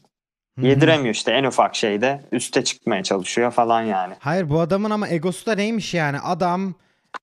Yediremiyor 0.61 1.15
işte 1.15 1.31
en 1.31 1.43
ufak 1.43 1.75
şeyde 1.75 2.21
üste 2.31 2.63
çıkmaya 2.63 3.03
çalışıyor 3.03 3.51
falan 3.51 3.81
yani. 3.81 4.13
Hayır 4.19 4.49
bu 4.49 4.59
adamın 4.59 4.89
ama 4.89 5.09
egosu 5.09 5.45
da 5.45 5.55
neymiş 5.55 5.93
yani? 5.93 6.19
Adam 6.19 6.73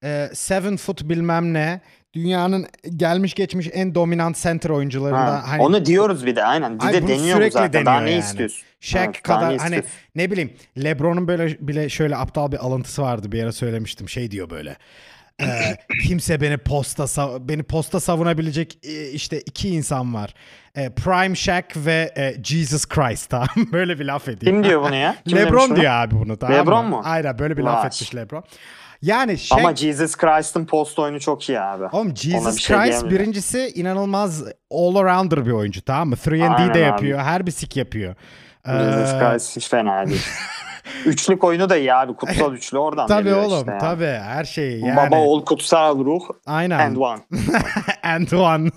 e, 0.04 0.28
seven 0.32 0.76
foot 0.76 1.04
bilmem 1.04 1.54
ne. 1.54 1.80
Dünyanın 2.14 2.66
gelmiş 2.96 3.34
geçmiş 3.34 3.68
en 3.72 3.94
dominant 3.94 4.36
center 4.36 4.70
oyuncularından. 4.70 5.26
Ha, 5.26 5.42
hani 5.48 5.62
Onu 5.62 5.84
diyoruz 5.86 6.26
bir 6.26 6.36
de 6.36 6.44
aynen. 6.44 6.80
Bir 6.80 6.84
Ay, 6.84 6.92
de 6.92 7.08
deniyor 7.08 7.36
sürekli 7.36 7.52
zaten. 7.52 7.86
Daha 7.86 7.94
deniyor 7.94 8.06
ne 8.06 8.10
yani. 8.10 8.20
istiyorsun? 8.24 8.62
Shaq 8.80 9.04
Evet, 9.04 9.28
daha 9.28 9.40
kadar 9.40 9.52
ne 9.54 9.58
hani 9.58 9.82
ne 10.14 10.30
bileyim 10.30 10.52
LeBron'un 10.84 11.28
böyle 11.28 11.56
bile 11.60 11.88
şöyle 11.88 12.16
aptal 12.16 12.52
bir 12.52 12.56
alıntısı 12.66 13.02
vardı 13.02 13.32
bir 13.32 13.42
ara 13.42 13.52
söylemiştim 13.52 14.08
şey 14.08 14.30
diyor 14.30 14.50
böyle. 14.50 14.76
e, 15.40 15.46
kimse 16.06 16.40
beni 16.40 16.56
posta 16.58 17.06
beni 17.48 17.62
posta 17.62 18.00
savunabilecek 18.00 18.78
e, 18.82 19.10
işte 19.10 19.40
iki 19.40 19.68
insan 19.68 20.14
var. 20.14 20.34
E, 20.74 20.90
Prime 20.90 21.34
Shaq 21.36 21.64
ve 21.76 22.12
e, 22.16 22.42
Jesus 22.44 22.86
Christ 22.86 23.30
tamam 23.30 23.48
böyle 23.72 23.98
bir 23.98 24.04
laf 24.04 24.28
ediyor. 24.28 24.52
Kim 24.52 24.64
diyor 24.64 24.82
bunu 24.82 24.94
ya? 24.94 25.16
Kim 25.28 25.38
LeBron 25.38 25.76
diyor 25.76 25.92
abi 25.92 26.14
bunu 26.14 26.36
tamam 26.36 26.56
LeBron 26.58 26.84
mı? 26.84 26.90
mu? 26.90 27.02
Aynen 27.04 27.38
böyle 27.38 27.56
bir 27.56 27.62
laf 27.62 27.78
Vay. 27.80 27.86
etmiş 27.86 28.14
LeBron. 28.14 28.44
Yani 29.02 29.38
Shaq, 29.38 29.60
Ama 29.60 29.76
Jesus 29.76 30.16
Christ'ın 30.16 30.66
post 30.66 30.98
oyunu 30.98 31.20
çok 31.20 31.48
iyi 31.48 31.60
abi. 31.60 31.84
Oğlum 31.92 32.16
Jesus 32.16 32.56
bir 32.56 32.62
şey 32.62 32.76
Christ 32.76 32.90
diyemiyorum. 32.90 33.10
birincisi 33.10 33.72
inanılmaz 33.74 34.42
all 34.70 34.94
arounder 34.96 35.46
bir 35.46 35.50
oyuncu 35.50 35.82
tamam 35.82 36.08
mı? 36.08 36.14
3 36.14 36.26
and 36.26 36.40
Aynen 36.40 36.58
D 36.58 36.74
de 36.74 36.78
abi. 36.78 36.80
yapıyor. 36.80 37.18
Her 37.20 37.46
bir 37.46 37.50
sik 37.50 37.76
yapıyor. 37.76 38.14
Jesus 38.66 39.12
Ee, 39.14 39.18
Christ 39.18 39.56
hiç 39.56 39.68
fena 39.68 40.06
değil. 40.06 40.26
Üçlük 41.06 41.44
oyunu 41.44 41.68
da 41.70 41.76
iyi 41.76 41.94
abi. 41.94 42.14
Kutsal 42.16 42.54
üçlü 42.54 42.78
oradan 42.78 43.06
Tabii 43.06 43.24
geliyor 43.24 43.42
oğlum 43.44 43.58
işte 43.58 43.70
yani. 43.70 43.80
tabii 43.80 44.18
her 44.22 44.44
şey 44.44 44.80
yani. 44.80 44.96
Baba 44.96 45.16
oğul 45.20 45.44
kutsal 45.44 45.98
ruh 46.04 46.20
Aynen. 46.46 46.78
and 46.78 46.96
one. 46.96 47.20
And 48.02 48.30
one. 48.32 48.70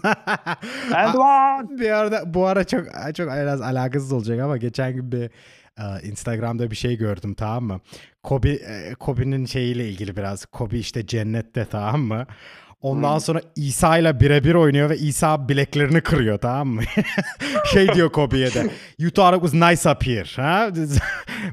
And 0.96 1.14
one. 1.16 1.80
bir 1.80 1.92
arada 1.92 2.34
bu 2.34 2.46
ara 2.46 2.64
çok 2.64 2.86
çok 3.16 3.28
biraz 3.32 3.62
alakasız 3.62 4.14
olacak 4.14 4.40
ama 4.40 4.58
geçen 4.58 4.94
gün 4.94 5.12
bir 5.12 5.30
Instagram'da 6.04 6.72
bir 6.72 6.76
şey 6.76 6.98
gördüm 6.98 7.34
tamam 7.34 7.64
mı? 7.64 7.80
Kobe 8.24 8.50
e, 8.52 8.94
Kobe'nin 9.00 9.46
şeyiyle 9.46 9.90
ilgili 9.90 10.18
biraz. 10.18 10.46
Kobe 10.46 10.78
işte 10.78 11.08
cennette 11.08 11.66
tamam 11.66 12.02
mı? 12.02 12.26
Ondan 12.82 13.14
Hmm. 13.14 13.20
sonra 13.22 13.42
İsa 13.56 13.98
ile 13.98 14.20
birebir 14.20 14.54
oynuyor 14.54 14.90
ve 14.90 14.98
İsa 14.98 15.50
bileklerini 15.50 16.02
kırıyor 16.02 16.38
tamam 16.38 16.68
mı? 16.68 16.82
şey 17.74 17.94
diyor 17.94 18.10
Kobe'ye 18.12 18.54
de. 18.54 18.70
You 19.00 19.12
thought 19.12 19.36
it 19.38 19.42
was 19.52 19.54
nice 19.70 19.90
up 19.92 20.06
here. 20.08 20.44
Ha? 20.44 20.70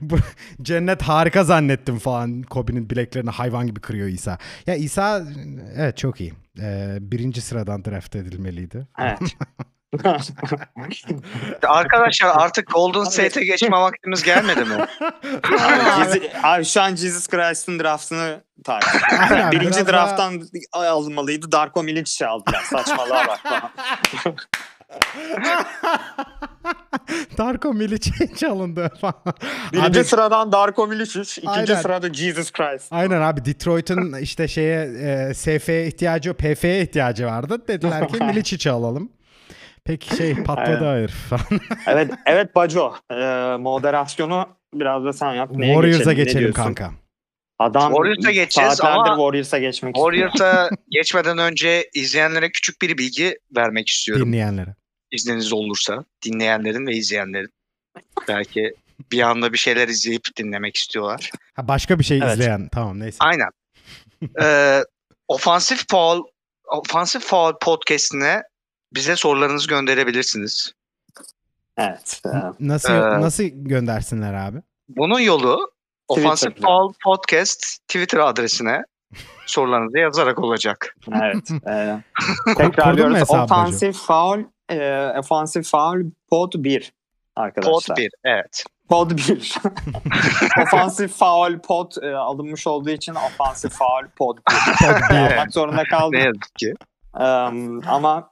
Cennet 0.63 1.03
harika 1.03 1.45
zannettim 1.45 1.99
falan. 1.99 2.43
Kobe'nin 2.43 2.91
bileklerini 2.91 3.31
hayvan 3.31 3.67
gibi 3.67 3.81
kırıyor 3.81 4.09
İsa. 4.09 4.39
Ya 4.67 4.75
İsa 4.75 5.25
evet 5.77 5.97
çok 5.97 6.21
iyi. 6.21 6.33
Ee, 6.61 6.99
birinci 7.01 7.41
sıradan 7.41 7.85
draft 7.85 8.17
edilmeliydi. 8.17 8.87
Evet. 9.01 9.19
Arkadaşlar 11.63 12.33
artık 12.37 12.71
Golden 12.75 13.05
State'e 13.05 13.45
geçme 13.45 13.77
vaktimiz 13.77 14.23
gelmedi 14.23 14.65
mi? 14.65 14.75
abi, 14.75 16.05
Jesus- 16.05 16.31
abi 16.43 16.65
şu 16.65 16.83
an 16.83 16.95
Jesus 16.95 17.29
Christ'ın 17.29 17.79
draftını 17.81 18.41
takip. 18.65 19.03
Aynen, 19.31 19.53
Birinci 19.53 19.87
biraz 19.87 19.89
drafttan 19.89 20.43
alınmalıydı. 20.73 21.53
Darko 21.53 21.83
Milic'i 21.83 22.27
aldılar. 22.27 22.63
Saçmalığa 22.71 23.27
bak 23.29 23.41
falan. 23.43 23.71
Darko 27.39 27.75
Milicic 27.75 28.35
çalındı 28.37 28.91
falan. 29.01 29.15
Birinci 29.73 30.01
Abi- 30.01 30.05
sıradan 30.05 30.53
Darko 30.53 30.87
Milic, 30.87 31.21
ikinci 31.21 31.49
Aynen. 31.49 31.75
sırada 31.83 32.13
Jesus 32.13 32.53
Christ. 32.53 32.87
Aynen 32.91 33.21
abi 33.21 33.45
Detroit'un 33.45 34.13
işte 34.21 34.49
şeye 34.49 34.85
e, 34.85 35.35
SF'ye 35.35 35.87
ihtiyacı, 35.87 36.35
PF'ye 36.35 36.83
ihtiyacı 36.83 37.27
vardı. 37.27 37.59
Dediler 37.69 38.09
ki 38.09 38.15
Milicic'i 38.25 38.71
alalım. 38.73 39.09
Peki 39.85 40.17
şey 40.17 40.35
patladı 40.45 40.85
hayır 40.85 41.09
falan. 41.09 41.61
Evet, 41.87 42.11
evet 42.27 42.55
Baco. 42.55 42.95
Ee, 43.11 43.15
moderasyonu 43.59 44.49
biraz 44.75 45.05
da 45.05 45.13
sen 45.13 45.33
yap. 45.35 45.51
Neye 45.51 45.75
Warriors'a 45.75 46.13
geçelim 46.13 46.39
diyorsun? 46.41 46.63
kanka. 46.63 46.91
Adam 47.59 47.93
Warriors'a 47.93 48.31
geçeceğiz 48.31 48.81
ama 48.81 49.07
Warriors'a 49.07 49.59
geçmek. 49.59 49.95
Warriors'a 49.95 50.71
geçmeden 50.91 51.39
önce 51.39 51.91
izleyenlere 51.95 52.51
küçük 52.53 52.83
bir 52.83 52.99
bilgi 52.99 53.39
vermek 53.57 53.89
istiyorum. 53.89 54.27
Dinleyenlere. 54.27 54.75
İzniniz 55.11 55.53
olursa. 55.53 56.05
Dinleyenlerin 56.25 56.87
ve 56.87 56.93
izleyenlerin. 56.93 57.51
Belki 58.29 58.75
bir 59.13 59.21
anda 59.21 59.53
bir 59.53 59.59
şeyler 59.59 59.89
izleyip 59.89 60.23
dinlemek 60.37 60.77
istiyorlar. 60.77 61.31
Ha, 61.55 61.69
başka 61.69 61.99
bir 61.99 62.05
şey 62.05 62.19
Evet. 62.19 62.33
izleyen. 62.33 62.69
Tamam 62.73 63.01
neyse. 63.01 63.17
Aynen. 63.21 63.49
Ee, 64.43 64.81
Offensive 65.29 65.79
Foul, 65.91 66.23
Offensive 66.69 67.23
Foul 67.23 67.53
podcast'ine 67.63 68.43
bize 68.95 69.17
sorularınızı 69.17 69.69
gönderebilirsiniz. 69.69 70.73
Evet. 71.79 72.23
Nasıl 72.61 72.93
Ee, 72.93 73.21
nasıl 73.21 73.45
göndersinler 73.45 74.35
abi? 74.35 74.59
Bunun 74.89 75.21
yolu 75.21 75.71
Offensive. 76.09 76.55
Foul 76.63 76.93
Podcast 77.05 77.61
Twitter 77.89 78.19
adresine 78.19 78.83
sorularınızı 79.47 79.99
yazarak 79.99 80.39
olacak. 80.39 80.97
evet. 81.13 81.51
E, 82.49 82.55
tekrarlıyoruz. 82.55 83.31
Offensive 83.31 83.93
foul, 83.93 84.45
e, 84.69 85.09
offensive 85.19 85.63
foul 85.65 86.03
pod 86.31 86.53
1 86.57 86.93
arkadaşlar. 87.37 87.73
Pod 87.73 87.97
1, 87.97 88.11
evet. 88.25 88.65
Pod 88.89 89.11
1. 89.11 89.55
offensive 90.63 91.09
foul 91.09 91.59
pod 91.59 91.93
e, 92.03 92.17
alınmış 92.17 92.67
olduğu 92.67 92.91
için 92.91 93.15
offensive 93.15 93.73
foul 93.73 94.09
pod 94.17 94.39
1. 95.11 95.17
Almak 95.17 95.53
zorunda 95.53 95.77
Ne 95.83 95.85
kaldım. 95.89 96.21
yazık 96.21 96.55
ki. 96.59 96.75
Em, 97.21 97.89
ama 97.89 98.31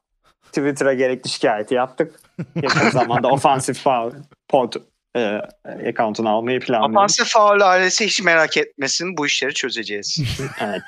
Twitter'a 0.52 0.94
gerekli 0.94 1.30
şikayeti 1.30 1.74
yaptık. 1.74 2.20
Yakın 2.62 2.90
zamanda 2.90 3.28
offensive 3.28 3.76
foul 3.76 4.12
pod 4.48 4.72
e, 5.16 5.40
account'unu 5.88 6.28
almayı 6.28 6.60
planlıyoruz. 6.60 6.96
Offensive 6.96 7.26
Foul 7.28 7.60
ailesi 7.60 8.06
hiç 8.06 8.22
merak 8.22 8.56
etmesin. 8.56 9.16
Bu 9.16 9.26
işleri 9.26 9.54
çözeceğiz. 9.54 10.18
Evet. 10.60 10.80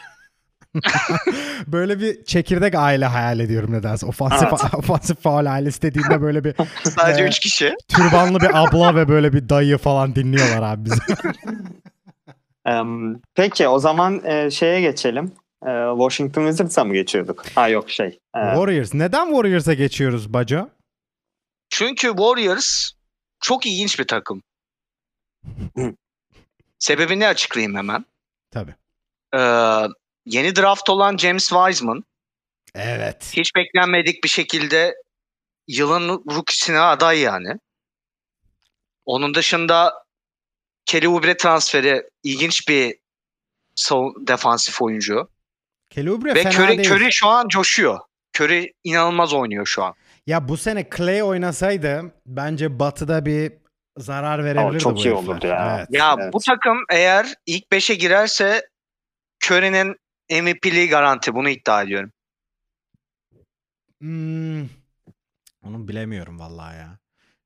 Böyle 1.67 2.01
bir 2.01 2.25
çekirdek 2.25 2.75
aile 2.75 3.05
hayal 3.07 3.41
ediyorum 3.41 3.73
nedense. 3.73 4.07
Ofansif, 4.07 4.49
Evet. 4.49 4.75
ofansif 4.75 5.21
faul 5.23 5.47
ailesi 5.47 5.83
dediğinde 5.83 6.23
böyle 6.23 6.45
bir 6.45 6.55
Sadece 6.85 7.23
Ee, 7.25 7.27
3 7.29 7.39
kişi. 7.39 7.75
türbanlı 7.89 8.41
bir 8.41 8.51
abla 8.62 8.95
ve 8.97 9.09
böyle 9.09 9.33
bir 9.33 9.49
dayı 9.49 9.79
falan 9.79 10.15
dinliyorlar 10.15 10.62
abi 10.73 10.85
bizi. 10.85 11.01
Em, 12.67 13.21
peki 13.35 13.69
o 13.69 13.79
zaman 13.79 14.25
e, 14.25 14.51
şeye 14.51 14.81
geçelim. 14.81 15.33
E, 15.65 15.71
Washington 15.99 16.43
Wizards'a 16.47 16.85
mı 16.85 16.95
geçiyorduk? 16.95 17.45
Ha 17.55 17.69
yok 17.69 17.91
şey. 17.91 18.07
e, 18.07 18.39
Warriors. 18.55 18.95
Neden 18.95 19.27
Warriors'a 19.27 19.75
geçiyoruz 19.75 20.33
Baco? 20.33 20.69
Çünkü 21.71 22.09
Warriors 22.09 22.91
çok 23.41 23.67
ilginç 23.67 23.99
bir 23.99 24.07
takım. 24.07 24.43
Sebebini 26.79 27.27
açıklayayım 27.27 27.77
hemen. 27.77 28.05
Tabii. 28.51 28.75
Ee, 29.35 29.39
yeni 30.27 30.57
draft 30.57 30.89
olan 30.91 31.17
James 31.17 31.49
Wiseman 31.49 32.05
Evet. 32.75 33.33
hiç 33.37 33.55
beklenmedik 33.57 34.25
bir 34.25 34.29
şekilde 34.29 34.95
yılın 35.69 36.09
rookie'sine 36.09 36.79
aday 36.81 37.19
yani. 37.19 37.55
Onun 39.05 39.35
dışında 39.35 39.95
Kelly 40.87 41.09
Oubre 41.09 41.37
transferi 41.37 42.09
ilginç 42.23 42.69
bir 42.69 42.99
savun- 43.77 44.27
defansif 44.27 44.83
oyuncu. 44.83 45.29
Kelly 45.95 46.11
Oubre 46.11 46.35
Ve 46.35 46.43
fena 46.43 46.65
Curry, 46.65 46.79
değil. 46.79 46.91
Curry 46.91 47.13
şu 47.13 47.29
an 47.29 47.49
coşuyor. 47.49 47.99
Curry 48.41 48.73
inanılmaz 48.85 49.33
oynuyor 49.35 49.67
şu 49.67 49.85
an. 49.85 49.95
Ya 50.27 50.49
bu 50.49 50.57
sene 50.57 50.89
Clay 50.97 51.23
oynasaydı 51.23 52.13
bence 52.27 52.79
Batı'da 52.79 53.27
bir 53.27 53.53
zarar 53.99 54.45
verebilirdi 54.45 54.79
çok 54.83 54.97
bu 54.97 54.99
iyi 55.01 55.05
herifler. 55.05 55.13
olurdu 55.33 55.47
ya. 55.47 55.77
Evet. 55.79 55.89
Ya 55.91 56.17
Evet. 56.19 56.33
bu 56.33 56.39
takım 56.39 56.79
eğer 56.91 57.35
ilk 57.47 57.65
5'e 57.73 57.95
girerse 57.95 58.69
Curry'nin 59.45 59.97
MVP'liği 60.31 60.89
garanti. 60.89 61.35
Bunu 61.35 61.49
iddia 61.49 61.83
ediyorum. 61.83 62.13
Hmm, 64.01 64.63
onu 65.67 65.89
bilemiyorum 65.89 66.39
vallahi 66.39 66.77
ya. 66.77 66.99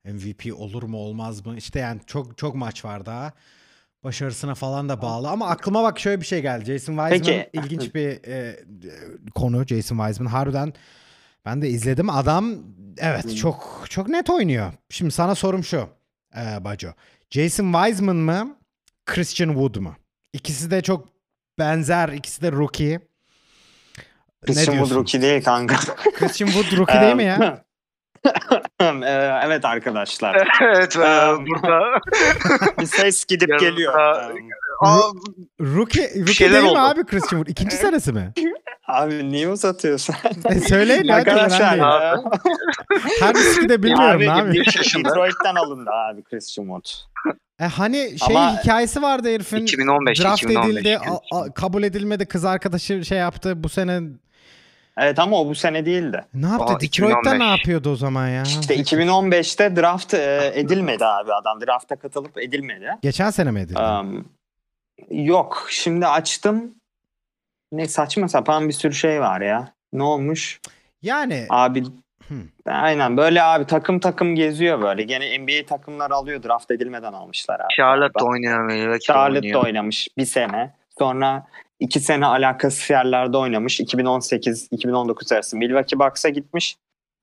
MVP 0.05 0.55
olur 0.55 0.83
mu 0.83 0.97
olmaz 0.99 1.47
mı? 1.47 1.57
İşte 1.57 1.79
yani 1.79 2.01
çok 2.07 2.39
çok 2.39 2.55
maç 2.55 2.85
var 2.85 3.07
daha. 3.07 3.33
Başarısına 4.05 4.55
falan 4.55 4.89
da 4.89 5.03
bağlı 5.03 5.29
ama 5.29 5.49
aklıma 5.49 5.83
bak 5.83 5.99
şöyle 6.01 6.21
bir 6.21 6.27
şey 6.27 6.43
geldi. 6.43 6.65
Jason 6.65 6.97
Wiseman 6.97 7.11
Peki. 7.11 7.51
ilginç 7.53 7.95
bir 7.95 8.09
e, 8.29 8.57
konu 9.35 9.67
Jason 9.67 9.97
Wiseman. 9.97 10.31
Harbiden 10.31 10.73
ben 11.45 11.63
de 11.63 11.69
izledim. 11.69 12.11
Adam 12.11 12.55
evet 12.99 13.37
çok 13.37 13.87
çok 13.89 14.09
net 14.09 14.31
oynuyor. 14.31 14.73
Şimdi 14.91 15.11
sana 15.11 15.35
sorum 15.35 15.65
şu 15.65 15.89
e, 16.37 16.65
Baco. 16.65 16.89
Jason 17.31 17.73
Wiseman 17.73 18.17
mı? 18.17 18.57
Christian 19.07 19.49
Wood 19.49 19.77
mu? 19.77 19.95
İkisi 20.33 20.71
de 20.71 20.83
çok 20.83 21.09
benzer. 21.59 22.09
ikisi 22.09 22.43
de 22.43 22.53
rookie. 22.53 23.01
Christian 24.47 24.77
Wood 24.79 24.91
rookie 24.91 25.23
değil 25.23 25.45
kanka. 25.45 25.77
Christian 26.15 26.49
Wood 26.49 26.79
rookie 26.79 27.01
değil 27.01 27.17
mi 27.17 27.25
ya? 27.25 27.65
Em, 28.81 29.03
e, 29.03 29.41
evet 29.45 29.65
arkadaşlar. 29.65 30.49
evet 30.63 30.97
e, 30.97 31.29
Um, 31.29 31.47
burada 31.47 31.81
Bir 32.81 32.87
ses 32.87 33.25
gidip 33.25 33.49
Yanımda- 33.49 33.71
geliyor. 33.71 33.95
Aa, 34.81 35.03
Rookie, 35.61 36.11
rookie 36.21 36.35
şeyler 36.35 36.53
değil 36.55 36.65
mi 36.65 36.71
oldu. 36.71 36.79
abi 36.79 37.05
Christian 37.05 37.39
Wood? 37.39 37.47
İkinci 37.49 37.77
senesi 37.77 38.13
mi? 38.13 38.33
Abi 38.89 39.33
niye 39.33 39.49
uzatıyorsun? 39.49 40.15
E, 40.45 40.61
söyleyin 40.61 41.09
hadi 41.09 41.13
Arkadaşlar. 41.31 41.79
Her 43.21 43.35
riski 43.35 43.69
de 43.69 43.83
bilmiyorum 43.83 44.17
abi, 44.17 44.31
abi. 44.31 44.55
Detroit'ten 45.05 45.55
alındı 45.55 45.91
abi 45.91 46.23
Christian 46.23 46.65
Wood. 46.67 46.85
E, 47.61 47.65
hani 47.65 48.19
şey 48.27 48.37
Ama- 48.37 48.59
hikayesi 48.63 49.03
vardı 49.03 49.29
herifin. 49.29 49.57
2015, 49.63 50.21
Draft 50.25 50.43
2015 50.43 50.77
edildi, 50.77 50.99
a- 50.99 51.39
a- 51.39 51.53
kabul 51.55 51.83
edilmedi. 51.83 52.27
Kız 52.27 52.45
arkadaşı 52.45 53.05
şey 53.05 53.19
yaptı. 53.19 53.65
Bu 53.65 53.69
sene 53.69 54.01
Evet 54.99 55.19
ama 55.19 55.41
o 55.41 55.47
bu 55.49 55.55
sene 55.55 55.87
değildi. 55.87 56.25
ne 56.35 56.47
yaptı? 56.47 56.65
Aa, 56.65 56.81
Detroit'te 56.81 56.87
2015. 56.87 57.39
ne 57.41 57.45
yapıyordu 57.51 57.91
o 57.93 57.97
zaman 57.97 58.29
ya? 58.29 58.43
İşte 58.43 58.77
2015'te 58.77 59.77
draft 59.77 60.15
e, 60.15 60.53
edilmedi 60.55 61.05
abi 61.05 61.33
adam. 61.35 61.61
Drafta 61.61 61.97
katılıp 61.97 62.39
edilmedi. 62.39 62.91
Geçen 63.03 63.31
sene 63.31 63.51
mi 63.51 63.61
edildi? 63.61 63.79
Um, 63.81 64.29
yok. 65.11 65.67
Şimdi 65.71 66.07
açtım. 66.07 66.75
Ne 67.73 67.89
saçma 67.89 68.29
sapan 68.29 68.69
bir 68.69 68.73
sürü 68.73 68.95
şey 68.95 69.21
var 69.21 69.41
ya. 69.41 69.73
Ne 69.93 70.03
olmuş? 70.03 70.61
yani 71.03 71.47
Abi 71.51 71.83
Hı. 72.29 72.35
aynen 72.67 73.17
böyle 73.17 73.43
abi 73.43 73.67
takım 73.67 74.01
takım 74.01 74.35
geziyor 74.35 74.83
böyle. 74.83 75.03
Gene 75.03 75.39
NBA 75.39 75.67
takımlar 75.67 76.11
alıyor 76.11 76.43
draft 76.43 76.71
edilmeden 76.71 77.13
almışlar 77.13 77.61
abi. 77.61 77.75
Charlotte 77.77 78.25
oynayan 78.25 78.99
Charlotte'da 78.99 79.39
oynuyor. 79.47 79.65
oynamış 79.65 80.09
bir 80.19 80.25
sene. 80.25 80.75
Sonra 80.99 81.47
iki 81.81 82.01
sene 82.01 82.27
alakasız 82.27 82.91
yerlerde 82.91 83.37
oynamış. 83.37 83.81
2018-2019 83.81 85.35
arası 85.35 85.57
Milwaukee 85.57 85.99
Bucks'a 85.99 86.29
gitmiş. 86.29 86.77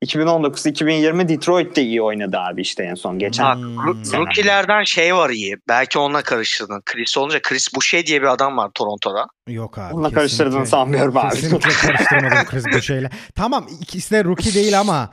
2019-2020 0.06 1.28
Detroit'te 1.30 1.82
iyi 1.82 2.02
oynadı 2.02 2.38
abi 2.40 2.62
işte 2.62 2.84
en 2.84 2.96
son 2.96 3.20
geçen. 3.20 3.46
Bak 3.46 3.56
Hmm. 3.58 4.14
rookie'lerden 4.14 4.84
şey 4.84 5.16
var 5.16 5.30
iyi. 5.30 5.58
Belki 5.68 6.00
onunla 6.00 6.22
karıştırdın. 6.22 6.82
Chris 6.86 7.18
olunca 7.18 7.42
Chris 7.42 7.76
Boucher 7.76 8.06
diye 8.06 8.22
bir 8.22 8.28
adam 8.28 8.58
var 8.58 8.72
Toronto'da. 8.76 9.26
yok 9.48 9.78
abi. 9.78 9.94
Onunla 9.94 10.10
karıştırdığını 10.10 10.68
sanmıyorum 10.68 11.18
abi. 11.18 11.36
Kesinlikle 11.36 11.70
karıştırmadım 11.88 12.46
Chris 12.46 12.66
Boucher'le. 12.74 13.10
Tamam 13.36 13.68
ikisi 13.82 14.12
de 14.12 14.24
rookie 14.24 14.54
değil 14.54 14.80
ama 14.80 15.10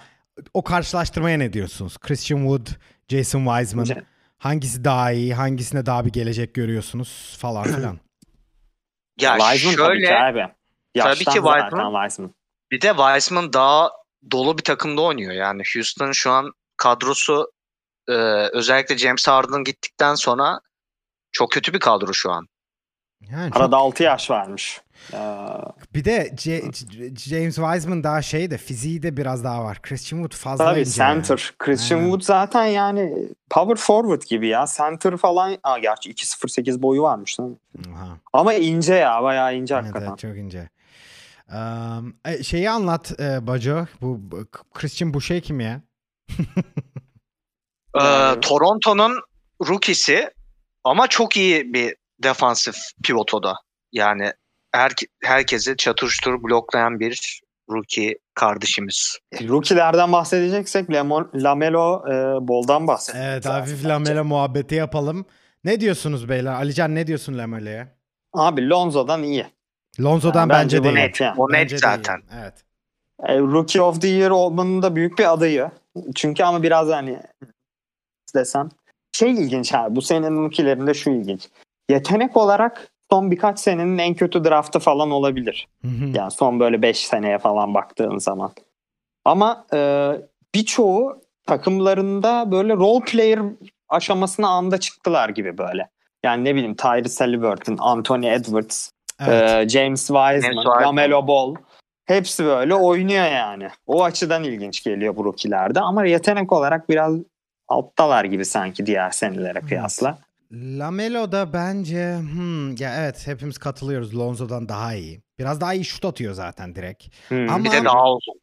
o 0.55 0.63
karşılaştırmaya 0.65 1.39
ne 1.39 1.53
diyorsunuz? 1.53 1.99
Christian 1.99 2.39
Wood, 2.41 2.67
Jason 3.09 3.45
Wiseman. 3.45 3.87
Hangisi 4.39 4.85
daha 4.85 5.13
iyi? 5.13 5.35
Hangisine 5.35 5.87
daha 5.87 6.05
bir 6.07 6.13
gelecek 6.13 6.55
görüyorsunuz 6.55 7.37
falan 7.41 7.65
filan. 7.77 7.99
Ya 9.23 9.39
Wiseman 9.39 9.77
tabii 9.77 10.01
ki 10.01 10.07
şöyle 10.07 10.19
abi. 10.25 10.53
Yaştan 10.95 11.15
ki 11.15 11.41
zaten 11.41 11.61
Wiseman. 11.61 12.03
Wiseman. 12.05 12.35
bir 12.71 12.81
de 12.81 12.89
Wiseman 12.89 13.53
daha 13.53 13.91
dolu 14.31 14.59
bir 14.59 14.63
takımda 14.63 15.03
oynuyor. 15.03 15.33
Yani 15.33 15.63
Houston'ın 15.75 16.13
şu 16.13 16.31
an 16.31 16.53
kadrosu 16.77 17.53
e, 18.09 18.13
özellikle 18.53 18.99
James 18.99 19.29
Harden 19.29 19.65
gittikten 19.65 20.15
sonra 20.15 20.61
çok 21.33 21.53
kötü 21.53 21.73
bir 21.75 21.81
kadro 21.81 22.15
şu 22.15 22.31
an. 22.33 22.47
Yani 23.21 23.53
çok- 23.53 23.61
Arada 23.63 23.77
6 23.77 24.03
yaş 24.03 24.31
varmış. 24.31 24.81
Ee, 25.15 25.17
bir 25.95 26.05
de 26.05 26.35
J- 26.39 26.63
J- 26.73 27.15
James 27.17 27.55
Wiseman 27.57 28.05
daha 28.05 28.23
şey 28.23 28.51
de 28.51 28.59
fiziği 28.59 29.03
de 29.03 29.17
biraz 29.17 29.45
daha 29.45 29.65
var. 29.65 29.83
Christian 29.83 30.19
Wood 30.23 30.39
fazla 30.41 30.65
tabii 30.65 30.81
ince 30.81 30.91
center. 30.91 31.55
Christian 31.59 31.99
Aynen. 31.99 32.11
Wood 32.11 32.23
zaten 32.27 32.65
yani 32.67 33.29
power 33.51 33.77
forward 33.77 34.23
gibi 34.23 34.49
ya. 34.49 34.65
Center 34.77 35.17
falan. 35.17 35.59
Aa, 35.63 35.79
gerçi 35.79 36.11
2.08 36.11 36.83
boyu 36.83 37.03
varmış. 37.03 37.39
Değil 37.39 37.49
mi? 37.51 37.57
Yani. 37.87 37.97
Aha. 37.97 38.17
Ama 38.33 38.55
ince 38.55 38.95
ya. 38.95 39.23
Bayağı 39.23 39.55
ince 39.57 39.75
Evet, 39.75 39.85
hakikaten. 39.85 40.09
evet, 40.09 40.19
çok 40.19 40.37
ince. 40.37 40.69
Um, 41.53 42.17
şeyi 42.43 42.71
anlat 42.71 43.21
e, 43.21 43.47
Baco. 43.47 43.87
Bu 44.01 44.19
bu- 44.23 44.47
Christian 44.75 45.15
Boucher 45.15 45.41
kim 45.41 45.61
ya? 45.61 45.81
Ee, 47.95 48.05
Yani- 48.05 48.41
Toronto'nun 48.41 49.21
rookie'si 49.69 50.31
ama 50.85 51.07
çok 51.07 51.37
iyi 51.37 51.75
bir 51.75 51.97
defansif 52.23 52.75
pivot 53.05 53.35
o 53.35 53.43
da. 53.43 53.55
Yani 53.93 54.33
her, 54.73 54.93
herkesi 55.23 55.77
çatıştır 55.77 56.43
bloklayan 56.43 57.01
bir 57.01 57.43
rookie 57.71 58.19
kardeşimiz. 58.35 59.19
Rookie'lerden 59.49 60.13
bahsedeceksek 60.13 60.93
Lemon, 60.93 61.31
Lamelo 61.35 62.05
e, 62.09 62.13
Bol'dan 62.49 62.87
bahsedelim. 62.87 63.25
Evet 63.25 63.47
hafif. 63.47 63.85
Lamela 63.85 64.25
muhabbeti 64.25 64.75
yapalım. 64.75 65.27
Ne 65.65 65.81
diyorsunuz 65.81 66.29
beyler? 66.29 66.53
Alican 66.53 66.95
ne 66.95 67.07
diyorsun 67.07 67.39
Lamela'ya? 67.39 67.89
Abi 68.33 68.69
Lonzo'dan 68.71 69.23
iyi. 69.23 69.47
Lonzo'dan 70.01 70.41
Yani 70.41 70.51
bence, 70.51 70.77
bence 70.79 70.85
değil. 70.85 70.95
net 70.95 71.21
yani. 71.21 71.35
O 71.41 71.49
net 71.49 71.55
Bence 71.55 71.79
zaten. 71.79 72.17
değil. 72.23 72.43
Evet. 72.43 72.65
E, 73.27 73.39
Rookie 73.39 73.81
of 73.83 74.01
the 74.01 74.09
Year 74.09 74.31
olmanın 74.31 74.83
da 74.83 74.97
büyük 74.97 75.19
bir 75.19 75.33
adayı. 75.33 75.71
Çünkü 76.15 76.43
ama 76.45 76.63
biraz 76.63 76.89
hani 76.89 77.21
desem 78.35 78.69
şey 79.13 79.31
ilginç 79.31 79.75
abi 79.75 79.97
bu 79.97 80.03
senenin 80.03 80.45
rookie'lerinde 80.45 80.95
şu 80.95 81.11
ilginç. 81.11 81.49
Yetenek 81.91 82.37
olarak 82.37 82.92
son 83.13 83.31
birkaç 83.31 83.59
senenin 83.59 83.99
en 83.99 84.15
kötü 84.15 84.45
draftı 84.45 84.79
falan 84.79 85.11
olabilir. 85.11 85.69
Hı 85.83 85.89
hı. 85.89 86.05
Yani 86.15 86.31
son 86.31 86.61
böyle 86.61 86.83
5 86.83 87.07
seneye 87.07 87.39
falan 87.39 87.75
baktığın 87.75 88.19
zaman. 88.19 88.53
Ama 89.25 89.67
e, 89.75 90.13
birçoğu 90.55 91.23
takımlarında 91.47 92.53
böyle 92.53 92.75
role 92.75 93.05
player 93.05 93.41
aşamasına 93.89 94.49
anda 94.49 94.81
çıktılar 94.81 95.29
gibi 95.29 95.59
böyle. 95.59 95.89
Yani 96.25 96.45
ne 96.45 96.55
bileyim 96.55 96.75
Tyrese 96.75 97.25
Halliburton, 97.25 97.77
Anthony 97.81 98.35
Edwards, 98.35 98.91
Evet. 99.21 99.51
ee, 99.51 99.69
James 99.69 100.07
Wiseman, 100.07 100.41
Wiseman. 100.41 100.83
Lamelo 100.83 101.27
Ball 101.27 101.55
hepsi 102.05 102.45
böyle 102.45 102.75
oynuyor 102.75 103.25
yani. 103.25 103.69
O 103.87 104.05
açıdan 104.05 104.45
ilginç 104.45 104.85
geliyor 104.85 105.17
bu 105.17 105.25
rookie'lerde 105.25 105.81
ama 105.81 106.07
yetenek 106.07 106.53
olarak 106.53 106.89
biraz 106.89 107.15
alttalar 107.69 108.25
gibi 108.25 108.45
sanki 108.45 108.87
diğer 108.87 109.11
senelere 109.11 109.61
kıyasla. 109.61 110.19
Lamelo 110.53 111.33
da 111.33 111.53
bence 111.53 112.17
hmm, 112.17 112.77
ya 112.77 112.97
evet 112.97 113.27
hepimiz 113.27 113.59
katılıyoruz 113.59 114.19
Lonzo'dan 114.19 114.69
daha 114.69 114.95
iyi. 114.95 115.23
Biraz 115.39 115.61
daha 115.61 115.75
iyi 115.75 115.85
şut 115.85 116.05
atıyor 116.05 116.35
zaten 116.35 116.75
direkt. 116.75 117.05
Hmm. 117.29 117.49
Ama- 117.49 117.65
Bir 117.65 117.71
de 117.73 117.85
daha 117.85 118.13
uzun. 118.13 118.35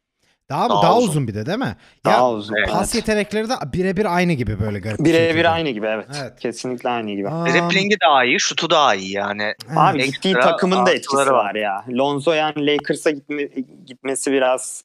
Daha 0.48 0.68
Daha 0.68 0.82
daha, 0.82 0.98
uzun. 0.98 1.08
uzun 1.08 1.28
bir 1.28 1.34
de 1.34 1.46
değil 1.46 1.58
mi? 1.58 1.76
Daha 2.04 2.16
ya, 2.16 2.30
uzun. 2.30 2.54
evet. 2.56 2.68
Pas 2.70 2.94
yetenekleri 2.94 3.48
de 3.48 3.54
birebir 3.72 4.16
aynı 4.16 4.32
gibi 4.32 4.60
böyle 4.60 4.78
garip 4.78 4.98
bir 4.98 5.04
Birebir 5.04 5.54
aynı 5.54 5.70
gibi 5.70 5.86
evet. 5.86 6.06
Evet. 6.22 6.40
Kesinlikle 6.40 6.88
aynı 6.88 7.10
gibi. 7.10 7.28
Aa, 7.28 7.46
Dribbling'i 7.46 7.96
daha 8.06 8.24
iyi, 8.24 8.40
şutu 8.40 8.70
daha 8.70 8.94
iyi 8.94 9.12
yani. 9.12 9.42
evet. 9.42 9.76
Abi 9.76 10.04
gittiği 10.04 10.34
takımın 10.34 10.86
da 10.86 10.90
etkisi 10.90 11.16
var. 11.16 11.26
var 11.26 11.54
ya. 11.54 11.84
Lonzo 11.88 12.32
yani 12.32 12.66
Lakers'a 12.66 13.10
gitme, 13.10 13.42
gitmesi 13.86 14.32
biraz 14.32 14.84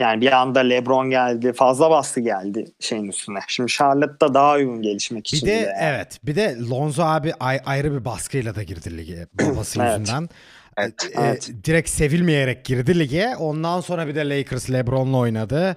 yani 0.00 0.20
bir 0.20 0.32
anda 0.32 0.60
LeBron 0.60 1.10
geldi. 1.10 1.52
Fazla 1.52 1.90
baskı 1.90 2.20
geldi 2.20 2.64
şeyin 2.80 3.08
üstüne. 3.08 3.38
Şimdi 3.48 3.72
Charlotte'da 3.72 4.34
daha 4.34 4.54
uygun 4.54 4.82
gelişmek 4.82 5.24
Bir 5.32 5.36
için. 5.36 5.46
de 5.46 5.50
yani. 5.52 5.68
evet 5.80 6.18
bir 6.24 6.36
de 6.36 6.56
Lonzo 6.70 7.02
abi 7.02 7.32
ay- 7.40 7.60
ayrı 7.66 7.92
bir 8.00 8.04
baskıyla 8.04 8.54
da 8.54 8.62
girdi 8.62 8.98
lige 8.98 9.26
babası 9.34 9.80
Evet. 9.82 9.98
yüzünden. 10.00 10.28
Evet. 10.76 10.94
E, 11.16 11.20
Evet. 11.20 11.50
direkt 11.64 11.88
sevilmeyerek 11.90 12.64
girdi 12.64 12.98
lige. 12.98 13.36
Ondan 13.38 13.80
sonra 13.80 14.06
bir 14.06 14.14
de 14.14 14.28
Lakers 14.28 14.70
LeBron'la 14.70 15.16
oynadı. 15.16 15.76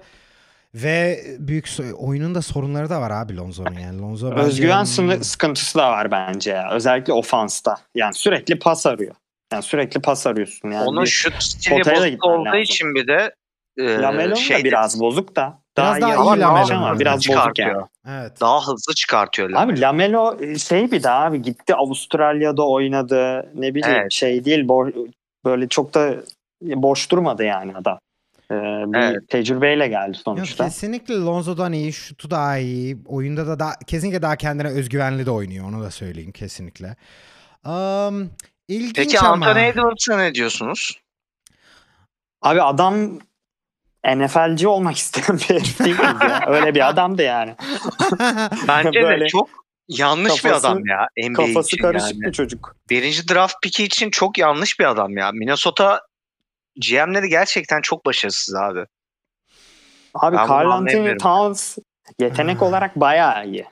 Ve 0.74 1.24
büyük 1.38 1.66
so- 1.66 1.92
oyunun 1.92 2.34
da 2.34 2.42
sorunları 2.42 2.90
da 2.90 3.00
var 3.00 3.10
abi 3.10 3.36
Lonzo'nun 3.36 3.78
yani. 3.78 4.00
Lonzo 4.02 4.30
bence- 4.30 4.42
Özgüven 4.42 4.84
sını- 4.84 5.24
sıkıntısı 5.24 5.78
da 5.78 5.90
var 5.90 6.10
bence 6.10 6.50
ya. 6.50 6.70
Özellikle 6.72 7.12
ofansta. 7.12 7.76
Yani 7.94 8.14
sürekli 8.14 8.58
pas 8.58 8.86
arıyor. 8.86 9.14
Yani 9.52 9.62
sürekli 9.62 10.00
pas 10.00 10.26
arıyorsun. 10.26 10.70
Yani 10.70 10.84
Onun 10.84 11.02
bir- 11.04 11.08
şut 11.08 11.42
stili 11.42 11.80
bozuk 11.84 12.24
olduğu 12.24 12.44
lazım. 12.44 12.60
için 12.60 12.94
bir 12.94 13.06
de 13.06 13.34
e, 13.78 13.82
Lamelo'nun 13.98 14.34
şey 14.34 14.58
da 14.60 14.64
biraz 14.64 15.00
bozuk 15.00 15.36
da. 15.36 15.62
Daha 15.76 15.90
Biraz 15.96 16.02
daha 16.02 16.10
iyi, 16.10 16.14
iyi 16.14 16.18
ama 16.18 16.30
Lamelo. 16.40 16.74
ama 16.76 16.98
biraz 17.00 17.14
bozuk 17.16 17.22
Çıkartıyor. 17.32 17.68
yani. 17.68 17.86
Evet. 18.08 18.40
daha 18.40 18.66
hızlı 18.66 18.94
çıkartıyor. 18.94 19.50
Lamelo. 19.50 19.72
Abi 19.72 19.80
Lamelo 19.80 20.38
şey 20.58 20.90
bir 20.92 21.02
daha 21.02 21.24
abi 21.24 21.42
gitti 21.42 21.74
Avustralya'da 21.74 22.68
oynadı. 22.68 23.50
Ne 23.54 23.74
bileyim 23.74 23.96
Evet. 24.00 24.12
şey 24.12 24.44
değil 24.44 24.64
bo- 24.64 25.12
böyle 25.44 25.68
çok 25.68 25.94
da 25.94 26.14
boş 26.62 27.10
durmadı 27.10 27.44
yani 27.44 27.76
adam. 27.76 27.98
Ee, 28.50 28.54
bir 28.54 28.98
Evet. 28.98 29.28
tecrübeyle 29.28 29.88
geldi 29.88 30.08
Yok, 30.16 30.16
sonuçta. 30.24 30.64
kesinlikle 30.64 31.14
Lonzo'dan 31.14 31.72
iyi, 31.72 31.92
şutu 31.92 32.30
daha 32.30 32.58
iyi. 32.58 32.96
Oyunda 33.06 33.46
da 33.46 33.58
daha, 33.58 33.72
kesinlikle 33.86 34.22
daha 34.22 34.36
kendine 34.36 34.68
özgüvenli 34.68 35.26
de 35.26 35.30
oynuyor. 35.30 35.68
Onu 35.68 35.82
da 35.82 35.90
söyleyeyim 35.90 36.32
kesinlikle. 36.32 36.96
Um, 37.66 38.30
ilginç 38.68 38.94
Peki 38.96 39.20
ama. 39.20 39.46
Anthony 39.46 39.68
Edwards'a 39.68 40.16
ne 40.16 40.34
diyorsunuz? 40.34 41.00
Abi 42.42 42.62
adam 42.62 43.18
NFL'ci 44.06 44.68
olmak 44.68 44.96
isteyen 44.96 45.38
bir 45.38 45.44
herif 45.44 45.78
değil 45.84 45.98
ya? 45.98 46.40
Öyle 46.46 46.74
bir 46.74 46.88
adamdı 46.88 47.22
yani. 47.22 47.54
Bence 48.68 49.02
Böyle 49.02 49.24
de 49.24 49.28
çok 49.28 49.48
yanlış 49.88 50.44
bir 50.44 50.48
kafası- 50.50 50.68
adam 50.68 50.86
ya 50.86 51.08
NBA 51.28 51.32
Kafası 51.46 51.68
için 51.68 51.82
karışık 51.82 52.10
yani. 52.12 52.20
bir 52.20 52.32
çocuk. 52.32 52.76
Birinci 52.90 53.28
draft 53.28 53.54
pick'i 53.62 53.84
için 53.84 54.10
çok 54.10 54.38
yanlış 54.38 54.80
bir 54.80 54.84
adam 54.84 55.16
ya. 55.16 55.30
Minnesota 55.32 56.00
GM'leri 56.76 57.28
gerçekten 57.28 57.80
çok 57.80 58.06
başarısız 58.06 58.54
abi. 58.54 58.84
Abi 60.14 60.36
Carl 60.36 60.70
Anthony. 60.70 61.16
Towns 61.16 61.78
yetenek 62.20 62.60
Ha. 62.60 62.64
olarak 62.64 62.96
bayağı 62.96 63.46
iyi. 63.46 63.66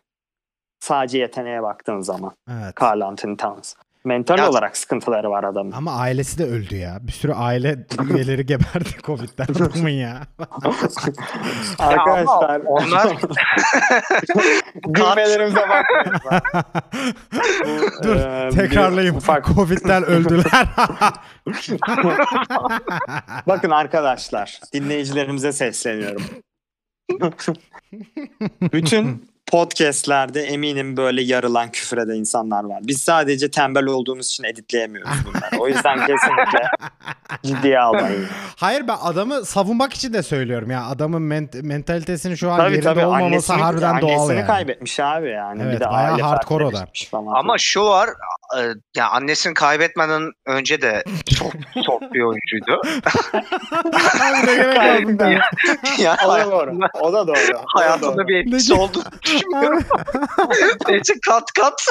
Sadece 0.80 1.18
yeteneğe 1.18 1.62
baktığın 1.62 2.00
zaman 2.00 2.32
evet. 2.50 2.74
Carl 2.82 3.00
Anthony 3.00 3.36
Towns. 3.36 3.74
Mental 4.04 4.38
Ya- 4.38 4.50
olarak 4.50 4.76
sıkıntıları 4.76 5.30
var 5.30 5.44
adamın. 5.44 5.72
Ama 5.72 5.92
ailesi 5.92 6.38
de 6.38 6.44
öldü 6.44 6.76
ya. 6.76 6.98
Bir 7.00 7.12
sürü 7.12 7.32
aile 7.32 7.86
üyeleri 8.10 8.46
geberdi 8.46 8.88
Covid'den. 9.04 9.44
Adamın 9.44 9.88
ya. 9.88 10.20
Arkadaşlar 11.78 12.60
onlar 12.64 13.08
gülmelerimize 14.86 15.60
bakmayın. 15.60 16.20
Dur 18.02 18.16
Ee, 18.16 18.50
tekrarlayayım. 18.50 19.16
ufak- 19.16 19.54
Covid'den 19.54 20.04
öldüler. 20.04 20.66
Bakın 23.46 23.70
arkadaşlar 23.70 24.60
dinleyicilerimize 24.72 25.52
sesleniyorum. 25.52 26.22
Bütün 28.72 29.29
podcastlerde 29.50 30.42
eminim 30.42 30.96
böyle 30.96 31.22
yarılan 31.22 31.70
küfreden 31.70 32.14
insanlar 32.14 32.64
var. 32.64 32.78
Biz 32.82 33.00
sadece 33.02 33.50
tembel 33.50 33.84
olduğumuz 33.86 34.26
için 34.26 34.44
editleyemiyoruz 34.44 35.10
bunları. 35.26 35.62
O 35.62 35.68
yüzden 35.68 35.98
kesinlikle 35.98 36.68
ciddiye 37.42 37.80
almayın. 37.80 38.26
Hayır 38.56 38.88
ben 38.88 38.96
adamı 39.02 39.44
savunmak 39.44 39.92
için 39.94 40.12
de 40.12 40.22
söylüyorum 40.22 40.70
ya. 40.70 40.84
Adamın 40.86 41.22
ment- 41.30 41.62
mentalitesinin 41.62 42.34
şu 42.34 42.50
an 42.50 42.56
Tabii 42.56 42.70
yerinde 42.70 42.84
tabii 42.84 43.04
olmaması 43.06 43.24
annesini, 43.52 43.56
harbiden 43.56 44.00
doğal 44.00 44.10
annesini 44.12 44.36
yani. 44.36 44.46
kaybetmiş 44.46 45.00
abi 45.00 45.28
yani. 45.30 45.62
Evet, 45.62 45.74
bir 45.74 45.80
de 45.80 45.90
bayağı 45.90 46.12
aile 46.12 46.22
hardcore 46.22 46.64
o 46.64 46.72
da. 46.72 46.86
ama 47.34 47.58
şu 47.58 47.84
var 47.84 48.08
e, 48.58 48.60
ya 48.96 49.08
annesini 49.08 49.54
kaybetmeden 49.54 50.32
önce 50.46 50.82
de 50.82 51.04
çok 51.38 51.52
çok 51.86 52.02
bir 52.14 52.20
oyuncuydu. 52.20 52.80
Abi 54.20 54.46
ne 54.46 54.54
gerek 54.54 55.06
bunda? 55.08 55.30
ya 55.98 56.16
o 56.26 56.32
da 56.32 56.50
doğru. 56.50 56.78
O 57.00 57.12
da 57.12 57.26
doğru. 57.26 57.36
Hayatında 57.66 58.28
bir 58.28 58.36
etkisi 58.36 58.74
olduğunu 58.74 59.04
düşünmüyorum. 59.40 59.82
Neyse 60.88 61.14
kat 61.26 61.52
kat. 61.52 61.86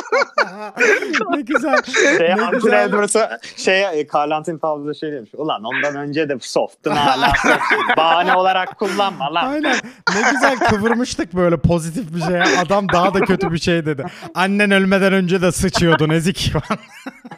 ne 1.29 1.41
güzel. 1.41 1.83
Şey, 2.17 2.29
ne 2.29 2.49
güzel. 2.51 2.89
Edwards'a 2.89 3.39
şey, 3.57 4.07
Carl 4.13 4.31
Anthony 4.31 4.59
Towns'da 4.59 4.93
şey 4.93 5.11
demiş. 5.11 5.29
Ulan 5.33 5.63
ondan 5.63 5.95
önce 5.95 6.29
de 6.29 6.37
soft'tun 6.41 6.91
hala 6.91 7.31
soft. 7.41 7.97
Bahane 7.97 8.35
olarak 8.35 8.79
kullanma 8.79 9.33
lan. 9.33 9.51
Aynen. 9.51 9.75
Ne 10.15 10.31
güzel 10.31 10.57
kıvırmıştık 10.57 11.33
böyle 11.33 11.57
pozitif 11.57 12.15
bir 12.15 12.21
şeye. 12.21 12.43
Adam 12.65 12.89
daha 12.89 13.13
da 13.13 13.19
kötü 13.19 13.51
bir 13.51 13.59
şey 13.59 13.85
dedi. 13.85 14.05
Annen 14.35 14.71
ölmeden 14.71 15.13
önce 15.13 15.41
de 15.41 15.51
sıçıyordun 15.51 16.09
ezik. 16.09 16.53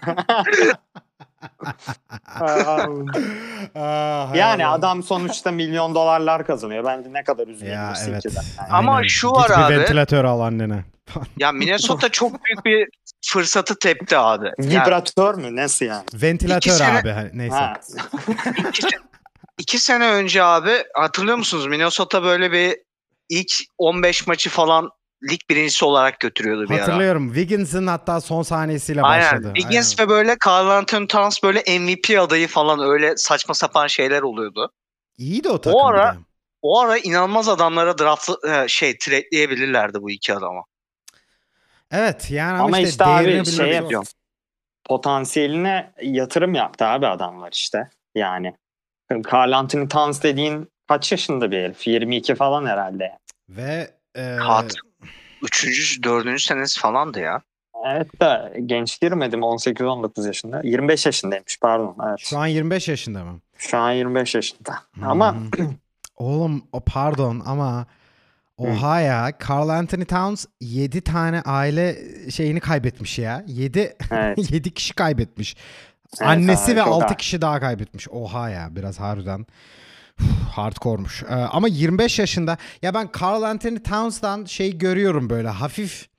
Yani 4.35 4.67
adam 4.67 5.03
sonuçta 5.03 5.51
milyon 5.51 5.95
dolarlar 5.95 6.45
kazanıyor. 6.47 6.85
Bence 6.85 7.13
ne 7.13 7.23
kadar 7.23 7.47
Ya 7.47 7.53
üzülebilirsin 7.53 8.11
evet. 8.11 8.23
ki. 8.23 8.29
Yani. 8.35 8.69
Ama 8.71 8.95
Aynen. 8.95 9.07
şu 9.07 9.27
Git 9.27 9.37
var 9.37 9.49
bir 9.49 9.53
abi. 9.65 9.79
ventilatör 9.79 10.23
al 10.25 10.39
annene. 10.39 10.83
Ya 11.37 11.51
Minnesota 11.51 12.09
çok 12.09 12.45
büyük 12.45 12.65
bir 12.65 12.87
fırsatı 13.25 13.79
tepti 13.79 14.17
abi. 14.17 14.45
Yani 14.59 14.69
Vibratör 14.69 15.35
mü? 15.35 15.55
Nasıl 15.55 15.85
yani? 15.85 16.03
Ventilatör 16.13 16.71
İkisine- 16.71 16.99
abi. 17.01 17.09
hani 17.09 17.29
Neyse. 17.33 17.55
Ha. 17.55 17.73
iki, 18.69 18.81
se- 18.81 18.99
iki 19.59 19.79
sene 19.79 20.07
önce 20.07 20.43
abi 20.43 20.71
hatırlıyor 20.93 21.37
musunuz 21.37 21.67
Minnesota 21.67 22.23
böyle 22.23 22.51
bir 22.51 22.75
ilk 23.29 23.51
15 23.77 24.27
maçı 24.27 24.49
falan 24.49 24.89
lig 25.29 25.39
birincisi 25.49 25.85
olarak 25.85 26.19
götürüyordu 26.19 26.69
bir 26.69 26.75
ara. 26.75 26.81
Hatırlıyorum. 26.81 27.27
Wiggins'in 27.33 27.87
hatta 27.87 28.21
son 28.21 28.41
saniyesiyle 28.41 29.01
Aynen. 29.01 29.25
başladı. 29.25 29.51
Wiggins 29.55 29.99
ve 29.99 30.09
böyle 30.09 30.35
Carl 30.45 30.67
Anthony 30.67 31.07
Towns 31.07 31.43
böyle 31.43 31.79
MVP 31.79 32.19
adayı 32.19 32.47
falan 32.47 32.79
öyle 32.79 33.13
saçma 33.17 33.53
sapan 33.53 33.87
şeyler 33.87 34.21
oluyordu. 34.21 34.71
İyi 35.17 35.43
de 35.43 35.49
o 35.49 35.61
takım. 35.61 35.85
ara- 35.85 36.11
bir 36.11 36.17
de. 36.17 36.23
O 36.61 36.79
ara 36.79 36.97
inanılmaz 36.97 37.49
adamlara 37.49 37.97
draft 37.97 38.29
e, 38.47 38.67
şey 38.67 38.97
trade'leyebilirlerdi 38.97 40.01
bu 40.01 40.11
iki 40.11 40.33
adama. 40.33 40.63
Evet 41.91 42.31
yani 42.31 42.53
ama, 42.53 42.63
Ama 42.63 42.79
işte, 42.79 42.89
işte 42.89 43.05
değerini 43.05 43.41
abi 43.41 43.51
şey 43.51 43.73
yapıyor. 43.73 44.05
Potansiyeline 44.85 45.93
yatırım 46.01 46.53
yaptı 46.53 46.85
abi 46.85 47.07
adamlar 47.07 47.51
işte. 47.51 47.89
Yani 48.15 48.53
Carl 49.33 49.51
Anthony 49.51 49.87
Towns 49.87 50.23
dediğin 50.23 50.67
kaç 50.87 51.11
yaşında 51.11 51.51
bir 51.51 51.57
herif? 51.57 51.87
22 51.87 52.35
falan 52.35 52.65
herhalde. 52.65 53.17
Ve 53.49 53.91
e, 54.15 54.35
Kat. 54.39 54.75
Üçüncü, 55.43 56.03
dördüncü 56.03 56.43
senesi 56.43 56.79
falandı 56.79 57.19
ya. 57.19 57.41
Evet 57.85 58.21
de 58.21 58.53
genç 58.65 59.01
girmedim 59.01 59.39
18-19 59.39 60.27
yaşında. 60.27 60.61
25 60.63 61.05
yaşındaymış 61.05 61.57
pardon. 61.61 61.95
Evet. 62.07 62.19
şu 62.19 62.37
an 62.37 62.47
25 62.47 62.87
yaşında 62.87 63.23
mı? 63.25 63.39
Şu 63.57 63.77
an 63.77 63.91
25 63.91 64.35
yaşında. 64.35 64.75
Ama 65.03 65.35
Hı. 65.35 65.39
Oğlum 66.17 66.63
o 66.71 66.79
pardon 66.79 67.41
ama 67.45 67.85
oha 68.57 69.01
ya 69.01 69.31
Carl 69.49 69.69
Anthony 69.69 70.05
Towns 70.05 70.45
7 70.61 71.01
tane 71.01 71.41
aile 71.41 71.95
şeyini 72.31 72.59
kaybetmiş 72.59 73.19
ya. 73.19 73.43
7 73.47 73.95
evet. 74.11 74.51
7 74.51 74.73
kişi 74.73 74.93
kaybetmiş. 74.93 75.55
Evet 76.21 76.29
Annesi 76.29 76.71
abi, 76.71 76.79
ve 76.79 76.83
çok 76.83 76.93
6 76.93 77.05
ağır. 77.05 77.17
kişi 77.17 77.41
daha 77.41 77.59
kaybetmiş. 77.59 78.09
Oha 78.09 78.49
ya 78.49 78.67
biraz 78.75 78.99
harbiden 78.99 79.45
hardcore'muş. 80.55 81.23
Ee, 81.23 81.33
ama 81.33 81.67
25 81.67 82.19
yaşında 82.19 82.57
ya 82.81 82.93
ben 82.93 83.09
Carl 83.21 83.41
Anthony 83.41 83.79
Towns'dan 83.79 84.45
şey 84.45 84.77
görüyorum 84.77 85.29
böyle 85.29 85.47
hafif 85.49 86.11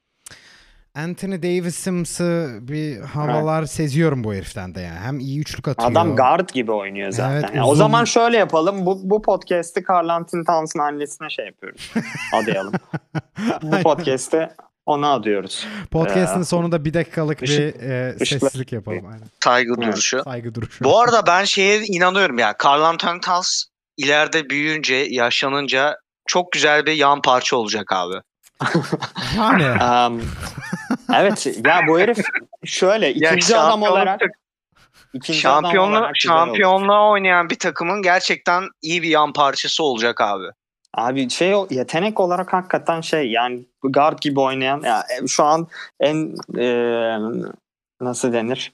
Anthony 0.95 1.43
Davis'ımsı 1.43 2.59
bir 2.61 3.01
havalar 3.01 3.65
seziyorum 3.65 4.25
bu 4.25 4.35
heriften 4.35 4.75
de 4.75 4.81
yani. 4.81 4.99
Hem 4.99 5.19
iyi 5.21 5.41
üçlük 5.41 5.69
atıyor. 5.69 5.91
Adam 5.91 6.17
guard 6.17 6.49
gibi 6.51 6.73
oynuyor 6.73 7.11
zaten. 7.11 7.33
Evet, 7.35 7.45
Yani 7.55 7.63
uzun. 7.63 7.73
O 7.73 7.75
zaman 7.75 8.05
şöyle 8.05 8.37
yapalım. 8.37 8.87
Bu, 8.87 9.01
bu 9.11 9.23
podcast'i 9.23 9.83
Carl 9.91 10.09
Anthony 10.09 10.45
Towns'ın 10.45 10.79
annesine 10.79 11.31
şey 11.31 11.47
yapıyoruz. 11.47 11.93
Adayalım. 12.43 12.73
bu 13.63 13.71
podcast'i 13.83 14.49
ona 14.87 15.13
adıyoruz. 15.13 15.67
Podcast'ın 15.91 16.39
Ya. 16.39 16.45
sonunda 16.45 16.85
bir 16.85 16.95
dakikalık 16.95 17.43
bir 17.43 17.47
Işık- 17.49 17.77
e, 17.83 18.17
ışıkla- 18.21 18.39
sessizlik 18.41 18.73
yapalım. 18.73 19.07
Aynen. 19.07 19.27
Saygı 19.45 19.75
Evet. 19.79 19.87
duruşu. 19.93 20.21
Saygı 20.25 20.55
duruşu. 20.55 20.85
Bu 20.85 21.01
arada 21.01 21.27
ben 21.27 21.45
şeye 21.55 21.83
inanıyorum 21.85 22.39
ya. 22.39 22.55
Carl 22.65 22.83
Anthony 22.83 23.21
Towns 23.21 23.65
ileride 23.97 24.51
büyüyünce, 24.51 24.95
yaşlanınca 24.95 25.99
çok 26.27 26.53
güzel 26.53 26.87
bir 26.87 26.93
yan 26.93 27.23
parça 27.23 27.57
olacak 27.57 27.93
abi. 27.93 28.15
yani 29.37 29.83
Um, 29.83 30.23
evet 31.15 31.47
ya 31.65 31.81
bu 31.89 32.01
herif 32.01 32.19
şöyle 32.65 33.07
Ya 33.07 33.13
ikinci 33.13 33.57
adam 33.57 33.83
olarak 33.83 34.21
ikinci 35.13 35.49
adam 35.49 35.79
olarak 35.79 36.09
olur. 36.09 36.15
şampiyonluğa 36.15 37.11
oynayan 37.11 37.51
bir 37.51 37.59
takımın 37.59 38.03
gerçekten 38.03 38.65
iyi 38.83 39.03
bir 39.03 39.09
yan 39.09 39.33
parçası 39.33 39.85
olacak 39.85 40.21
abi. 40.21 40.47
Abi 40.95 41.31
şey 41.31 41.55
yetenek 41.71 42.21
olarak 42.21 42.53
hakikaten 42.53 43.01
şey 43.01 43.31
yani 43.31 43.65
guard 43.83 44.19
gibi 44.19 44.41
oynayan 44.41 44.81
ya 44.83 45.05
e, 45.23 45.27
şu 45.27 45.45
an 45.45 45.67
en 46.01 46.35
e, 46.59 46.67
nasıl 48.01 48.33
denir 48.33 48.73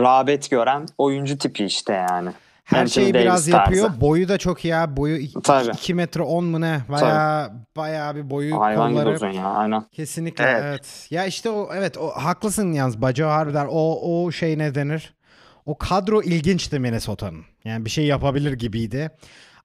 rağbet 0.00 0.50
gören 0.50 0.86
oyuncu 0.98 1.38
tipi 1.38 1.64
işte 1.64 1.92
yani. 2.10 2.30
Her 2.66 2.78
Anthony 2.80 2.88
şeyi 3.04 3.14
biraz 3.14 3.26
Davis 3.46 3.52
tarzı. 3.52 3.76
yapıyor. 3.80 4.00
Boyu 4.00 4.28
da 4.28 4.38
çok 4.38 4.64
ya. 4.64 4.96
Boyu 4.96 5.18
Tabii. 5.44 5.70
2 5.70 5.94
metre 5.94 6.22
10 6.22 6.44
mu 6.44 6.60
ne? 6.60 6.80
Baya 6.88 7.50
baya 7.76 8.16
bir 8.16 8.30
boyu 8.30 8.60
Hayvan 8.60 8.90
gibi 8.90 9.00
kolları. 9.00 9.14
uzun 9.16 9.28
ya 9.30 9.46
aynen. 9.46 9.82
Kesinlikle 9.92 10.44
evet. 10.44 10.62
Evet. 10.64 11.06
Ya 11.10 11.26
işte 11.26 11.50
o 11.50 11.68
evet 11.74 11.98
o 11.98 12.08
haklısın 12.10 12.72
yalnız 12.72 13.02
Baco 13.02 13.26
harbiden 13.26 13.66
o 13.70 13.98
o 14.24 14.32
şey 14.32 14.58
ne 14.58 14.74
denir? 14.74 15.14
O 15.66 15.78
kadro 15.78 16.22
ilginçti 16.22 16.78
Minnesota'nın. 16.78 17.44
Yani 17.64 17.84
bir 17.84 17.90
şey 17.90 18.06
yapabilir 18.06 18.52
gibiydi. 18.52 19.10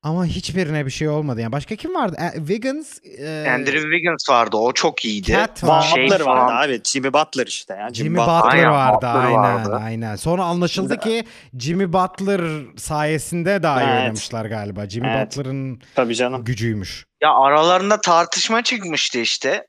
Ama 0.03 0.25
hiçbirine 0.25 0.85
bir 0.85 0.91
şey 0.91 1.09
olmadı. 1.09 1.41
Yani 1.41 1.51
başka 1.51 1.75
kim 1.75 1.95
vardı? 1.95 2.17
E, 2.19 2.37
Wiggins, 2.37 2.99
e, 3.19 3.49
Andrew 3.49 3.81
Wiggins 3.81 4.29
vardı. 4.29 4.57
O 4.57 4.73
çok 4.73 5.05
iyiydi. 5.05 5.31
Cat 5.31 5.63
var. 5.63 5.81
Şey 5.81 6.05
Butler 6.05 6.19
falan. 6.19 6.37
vardı 6.37 6.53
abi. 6.53 6.81
Jimmy 6.83 7.13
Butler 7.13 7.47
işte 7.47 7.73
ya. 7.73 7.89
Jimmy 7.93 8.17
Butler. 8.17 8.27
Butler 8.41 8.51
Aynen, 8.57 8.71
vardı 8.71 8.95
Butler 8.95 9.15
aynen 9.25 9.37
vardı. 9.55 9.79
aynen. 9.83 10.15
Sonra 10.15 10.43
anlaşıldı 10.43 10.97
ki 10.99 11.23
Jimmy 11.59 11.93
Butler 11.93 12.41
sayesinde 12.77 13.63
daha 13.63 13.81
iyi 13.83 13.87
Evet. 13.89 13.99
oynamışlar 14.01 14.45
galiba. 14.45 14.89
Jimmy 14.89 15.07
Evet. 15.07 15.27
Butler'ın 15.37 15.81
Tabii 15.95 16.15
canım. 16.15 16.43
gücüymüş. 16.43 17.05
Ya 17.23 17.33
aralarında 17.33 18.01
tartışma 18.01 18.63
çıkmıştı 18.63 19.19
işte. 19.19 19.65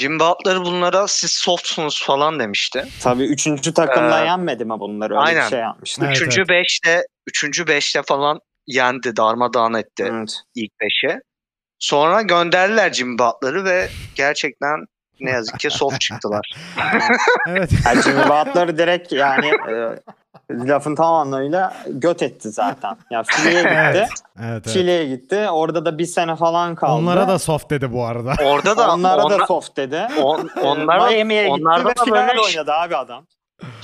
Jim 0.00 0.20
Butler 0.20 0.60
bunlara 0.60 1.08
siz 1.08 1.30
softsunuz 1.30 2.02
falan 2.02 2.38
demişti. 2.38 2.84
Tabii 3.02 3.24
üçüncü 3.24 3.74
takımla 3.74 4.20
Ee, 4.22 4.24
yenmedi 4.26 4.64
mi 4.64 4.74
bunları? 4.80 5.12
Öyle 5.14 5.20
aynen. 5.20 5.44
bir 5.44 5.50
şey 5.50 5.58
yapmıştı. 5.60 6.02
Evet, 6.04 6.16
üçüncü 6.16 6.40
evet. 6.40 6.48
beşte, 6.48 7.02
üçüncü 7.26 7.66
beşte 7.66 8.02
falan 8.06 8.40
yendi, 8.66 9.16
darmadağın 9.16 9.74
etti 9.74 10.08
Evet. 10.10 10.40
ilk 10.54 10.72
beşe. 10.80 11.20
Sonra 11.78 12.22
gönderdiler 12.22 12.92
Jim 12.92 13.18
Butler'ı 13.18 13.64
ve 13.64 13.88
gerçekten 14.14 14.86
ne 15.20 15.30
yazık 15.30 15.60
ki 15.60 15.70
soft 15.70 16.00
çıktılar. 16.00 16.54
Evet. 17.48 17.70
Yani 17.86 18.02
Jimmy 18.02 18.22
Butler 18.24 18.78
direkt 18.78 19.12
yani 19.12 19.46
e, 19.46 19.74
lafın 20.50 20.94
tam 20.94 21.14
anlamıyla 21.14 21.76
göt 21.86 22.22
etti 22.22 22.50
zaten. 22.50 22.96
Ya 23.10 23.22
File'ye 23.22 23.62
gitti. 23.62 23.74
evet. 23.76 23.96
Evet, 23.96 24.08
evet. 24.42 24.68
File'ye 24.68 25.06
gitti. 25.06 25.48
Orada 25.50 25.84
da 25.84 25.98
bir 25.98 26.06
sene 26.06 26.36
falan 26.36 26.74
kaldı. 26.74 26.92
Onlara 26.92 27.28
da 27.28 27.38
soft 27.38 27.70
dedi 27.70 27.92
bu 27.92 28.04
arada. 28.04 28.34
Orada 28.44 28.76
da 28.76 28.92
Onlara 28.94 29.24
onlar, 29.24 29.40
da 29.40 29.46
soft 29.46 29.76
dedi. 29.76 30.06
on, 30.22 30.50
onlar 30.62 31.00
da, 31.00 31.10
Miami'ye 31.10 31.42
gitti 31.48 31.60
onlarda 31.60 31.88
ve 31.88 31.96
da 31.96 32.04
finalde 32.04 32.28
böyle 32.28 32.40
oynadı 32.40 32.72
abi 32.72 32.96
adam. 32.96 33.26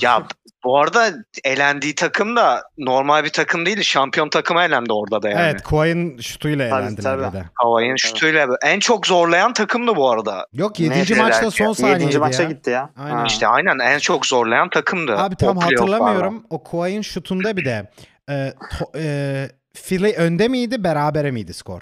Ya 0.01 0.23
bu 0.63 0.79
arada 0.79 1.11
elendiği 1.43 1.95
takım 1.95 2.35
da 2.35 2.63
normal 2.77 3.23
bir 3.23 3.29
takım 3.29 3.65
değil. 3.65 3.81
Şampiyon 3.81 4.29
takıma 4.29 4.65
elendi 4.65 4.93
orada 4.93 5.21
da 5.21 5.29
yani. 5.29 5.41
Evet 5.41 5.63
Kawhi'nin 5.63 6.17
şutuyla 6.21 6.69
Tabii, 6.69 6.81
elendiler 6.83 7.17
tabii. 7.31 7.43
Tabii. 7.63 7.99
şutuyla. 7.99 8.47
En 8.63 8.79
çok 8.79 9.07
zorlayan 9.07 9.53
takımdı 9.53 9.95
bu 9.95 10.09
arada. 10.11 10.47
Yok 10.53 10.79
Net 10.79 11.09
7. 11.09 11.21
maçta 11.21 11.51
son 11.51 11.65
ya. 11.67 11.73
saniyeydi 11.73 12.03
7. 12.03 12.19
maça 12.19 12.43
ya. 12.43 12.49
gitti 12.49 12.69
ya. 12.69 12.89
Aynen. 12.97 13.15
Ha. 13.17 13.23
İşte 13.27 13.47
aynen 13.47 13.79
en 13.79 13.99
çok 13.99 14.25
zorlayan 14.25 14.69
takımdı. 14.69 15.17
Abi 15.17 15.33
o 15.33 15.37
tam 15.37 15.59
playoff'larda. 15.59 15.81
hatırlamıyorum. 15.81 16.43
O 16.49 16.63
Kawhi'nin 16.63 17.01
şutunda 17.01 17.57
bir 17.57 17.65
de 17.65 17.91
e, 18.29 18.53
to, 18.79 18.91
e, 18.99 19.47
Philly 19.87 20.13
önde 20.17 20.47
miydi 20.47 20.83
berabere 20.83 21.31
miydi 21.31 21.53
skor? 21.53 21.81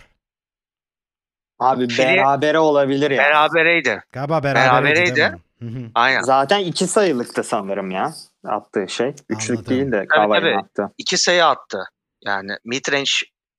Abi 1.60 1.84
Fili- 1.84 1.98
berabere 2.18 2.60
olabilir 2.60 3.12
ya. 3.12 3.24
Berabereydi. 3.24 4.04
Galiba 4.12 4.44
berabereydi. 4.44 5.16
Berabereydi. 5.16 5.40
Hı 5.62 5.66
hı. 5.66 5.80
Aynen. 5.96 6.22
Zaten 6.22 6.60
iki 6.60 6.88
sayılıktı 6.88 7.44
sanırım 7.44 7.92
ya 7.92 8.14
attığı 8.46 8.86
şey. 8.90 9.14
Üçlük 9.30 9.58
Anladım. 9.58 9.76
değil 9.76 9.92
de. 9.92 10.06
Kavai'nin 10.08 10.58
attığı. 10.58 10.92
İki 10.98 11.18
sayı 11.18 11.46
attı. 11.46 11.84
Yani 12.26 12.52
midrange 12.66 13.10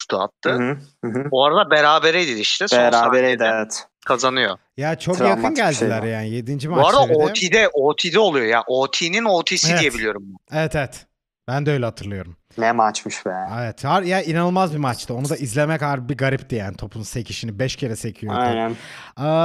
şutu 0.02 0.18
attı. 0.20 0.50
Hı 0.50 0.78
hı. 1.04 1.30
Bu 1.30 1.44
arada 1.44 1.70
berabereydi 1.70 2.40
işte. 2.40 2.68
Son 2.68 2.78
Berabereydi 2.78 3.44
evet. 3.54 3.86
kazanıyor. 4.06 4.58
Ya 4.76 4.98
çok 4.98 5.18
Travmatik 5.18 5.44
yakın 5.44 5.54
şey 5.54 5.64
geldiler 5.88 6.02
bu. 6.02 6.06
yani 6.06 6.30
7. 6.30 6.70
Bu 6.70 6.86
arada 6.86 7.00
maçta 7.06 7.10
bir 7.10 7.52
de. 7.52 7.68
OT'de 7.68 7.68
OT'de 7.72 8.18
oluyor 8.18 8.46
ya. 8.46 8.62
OT'nin 8.66 9.24
OT'si 9.24 9.70
Evet. 9.70 9.80
diye 9.80 9.94
biliyorum. 9.94 10.22
Evet 10.52 10.74
evet. 10.76 11.06
Ben 11.50 11.66
de 11.66 11.72
öyle 11.72 11.84
hatırlıyorum. 11.84 12.36
Ne 12.58 12.72
maçmış 12.72 13.26
be. 13.26 13.34
Evet. 13.60 13.84
har- 13.84 14.06
Ya 14.06 14.22
inanılmaz 14.22 14.72
bir 14.72 14.78
maçtı. 14.78 15.14
Onu 15.14 15.28
da 15.28 15.36
izlemek 15.36 15.82
harbi 15.82 16.16
garipti 16.16 16.54
yani 16.56 16.76
topun 16.76 17.02
sekişini 17.02 17.58
5 17.58 17.76
kere 17.76 17.96
sekiyor. 17.96 18.34
top. 18.34 18.42
Aynen. 18.42 18.76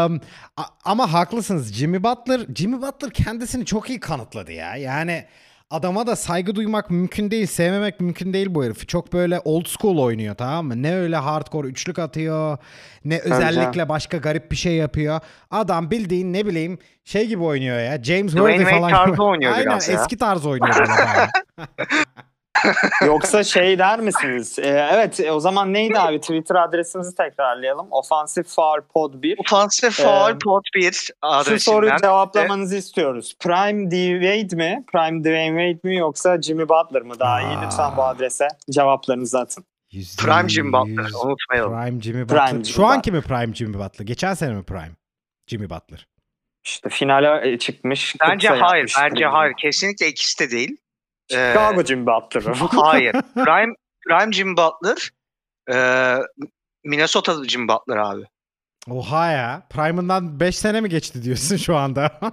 Um, 0.05 0.21
ama 0.85 1.13
haklısınız. 1.13 1.73
Jimmy 1.73 2.03
Butler, 2.03 2.41
Jimmy 2.55 2.81
Butler 2.81 3.11
kendisini 3.11 3.65
çok 3.65 3.89
iyi 3.89 3.99
kanıtladı 3.99 4.51
ya. 4.51 4.75
Yani 4.75 5.25
adama 5.69 6.07
da 6.07 6.15
saygı 6.15 6.55
duymak 6.55 6.89
mümkün 6.91 7.31
değil, 7.31 7.45
sevmemek 7.45 7.99
mümkün 7.99 8.33
değil 8.33 8.47
bu 8.55 8.63
herifi. 8.63 8.87
Çok 8.87 9.13
böyle 9.13 9.41
old 9.45 9.65
school 9.65 9.97
oynuyor 9.97 10.35
tamam 10.35 10.65
mı? 10.65 10.83
Ne 10.83 10.95
öyle 10.95 11.15
hardcore 11.15 11.67
üçlük 11.67 11.99
atıyor, 11.99 12.57
ne 13.05 13.19
özellikle 13.19 13.89
başka 13.89 14.17
garip 14.17 14.51
bir 14.51 14.55
şey 14.55 14.75
yapıyor. 14.75 15.19
Adam 15.51 15.91
bildiğin 15.91 16.33
ne 16.33 16.45
bileyim 16.45 16.79
şey 17.03 17.27
gibi 17.27 17.43
oynuyor 17.43 17.79
ya. 17.79 18.03
James 18.03 18.31
Wade 18.31 18.65
falan. 18.65 18.91
tarzı 18.91 19.23
oynuyor 19.23 19.51
Aynen 19.51 19.65
biraz 19.65 19.89
ya. 19.89 19.95
eski 19.95 20.17
tarz 20.17 20.45
oynuyor. 20.45 20.75
Yoksa 23.05 23.43
şey 23.43 23.79
der 23.79 23.99
misiniz? 23.99 24.59
Ee, 24.59 24.89
evet 24.93 25.19
e, 25.19 25.31
o 25.31 25.39
zaman 25.39 25.73
neydi 25.73 25.99
abi? 25.99 26.21
Twitter 26.21 26.55
adresimizi 26.55 27.15
tekrarlayalım. 27.15 27.87
Offensive 27.91 28.45
Foul 28.47 28.81
Pod 28.93 29.13
1. 29.23 29.35
Offensive 29.39 29.91
foul 29.91 30.29
Ee, 30.31 30.37
pot 30.43 30.63
1 30.75 30.91
Şu 30.93 31.13
adresinden. 31.21 31.57
soruyu 31.57 31.91
cevaplamanızı 32.01 32.75
istiyoruz. 32.75 33.35
Prime 33.39 33.91
D. 33.91 33.95
Wade 34.21 34.55
mi? 34.55 34.83
Prime 34.93 35.19
Dwayne 35.23 35.73
Wade 35.73 35.87
mi 35.89 35.97
yoksa 35.97 36.41
Jimmy 36.41 36.69
Butler 36.69 37.01
mı 37.01 37.19
daha 37.19 37.41
iyi? 37.41 37.57
Aa. 37.57 37.61
Lütfen 37.65 37.97
bu 37.97 38.03
adrese 38.03 38.47
cevaplarınızı 38.71 39.39
atın. 39.39 39.65
Prime 40.17 40.49
Jimmy 40.49 40.73
Butler 40.73 41.09
unutmayalım. 41.25 41.71
Prime 41.81 42.01
Jimmy 42.01 42.27
Prime 42.27 42.41
Butler. 42.41 42.47
Jimmy 42.47 42.65
Şu 42.65 42.85
anki 42.85 43.11
mi 43.11 43.21
Prime 43.21 43.55
Jimmy 43.55 43.73
Butler? 43.73 44.05
Geçen 44.05 44.33
sene 44.33 44.53
mi 44.53 44.63
Prime 44.63 44.91
Jimmy 45.47 45.69
Butler? 45.69 46.07
İşte 46.63 46.89
finale 46.89 47.51
e, 47.51 47.57
çıkmış. 47.59 48.15
Bence 48.21 48.49
hayır. 48.49 48.93
Bence 49.01 49.25
hayır. 49.25 49.53
Kesinlikle 49.61 50.07
ikisi 50.07 50.39
de 50.39 50.51
değil. 50.51 50.77
Ee, 51.31 51.35
Chicago 51.35 51.83
Jimmy 51.83 52.05
Butler. 52.05 52.43
hayır. 52.71 53.11
Prime, 53.33 53.73
Prime 54.07 54.31
Jimmy 54.31 54.57
Butler 54.57 55.11
e, 55.71 56.17
Minnesota 56.83 57.43
Jimmy 57.43 57.67
Butler 57.67 57.97
abi. 57.97 58.23
Oha 58.89 59.31
ya. 59.31 59.67
Prime'ından 59.69 60.39
5 60.39 60.57
sene 60.57 60.81
mi 60.81 60.89
geçti 60.89 61.23
diyorsun 61.23 61.57
şu 61.57 61.75
anda? 61.77 62.19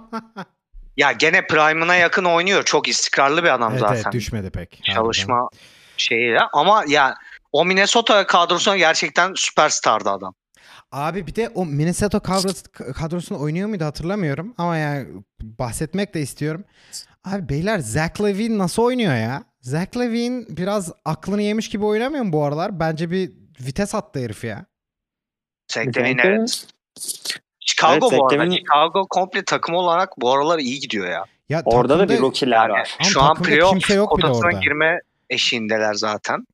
Ya 0.97 1.11
gene 1.11 1.47
Prime'ına 1.47 1.95
yakın 1.95 2.23
oynuyor. 2.23 2.63
Çok 2.63 2.87
istikrarlı 2.87 3.43
bir 3.43 3.53
adam 3.53 3.71
evet, 3.71 3.81
zaten. 3.81 3.95
evet 3.95 4.11
düşmedi 4.11 4.49
pek. 4.49 4.81
Çalışma 4.83 5.49
şeyiyle. 5.97 6.39
Ama 6.53 6.83
ya 6.87 7.15
o 7.51 7.65
Minnesota 7.65 8.27
kadrosuna 8.27 8.77
gerçekten 8.77 9.33
süperstardı 9.35 10.09
adam. 10.09 10.33
Abi 10.91 11.27
bir 11.27 11.35
de 11.35 11.49
o 11.49 11.65
Minnesota 11.65 12.19
kadrosu, 12.19 12.63
kadrosunda 12.95 13.39
oynuyor 13.39 13.69
muydu 13.69 13.85
hatırlamıyorum. 13.85 14.53
Ama 14.57 14.77
yani 14.77 15.07
bahsetmek 15.41 16.13
de 16.13 16.21
istiyorum. 16.21 16.63
Abi 17.23 17.49
beyler 17.49 17.79
Zach 17.79 18.21
Levine 18.21 18.57
nasıl 18.57 18.83
oynuyor 18.83 19.15
ya? 19.15 19.43
Zach 19.61 19.97
Levine 19.97 20.45
biraz 20.49 20.91
aklını 21.05 21.41
yemiş 21.41 21.69
gibi 21.69 21.85
oynamıyor 21.85 22.23
mu 22.23 22.33
bu 22.33 22.43
aralar? 22.43 22.79
Bence 22.79 23.11
bir 23.11 23.31
vites 23.59 23.95
attı 23.95 24.19
herif 24.19 24.43
ya. 24.43 24.65
Sekterin 25.67 26.17
evet. 26.17 26.65
Chicago 27.59 28.07
Evet, 28.11 28.19
bu 28.19 28.27
arada. 28.33 28.51
Chicago 28.51 29.07
komple 29.07 29.45
takım 29.45 29.75
olarak 29.75 30.09
bu 30.17 30.31
aralar 30.33 30.59
iyi 30.59 30.79
gidiyor 30.79 31.07
ya. 31.07 31.25
Ya 31.49 31.61
Orada 31.65 31.99
da 31.99 32.09
bir 32.09 32.19
rookie'ler 32.19 32.57
Yani 32.61 32.71
var. 32.71 32.95
Ama 32.99 33.09
şu 33.09 33.21
an 33.21 33.35
playoff 33.35 33.91
orada. 34.07 34.51
girme 34.51 34.99
eşiğindeler 35.29 35.93
zaten. 35.93 36.45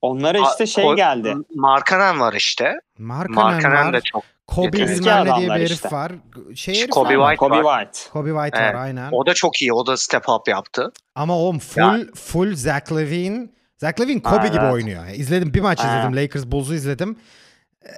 Onlara 0.00 0.38
işte 0.50 0.66
şey 0.66 0.84
Ko- 0.84 0.96
geldi. 0.96 1.34
Markanen 1.54 2.20
var 2.20 2.32
işte. 2.32 2.80
Markkanen 2.98 3.52
Markanen 3.52 3.86
var. 3.86 3.92
de 3.92 4.00
çok. 4.00 4.22
Kobe 4.46 4.66
yetenekli 4.66 5.00
bilmem 5.00 5.16
ne 5.20 5.24
diye 5.24 5.32
adamlar 5.34 5.56
bir 5.56 5.60
herif 5.64 5.72
işte. 5.72 5.90
var. 5.90 6.12
Şey 6.54 6.74
herif 6.74 6.90
Kobe 6.90 7.18
var. 7.18 7.30
White 7.36 7.54
Kobe 7.54 7.64
var. 7.64 7.84
White. 7.84 8.10
Kobe 8.12 8.30
White 8.30 8.58
Evet. 8.62 8.74
var 8.74 8.80
aynen. 8.80 9.08
O 9.12 9.26
da 9.26 9.34
çok 9.34 9.62
iyi. 9.62 9.72
O 9.72 9.86
da 9.86 9.96
step 9.96 10.28
up 10.28 10.48
yaptı. 10.48 10.92
Ama 11.14 11.36
oğlum 11.38 11.58
full 11.58 12.12
full 12.14 12.54
Zach 12.54 12.92
Levine. 12.92 13.48
Zach 13.78 14.00
Levine 14.00 14.22
Kobe 14.22 14.36
Aynen. 14.36 14.52
gibi 14.52 14.64
oynuyor. 14.64 15.04
İzledim 15.14 15.54
bir 15.54 15.60
maç 15.60 15.80
Aynen. 15.80 15.98
izledim. 15.98 16.16
Lakers 16.16 16.46
Bulls'u 16.46 16.74
izledim. 16.74 17.16
Ee, 17.84 17.88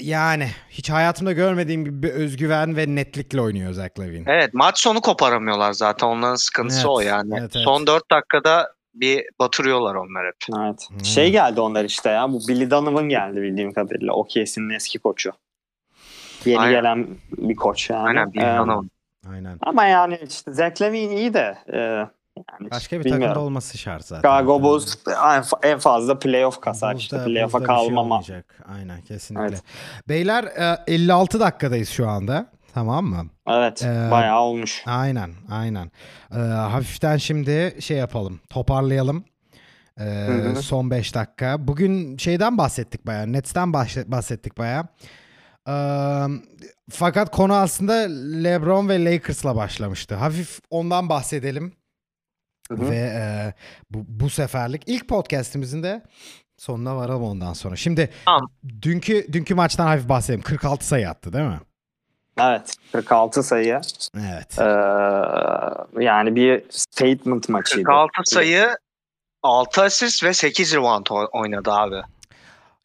yani 0.00 0.48
hiç 0.70 0.90
hayatımda 0.90 1.32
görmediğim 1.32 1.84
gibi 1.84 2.02
bir 2.02 2.10
özgüven 2.10 2.76
ve 2.76 2.94
netlikle 2.94 3.40
oynuyor 3.40 3.72
Zach 3.72 4.00
Levine. 4.00 4.24
Evet 4.26 4.54
maç 4.54 4.78
sonu 4.78 5.00
koparamıyorlar 5.00 5.72
zaten. 5.72 6.06
Onların 6.06 6.34
sıkıntısı 6.36 6.80
Evet, 6.80 6.90
o 6.90 7.00
yani. 7.00 7.34
evet, 7.40 7.50
evet. 7.56 7.64
Son 7.64 7.86
4 7.86 8.10
dakikada 8.10 8.68
bir 8.94 9.24
batırıyorlar 9.40 9.94
onlar 9.94 10.26
hep. 10.26 10.36
Evet. 10.66 10.80
Hmm. 10.90 11.04
Şey 11.04 11.30
geldi 11.30 11.60
onlar 11.60 11.84
işte 11.84 12.10
ya. 12.10 12.32
Bu 12.32 12.40
Billy 12.48 12.70
Donovan 12.70 13.08
geldi 13.08 13.36
bildiğim 13.42 13.72
kadarıyla. 13.72 14.12
OKC'nin 14.12 14.70
eski 14.74 14.98
koçu. 14.98 15.32
Yeni 16.46 16.60
Aynen. 16.60 16.72
gelen 16.80 17.06
bir 17.38 17.56
koç 17.56 17.90
yani. 17.90 18.06
Aynen 18.08 18.32
bir 18.32 18.40
Ee. 18.40 18.88
Aynen. 19.32 19.58
Ama 19.60 19.84
yani 19.84 20.18
işte 20.28 20.52
Zach 20.52 20.82
Levine 20.82 21.16
iyi 21.16 21.34
de 21.34 21.58
e, 21.72 21.76
yani 21.78 22.70
Başka 22.70 22.96
bir 23.00 23.04
bilmiyorum. 23.04 23.22
takımda 23.28 23.40
olması 23.46 23.78
şart 23.78 24.04
zaten. 24.04 24.20
Chicago 24.30 24.62
Bulls 24.62 24.96
en 25.08 25.12
fa- 25.42 25.66
en 25.66 25.78
fazla 25.78 26.18
playoff 26.18 26.60
kasar 26.60 26.94
Bulls 26.94 27.02
işte. 27.02 27.24
Playoff'a 27.24 27.58
şey 27.58 27.66
kalmama. 27.66 28.00
olmayacak. 28.00 28.54
Aynen 28.78 29.00
kesinlikle. 29.00 29.46
Evet. 29.46 29.62
Beyler 30.08 30.44
e, 30.44 30.76
56 30.86 31.40
dakikadayız 31.40 31.88
şu 31.88 32.08
anda. 32.08 32.46
Tamam 32.74 33.04
mı? 33.04 33.26
Evet. 33.48 33.82
Ee, 33.84 34.08
bayağı 34.10 34.40
olmuş. 34.40 34.82
Aynen, 34.86 35.30
aynen. 35.50 35.90
Ee, 36.32 36.38
hafiften 36.38 37.16
şimdi 37.16 37.76
şey 37.80 37.96
yapalım, 37.96 38.40
toparlayalım. 38.50 39.24
Ee, 40.00 40.04
hı. 40.04 40.62
son 40.62 40.90
5 40.90 41.14
dakika. 41.14 41.66
Bugün 41.68 42.16
şeyden 42.16 42.58
bahsettik 42.58 43.06
bayağı, 43.06 43.32
Nets'ten 43.32 43.68
bahs- 43.68 44.10
bahsettik 44.10 44.58
bayağı. 44.58 44.84
Ee, 45.68 45.72
fakat 46.90 47.30
konu 47.30 47.54
aslında 47.54 47.92
LeBron 48.42 48.88
ve 48.88 49.04
Lakers'la 49.04 49.56
başlamıştı. 49.56 50.14
Hafif 50.14 50.60
ondan 50.70 51.08
bahsedelim. 51.08 51.72
Hı 52.68 52.74
hı. 52.74 52.90
Ve 52.90 52.96
e, 52.96 53.54
bu, 53.90 54.04
bu 54.08 54.30
seferlik 54.30 54.82
ilk 54.86 55.08
podcast'imizin 55.08 55.82
de 55.82 56.02
sonuna 56.58 56.96
varalım 56.96 57.22
ondan 57.22 57.52
sonra. 57.52 57.76
Şimdi 57.76 58.10
Tamam. 58.24 58.50
dünkü 58.82 59.32
dünkü 59.32 59.54
maçtan 59.54 59.86
hafif 59.86 60.08
bahsedelim. 60.08 60.42
46 60.42 60.86
sayı 60.86 61.10
attı 61.10 61.32
değil 61.32 61.44
mi? 61.44 61.60
Evet. 62.40 62.76
46 62.92 63.42
sayı. 63.42 63.80
Evet. 64.16 64.58
Ee, 64.58 64.64
yani 66.04 66.36
bir 66.36 66.62
statement 66.70 67.48
maçıydı. 67.48 67.84
46 67.84 68.10
sayı 68.24 68.76
6 69.42 69.82
asist 69.82 70.24
ve 70.24 70.32
8 70.32 70.74
rebound 70.74 71.06
oynadı 71.32 71.72
abi. 71.72 72.02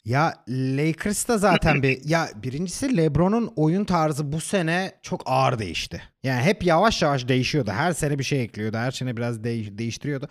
Ya 0.04 0.34
Lakers'ta 0.48 1.38
zaten 1.38 1.82
bir 1.82 2.04
ya 2.04 2.28
birincisi 2.42 2.96
LeBron'un 2.96 3.52
oyun 3.56 3.84
tarzı 3.84 4.32
bu 4.32 4.40
sene 4.40 4.92
çok 5.02 5.22
ağır 5.26 5.58
değişti. 5.58 6.02
Yani 6.22 6.42
hep 6.42 6.64
yavaş 6.64 7.02
yavaş 7.02 7.28
değişiyordu. 7.28 7.70
Her 7.70 7.92
sene 7.92 8.18
bir 8.18 8.24
şey 8.24 8.42
ekliyordu. 8.42 8.76
Her 8.76 8.90
sene 8.90 9.16
biraz 9.16 9.44
değiş- 9.44 9.78
değiştiriyordu. 9.78 10.28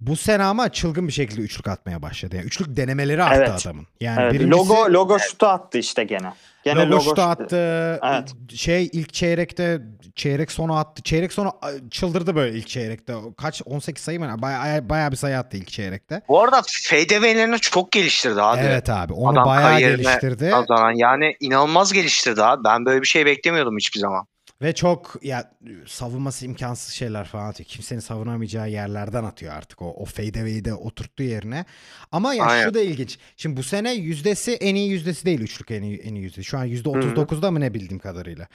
Bu 0.00 0.16
sene 0.16 0.42
ama 0.42 0.68
çılgın 0.72 1.08
bir 1.08 1.12
şekilde 1.12 1.40
üçlük 1.40 1.68
atmaya 1.68 2.02
başladı. 2.02 2.36
Yani 2.36 2.46
üçlük 2.46 2.76
denemeleri 2.76 3.22
arttı 3.22 3.44
Evet. 3.50 3.66
adamın. 3.66 3.86
Yani 4.00 4.20
Evet, 4.22 4.32
birincisi 4.34 4.58
logo 4.58 4.92
logo 4.92 5.18
şutu 5.18 5.46
attı 5.46 5.78
işte 5.78 6.04
gene. 6.04 6.32
Gene 6.64 6.86
logo 6.86 7.00
şutu 7.00 7.10
şutu- 7.10 7.22
attı. 7.22 8.00
Evet. 8.04 8.32
Şey 8.54 8.90
ilk 8.92 9.12
çeyrekte 9.12 9.80
çeyrek 10.14 10.50
sonu 10.52 10.76
attı. 10.76 11.02
Çeyrek 11.02 11.32
sonu 11.32 11.52
çıldırdı 11.90 12.34
böyle 12.36 12.58
ilk 12.58 12.68
çeyrekte. 12.68 13.14
Kaç 13.36 13.62
18 13.64 14.04
sayı 14.04 14.20
mı? 14.20 14.36
Bayağı, 14.38 14.88
bayağı 14.88 15.10
bir 15.10 15.16
sayı 15.16 15.38
attı 15.38 15.56
ilk 15.56 15.68
çeyrekte. 15.68 16.22
Bu 16.28 16.42
arada 16.42 16.62
fadeaway'lerini 16.90 17.58
çok 17.58 17.92
geliştirdi 17.92 18.42
abi. 18.42 18.60
Evet 18.60 18.90
abi. 18.90 19.12
Onu 19.12 19.32
Adam 19.40 19.46
bayağı 19.46 19.78
geliştirdi. 19.78 20.50
Kazanan. 20.50 20.92
Yani 20.92 21.36
inanılmaz 21.40 21.92
geliştirdi 21.92 22.42
abi. 22.42 22.64
Ben 22.64 22.84
böyle 22.86 23.02
bir 23.02 23.06
şey 23.06 23.26
beklemiyordum 23.26 23.76
hiçbir 23.76 24.00
zaman. 24.00 24.26
Ve 24.62 24.74
çok 24.74 25.16
ya 25.22 25.52
savunması 25.86 26.46
imkansız 26.46 26.94
şeyler 26.94 27.24
falan 27.24 27.48
atıyor. 27.48 27.68
Kimsenin 27.68 28.00
savunamayacağı 28.00 28.70
yerlerden 28.70 29.24
atıyor 29.24 29.52
artık 29.52 29.82
o, 29.82 29.90
o 29.90 30.04
fadeaway'i 30.04 30.64
de 30.64 30.74
oturttuğu 30.74 31.22
yerine. 31.22 31.64
Ama 32.12 32.34
ya 32.34 32.44
Aynen. 32.44 32.68
şu 32.68 32.74
da 32.74 32.80
ilginç. 32.80 33.18
Şimdi 33.36 33.56
bu 33.56 33.62
sene 33.62 33.92
yüzdesi 33.92 34.52
en 34.52 34.74
iyi 34.74 34.90
yüzdesi 34.90 35.26
değil 35.26 35.40
üçlük 35.40 35.70
en 35.70 35.82
iyi, 35.82 35.98
en 35.98 36.14
iyi 36.14 36.22
yüzdesi. 36.22 36.44
Şu 36.44 36.58
an 36.58 36.64
yüzde 36.64 36.88
39'da 36.88 37.50
mı 37.50 37.60
ne 37.60 37.74
bildiğim 37.74 37.98
kadarıyla. 37.98 38.48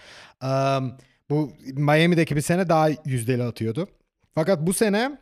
Um, 0.43 0.97
bu 1.29 1.53
Miami'deki 1.73 2.35
bir 2.35 2.41
sene 2.41 2.69
daha 2.69 2.89
yüzdeli 3.05 3.43
atıyordu. 3.43 3.87
Fakat 4.35 4.67
bu 4.67 4.73
sene 4.73 5.17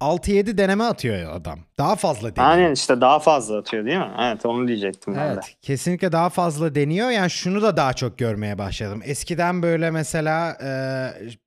6-7 0.00 0.58
deneme 0.58 0.84
atıyor 0.84 1.16
ya 1.16 1.30
adam. 1.32 1.58
Daha 1.78 1.96
fazla 1.96 2.36
deniyor. 2.36 2.50
Aynen 2.52 2.72
işte 2.72 3.00
daha 3.00 3.18
fazla 3.18 3.58
atıyor 3.58 3.84
değil 3.86 3.98
mi? 3.98 4.10
Evet 4.20 4.46
onu 4.46 4.68
diyecektim 4.68 5.14
ben 5.16 5.28
de. 5.28 5.32
Evet, 5.32 5.56
kesinlikle 5.62 6.12
daha 6.12 6.30
fazla 6.30 6.74
deniyor. 6.74 7.10
Yani 7.10 7.30
şunu 7.30 7.62
da 7.62 7.76
daha 7.76 7.92
çok 7.92 8.18
görmeye 8.18 8.58
başladım. 8.58 9.00
Eskiden 9.04 9.62
böyle 9.62 9.90
mesela 9.90 10.58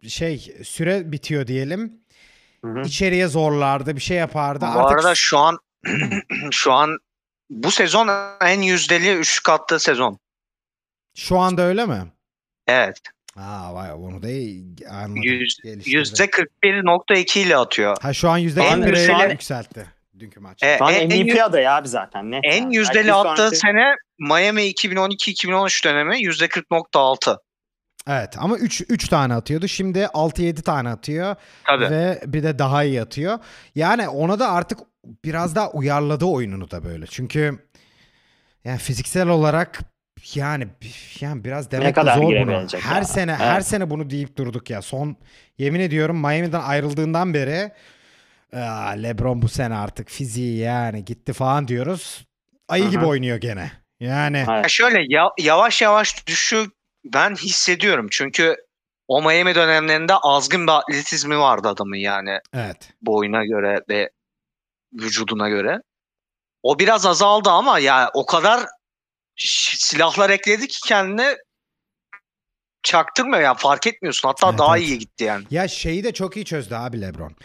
e, 0.04 0.10
şey 0.10 0.56
süre 0.64 1.12
bitiyor 1.12 1.48
diyelim. 1.48 1.94
Hı 2.66 2.72
hı. 2.72 2.82
İçeriye 2.82 3.28
zorlardı, 3.28 3.96
bir 3.96 4.02
şey 4.02 4.18
yapardı. 4.18 4.66
Bu 4.76 4.80
Artık 4.80 4.98
arada 4.98 5.16
şu 5.16 5.38
an 5.38 5.60
şu 6.52 6.74
an 6.74 6.98
bu 7.50 7.72
sezon 7.72 8.10
en 8.42 8.62
yüzdeli 8.62 9.14
üçlük 9.14 9.50
attığı 9.50 9.80
sezon. 9.80 10.20
şu 11.16 11.40
anda 11.40 11.62
öyle 11.62 11.86
mi? 11.86 12.04
Evet. 12.68 12.98
Aa 13.38 13.74
vay 13.76 13.92
onu 13.94 14.24
da 14.24 14.30
iyi 14.30 14.66
anladım. 14.92 15.16
Yüz- 15.24 15.58
geliştirdi. 15.64 15.96
Yüzde 15.96 16.26
41.2 16.26 17.40
ile 17.40 17.58
atıyor. 17.58 17.98
Ha 18.02 18.14
şu 18.14 18.30
an 18.30 18.38
yüzde 18.38 18.62
En- 18.62 18.80
41'e 18.82 19.06
şu 19.08 19.16
an- 19.16 19.30
yükseltti 19.30 19.86
dünkü 20.20 20.40
maç. 20.40 20.64
E, 20.64 20.78
Şu 20.78 20.86
an 20.86 20.94
en, 20.94 21.08
MVP 21.08 21.44
adayı 21.44 21.72
abi 21.72 21.88
zaten. 21.88 22.32
Net 22.32 22.42
en 22.44 22.62
yani. 22.62 22.76
yüzdeli 22.76 23.14
attığı 23.14 23.42
sonraki- 23.42 23.56
sene 23.58 23.96
Miami 24.20 24.62
2012-2013 24.64 25.86
dönemi 25.86 26.22
yüzde 26.24 26.48
40.6. 26.48 27.38
Evet 28.10 28.36
ama 28.38 28.58
3 28.58 28.82
3 28.90 29.08
tane 29.08 29.34
atıyordu. 29.34 29.68
Şimdi 29.68 30.00
6-7 30.14 30.62
tane 30.62 30.90
atıyor 30.90 31.36
Tabii. 31.66 31.90
ve 31.90 32.22
bir 32.26 32.44
de 32.44 32.60
daha 32.60 32.84
iyi 32.84 33.02
atıyor. 33.02 33.40
Yani 33.76 34.10
ona 34.10 34.40
da 34.40 34.52
artık 34.52 34.80
biraz 35.26 35.56
daha 35.56 35.72
uyarladı 35.72 36.26
oyununu 36.26 36.72
da 36.72 36.84
böyle. 36.84 37.06
Çünkü 37.08 37.60
yani 38.64 38.78
fiziksel 38.78 39.28
olarak 39.28 39.80
yani 40.36 40.68
yani 41.20 41.44
biraz 41.44 41.72
demek 41.72 41.88
de 41.88 41.94
kadar 41.94 42.16
zor 42.16 42.22
bunu. 42.24 42.30
girebilecek 42.30 42.82
Her 42.86 42.96
ya? 43.02 43.04
sene 43.04 43.32
Evet. 43.32 43.42
her 43.42 43.62
sene 43.62 43.90
bunu 43.90 44.10
deyip 44.10 44.38
durduk 44.38 44.70
ya. 44.70 44.82
Son 44.82 45.18
yemin 45.58 45.80
ediyorum 45.80 46.18
Miami'den 46.18 46.62
ayrıldığından 46.62 47.34
beri 47.34 47.72
"Aa, 48.54 48.90
LeBron 48.90 49.42
bu 49.42 49.48
sene 49.50 49.76
artık 49.76 50.10
fiziği 50.10 50.58
yani 50.58 51.06
gitti 51.06 51.34
falan 51.34 51.68
diyoruz. 51.68 52.26
Ayı 52.68 52.86
Hı 52.86 52.90
gibi 52.90 53.02
hı. 53.04 53.08
oynuyor 53.08 53.38
gene. 53.38 53.72
Yani 54.00 54.46
Evet. 54.50 54.70
Şöyle 54.70 55.06
ya- 55.16 55.32
yavaş 55.40 55.82
yavaş 55.82 56.28
düşü 56.28 56.66
ben 57.06 57.36
hissediyorum. 57.36 58.08
Çünkü 58.12 58.56
o 59.08 59.22
Miami 59.22 59.56
dönemlerinde 59.56 60.14
azgın 60.16 60.68
bir 60.68 60.72
atletizmi 60.72 61.40
vardı 61.40 61.68
adamın 61.68 61.96
yani 61.98 62.40
evet. 62.54 62.94
boyuna 63.02 63.46
göre 63.46 63.82
ve 63.90 64.10
vücuduna 64.94 65.50
göre. 65.50 65.82
O 66.64 66.80
biraz 66.80 67.06
azaldı 67.06 67.50
ama 67.50 67.80
ya 67.80 68.12
o 68.14 68.26
kadar 68.26 68.60
silahlar 69.38 70.30
ekledi 70.30 70.68
ki 70.68 70.80
kendine 70.88 71.38
çaktırmıyor 72.84 73.42
ya 73.42 73.54
fark 73.54 73.88
etmiyorsun. 73.88 74.28
Hatta 74.30 74.50
Evet, 74.50 74.60
daha 74.60 74.78
evet. 74.78 74.88
iyi 74.88 75.00
gitti 75.00 75.24
yani. 75.24 75.46
Ya 75.52 75.68
şeyi 75.68 76.04
de 76.04 76.14
çok 76.14 76.36
iyi 76.36 76.46
çözdü 76.46 76.76
abi 76.76 77.02
LeBron. 77.02 77.36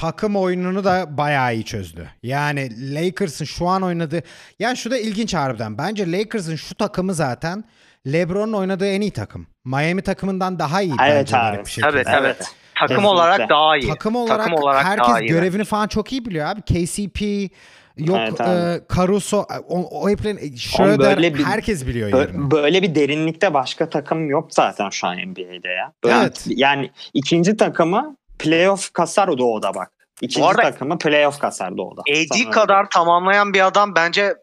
Takım 0.00 0.36
oyununu 0.36 0.84
da 0.84 1.16
bayağı 1.18 1.54
iyi 1.54 1.64
çözdü. 1.64 2.10
Yani 2.22 2.94
Lakers'ın 2.94 3.44
şu 3.44 3.68
an 3.68 3.82
oynadığı... 3.82 4.22
Yani 4.58 4.76
şu 4.76 4.90
da 4.90 4.98
ilginç 4.98 5.34
harbiden. 5.34 5.78
Bence 5.78 6.12
Lakers'ın 6.12 6.56
şu 6.56 6.74
takımı 6.74 7.14
zaten 7.14 7.64
LeBron'un 8.06 8.52
oynadığı 8.52 8.86
en 8.86 9.00
iyi 9.00 9.10
takım. 9.10 9.46
Miami 9.64 10.02
takımından 10.02 10.58
daha 10.58 10.82
iyi 10.82 10.94
Evet 11.02 11.18
bence 11.18 11.36
abi. 11.36 11.58
bir 11.58 11.70
şekilde. 11.70 12.02
Tabii. 12.02 12.16
Evet. 12.26 12.36
Takım 12.74 12.96
Kesinlikle. 12.96 13.08
olarak 13.08 13.48
daha 13.50 13.76
iyi. 13.76 13.88
Takım 13.88 14.16
olarak, 14.16 14.38
Takım 14.38 14.54
olarak 14.54 14.84
herkes 14.84 15.20
iyi 15.20 15.28
görevini 15.28 15.64
falan 15.64 15.88
çok 15.88 16.12
iyi 16.12 16.24
biliyor 16.24 16.46
abi. 16.46 16.62
KCP, 16.62 17.50
yok 17.96 18.18
Evet 18.20 18.40
e, 18.40 18.80
Caruso, 18.96 19.44
o, 19.68 20.00
o 20.02 20.08
heplerin 20.10 20.56
Schroeder 20.56 20.98
böyle 21.16 21.34
bir- 21.34 21.44
herkes 21.44 21.86
biliyor 21.86 22.10
Bö- 22.10 22.18
yerini. 22.20 22.50
Böyle 22.50 22.82
bir 22.82 22.94
derinlikte 22.94 23.54
başka 23.54 23.88
takım 23.90 24.30
yok 24.30 24.48
zaten 24.54 24.90
şu 24.90 25.06
an 25.06 25.16
NBA'de 25.16 25.68
ya. 25.68 25.92
Böyle, 26.04 26.14
Evet. 26.16 26.44
Yani 26.46 26.90
ikinci 27.14 27.56
takımı 27.56 28.16
playoff 28.38 28.92
kasar 28.92 29.28
o 29.28 29.38
doğuda 29.38 29.74
bak. 29.74 29.90
İkinci 30.20 30.40
Bu 30.44 30.48
arada- 30.48 30.62
takımı 30.62 30.98
playoff 30.98 31.38
kasar 31.38 31.76
doğuda. 31.76 32.00
AD 32.10 32.50
kadar 32.50 32.90
tamamlayan 32.90 33.54
bir 33.54 33.66
adam 33.66 33.94
bence 33.94 34.34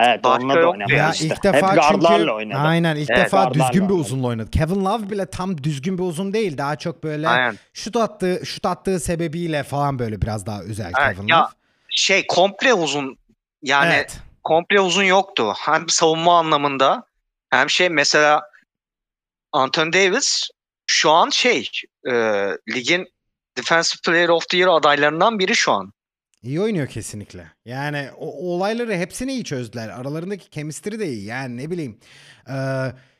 Evet 0.00 0.24
başka 0.24 0.44
onunla 0.44 0.62
da 0.62 0.70
oynamadı 0.70 0.92
Ya 0.94 1.10
işte. 1.12 1.26
ilk 1.26 1.44
defa 1.44 1.56
Hep 1.56 1.82
çünkü 1.82 2.00
gardlarla 2.00 2.32
oynadı. 2.34 2.58
aynen 2.58 2.96
ilk 2.96 3.10
Evet, 3.10 3.24
defa 3.24 3.54
düzgün 3.54 3.88
bir 3.88 3.94
uzunla 3.94 4.26
oynadı. 4.26 4.50
Kevin 4.50 4.84
Love 4.84 5.10
bile 5.10 5.26
tam 5.26 5.62
düzgün 5.62 5.98
bir 5.98 6.02
uzun 6.02 6.32
değil. 6.32 6.58
Daha 6.58 6.76
çok 6.76 7.04
böyle 7.04 7.28
aynen. 7.28 7.54
şut 7.72 7.96
attığı 7.96 8.40
şut 8.46 8.66
attığı 8.66 9.00
sebebiyle 9.00 9.62
falan 9.62 9.98
böyle 9.98 10.22
biraz 10.22 10.46
daha 10.46 10.62
özel 10.62 10.92
Evet, 11.00 11.16
Kevin 11.16 11.28
ya 11.28 11.38
Love. 11.40 11.48
Şey 11.98 12.26
komple 12.26 12.74
uzun 12.74 13.18
yani 13.62 13.94
evet. 13.94 14.18
komple 14.44 14.80
uzun 14.80 15.04
yoktu. 15.04 15.52
Hem 15.58 15.88
savunma 15.88 16.38
anlamında 16.38 17.04
hem 17.50 17.70
şey 17.70 17.88
mesela 17.88 18.42
Anthony 19.52 19.92
Davis 19.92 20.48
şu 20.86 21.10
an 21.10 21.30
şey 21.30 21.70
e, 22.10 22.12
ligin 22.74 23.08
Defensive 23.56 24.00
Player 24.04 24.28
of 24.28 24.48
the 24.48 24.56
Year 24.56 24.68
adaylarından 24.68 25.38
biri 25.38 25.54
şu 25.54 25.72
an. 25.72 25.92
İyi 26.42 26.60
oynuyor 26.60 26.86
kesinlikle. 26.86 27.52
Yani 27.64 28.08
o, 28.16 28.26
o 28.26 28.54
olayları 28.54 28.94
hepsini 28.94 29.32
iyi 29.32 29.44
çözdüler. 29.44 29.88
Aralarındaki 29.88 30.50
chemistry 30.50 30.98
de 30.98 31.08
iyi. 31.08 31.24
Yani 31.24 31.56
ne 31.56 31.70
bileyim. 31.70 31.98
Ee, 32.48 32.54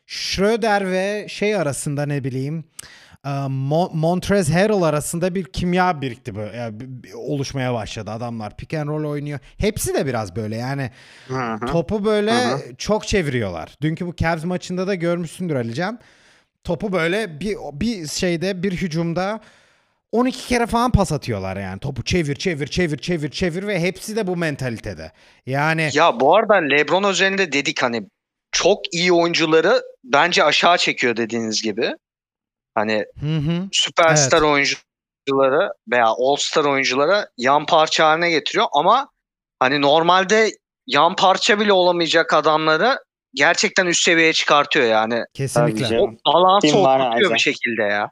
Schroeder 0.06 0.90
ve 0.90 1.26
şey 1.28 1.56
arasında 1.56 2.06
ne 2.06 2.24
bileyim. 2.24 2.64
E, 3.28 3.46
Mo- 3.48 3.96
Montrezl 3.96 4.52
Harrell 4.52 4.82
arasında 4.82 5.34
bir 5.34 5.44
kimya 5.44 6.00
birikti 6.00 6.34
böyle. 6.36 6.56
Yani 6.56 6.74
oluşmaya 7.14 7.74
başladı 7.74 8.10
adamlar. 8.10 8.56
Pick 8.56 8.74
and 8.74 8.88
roll 8.88 9.04
oynuyor. 9.10 9.38
Hepsi 9.58 9.94
de 9.94 10.06
biraz 10.06 10.36
böyle 10.36 10.56
yani 10.56 10.90
Hı 11.28 11.52
hı. 11.54 11.66
topu 11.66 12.04
böyle 12.04 12.32
Hı 12.32 12.54
hı. 12.54 12.76
çok 12.78 13.06
çeviriyorlar. 13.08 13.76
Dünkü 13.80 14.06
bu 14.06 14.16
Cavs 14.16 14.44
maçında 14.44 14.86
da 14.86 14.94
görmüşsündür 14.94 15.54
Alican. 15.56 15.98
Topu 16.64 16.92
böyle 16.92 17.40
bir 17.40 17.56
bir 17.72 18.06
şeyde 18.06 18.62
bir 18.62 18.72
hücumda 18.72 19.40
12 20.12 20.46
kere 20.48 20.66
falan 20.66 20.90
pas 20.92 21.12
atıyorlar 21.12 21.56
yani. 21.56 21.78
Topu 21.80 22.04
çevir 22.04 22.34
çevir 22.34 22.66
çevir 22.66 22.96
çevir 22.98 23.30
çevir 23.30 23.66
ve 23.66 23.80
hepsi 23.80 24.16
de 24.16 24.26
bu 24.26 24.36
mentalitede. 24.36 25.12
Yani 25.46 25.90
Ya 25.92 26.20
bu 26.20 26.36
arada 26.36 26.54
LeBron 26.54 27.02
özelinde 27.04 27.52
dedik 27.52 27.82
hani 27.82 28.02
çok 28.52 28.94
iyi 28.94 29.12
oyuncuları 29.12 29.82
bence 30.04 30.44
aşağı 30.44 30.78
çekiyor 30.78 31.16
dediğiniz 31.16 31.62
gibi. 31.62 31.94
Hani 32.78 33.04
hı 33.20 33.36
hı. 33.36 33.68
süperstar 33.72 34.42
oyuncuları 34.42 35.72
veya 35.90 36.06
all-star 36.06 36.64
oyuncuları 36.64 37.28
yan 37.36 37.66
parça 37.66 38.08
haline 38.08 38.30
getiriyor 38.30 38.66
ama 38.72 39.08
hani 39.58 39.82
normalde 39.82 40.50
yan 40.86 41.16
parça 41.16 41.60
bile 41.60 41.72
olamayacak 41.72 42.34
adamları 42.34 42.98
gerçekten 43.34 43.86
üst 43.86 44.02
seviyeye 44.02 44.32
çıkartıyor 44.32 44.86
yani. 44.86 45.24
Kesinlikle. 45.34 46.00
O 46.00 46.84
var 46.84 47.00
oturtuyor 47.00 47.34
bir 47.34 47.38
şekilde 47.38 47.82
ya. 47.82 48.10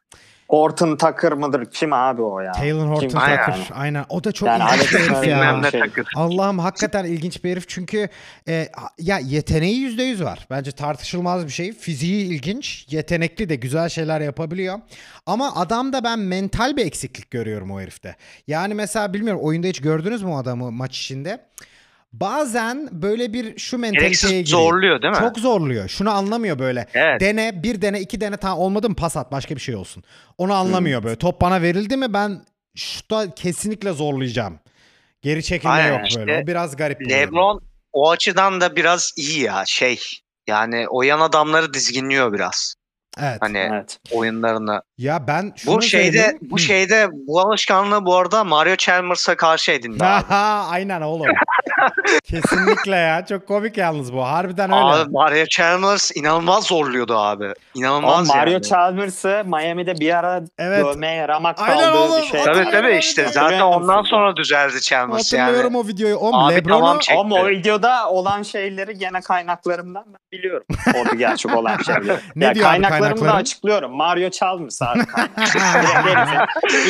Horton 0.49 0.97
Tucker 0.97 1.33
mıdır? 1.33 1.65
Kim 1.71 1.93
abi 1.93 2.23
o 2.23 2.41
ya? 2.41 2.53
Taylor 2.53 2.87
Horton 2.87 3.01
Kim? 3.01 3.09
Tucker. 3.09 3.53
Aynen. 3.53 3.65
Aynen. 3.75 4.05
O 4.09 4.25
da 4.25 4.33
çok 4.33 4.49
Yani 4.49 4.63
ilginç 4.75 4.93
bir 4.93 4.99
herif 4.99 5.27
ya. 5.27 5.71
Şey. 5.71 5.81
Allah'ım 6.17 6.59
hakikaten 6.59 7.05
ilginç 7.05 7.45
bir 7.45 7.51
herif 7.51 7.69
çünkü 7.69 8.09
e, 8.49 8.69
ya 8.99 9.19
yeteneği 9.19 9.79
yüzde 9.79 10.03
yüz 10.03 10.25
var. 10.25 10.47
Bence 10.51 10.73
tartışılmaz 10.73 11.45
bir 11.45 11.51
şey. 11.53 11.73
Fiziği 11.73 12.27
ilginç, 12.27 12.87
yetenekli 12.91 13.49
de 13.49 13.57
güzel 13.57 13.89
şeyler 13.89 14.21
yapabiliyor. 14.21 14.79
Ama 15.27 15.55
adamda 15.57 16.05
ben 16.05 16.19
mental 16.19 16.77
bir 16.77 16.87
eksiklik 16.87 17.31
görüyorum 17.31 17.71
o 17.71 17.81
herifte. 17.81 18.17
Yani 18.47 18.75
mesela 18.75 19.15
bilmiyorum 19.15 19.43
oyunda 19.43 19.67
hiç 19.67 19.81
gördünüz 19.81 20.23
mü 20.23 20.31
o 20.31 20.37
adamı 20.37 20.71
maç 20.71 20.99
içinde? 20.99 21.39
Bazen 22.21 22.89
böyle 22.93 23.33
bir 23.33 23.59
şu 23.59 23.79
mentaliteye 23.79 24.09
Gereksiz 24.09 24.31
giriyor. 24.31 24.47
zorluyor 24.47 25.03
değil 25.03 25.13
mi? 25.15 25.19
Çok 25.21 25.39
zorluyor. 25.39 25.89
Şunu 25.89 26.11
anlamıyor 26.11 26.59
böyle. 26.59 26.87
Evet. 26.95 27.21
Dene, 27.21 27.63
bir 27.63 27.83
dene, 27.83 28.01
iki 28.01 28.21
dene 28.21 28.37
tamam 28.37 28.59
olmadı 28.59 28.89
mı 28.91 28.97
pas 28.97 29.17
at 29.17 29.33
başka 29.33 29.57
bir 29.57 29.61
şey 29.61 29.75
olsun. 29.77 30.03
Onu 30.39 30.55
anlamıyor 30.55 31.03
böyle. 31.03 31.17
Top 31.17 31.41
bana 31.41 31.63
verildi 31.63 31.97
mi 31.97 32.13
ben 32.13 32.45
şuta 32.75 33.35
kesinlikle 33.35 33.93
zorlayacağım. 33.93 34.59
Geri 35.23 35.45
çekilme 35.45 35.75
Aynen 35.75 35.89
yok 35.89 35.99
böyle. 36.17 36.33
işte 36.33 36.43
O 36.45 36.47
biraz 36.47 36.77
garip. 36.77 37.11
LeBron 37.11 37.61
o 37.93 38.11
açıdan 38.11 38.61
da 38.61 38.77
biraz 38.77 39.13
iyi 39.17 39.41
ya 39.41 39.63
şey. 39.67 39.99
Yani 40.47 40.87
o 40.89 41.03
yan 41.03 41.21
adamları 41.21 41.75
dizginliyor 41.75 42.33
biraz. 42.33 42.75
Evet. 43.23 43.39
Hani 43.41 43.59
Evet. 43.59 43.99
oyunlarını. 44.13 44.83
Ya 44.99 45.27
ben 45.27 45.53
şunu 45.57 45.77
Bu 45.77 45.83
şeyde 45.83 46.05
söyleyeyim. 46.19 46.39
bu 46.43 46.59
şeyde 46.59 47.09
bu 47.13 47.41
alışkanlığı 47.41 48.07
bu 48.07 48.17
arada 48.17 48.45
Mario 48.45 48.77
Chalmers'a 48.77 49.37
karşı 49.37 49.73
edindi 49.73 49.97
abi. 50.05 50.25
Aha, 50.35 50.67
aynen 50.71 51.01
oğlum. 51.01 51.27
Kesinlikle 52.25 52.97
ya. 52.97 53.27
Çok 53.27 53.47
komik 53.49 53.77
yalnız 53.77 54.13
bu. 54.13 54.25
Harbiden 54.25 54.71
öyle. 54.73 54.81
Abi 54.85 55.11
Mario 55.11 55.45
Chalmers 55.51 56.11
inanılmaz 56.17 56.65
zorluyordu 56.67 57.17
abi. 57.19 57.47
O 57.49 57.53
İnanılmaz 57.75 58.29
Mario 58.29 58.53
yani. 58.53 58.63
Chalmers'ı 58.63 59.43
Miami'de 59.47 59.95
bir 60.01 60.17
ara 60.19 60.43
Evet. 60.59 60.85
dövmeye 60.85 61.29
ramak 61.29 61.61
Aynen 61.63 61.77
kaldığı 61.79 61.99
oğlum, 61.99 62.17
bir 62.17 62.27
şey. 62.27 62.31
Tabii 62.31 62.39
Hatırlıyorum 62.49 62.73
tabii 62.73 62.93
abi 62.93 62.97
işte 62.99 63.29
zaten 63.33 63.61
ondan 63.61 64.03
sonra 64.03 64.37
düzeldi 64.37 64.81
Chalmers 64.81 65.33
Hatırlıyorum 65.35 65.75
yani. 65.75 65.85
o 65.85 65.89
videoyu. 65.89 66.17
Oğlum 66.17 66.35
Abi 66.35 66.55
Lebron'u 66.55 66.79
tamam 66.81 66.99
çek- 66.99 67.19
Ama 67.19 67.37
o 67.37 67.49
videoda 67.49 68.11
olan 68.11 68.43
şeyleri 68.43 68.99
gene 68.99 69.21
kaynaklarımdan 69.21 70.05
ben 70.07 70.39
biliyorum. 70.39 70.67
Orada 70.95 71.15
gerçek 71.15 71.57
olan 71.57 71.77
şeyleri. 71.79 72.17
Ne 72.37 72.45
ya 72.45 72.55
diyor 72.55 72.67
abi 72.67 72.73
kaynaklarımı 73.09 73.33
da 73.33 73.35
açıklıyorum. 73.41 73.97
Mario 73.97 74.31
Chalmers 74.31 74.83
abi. 74.83 75.01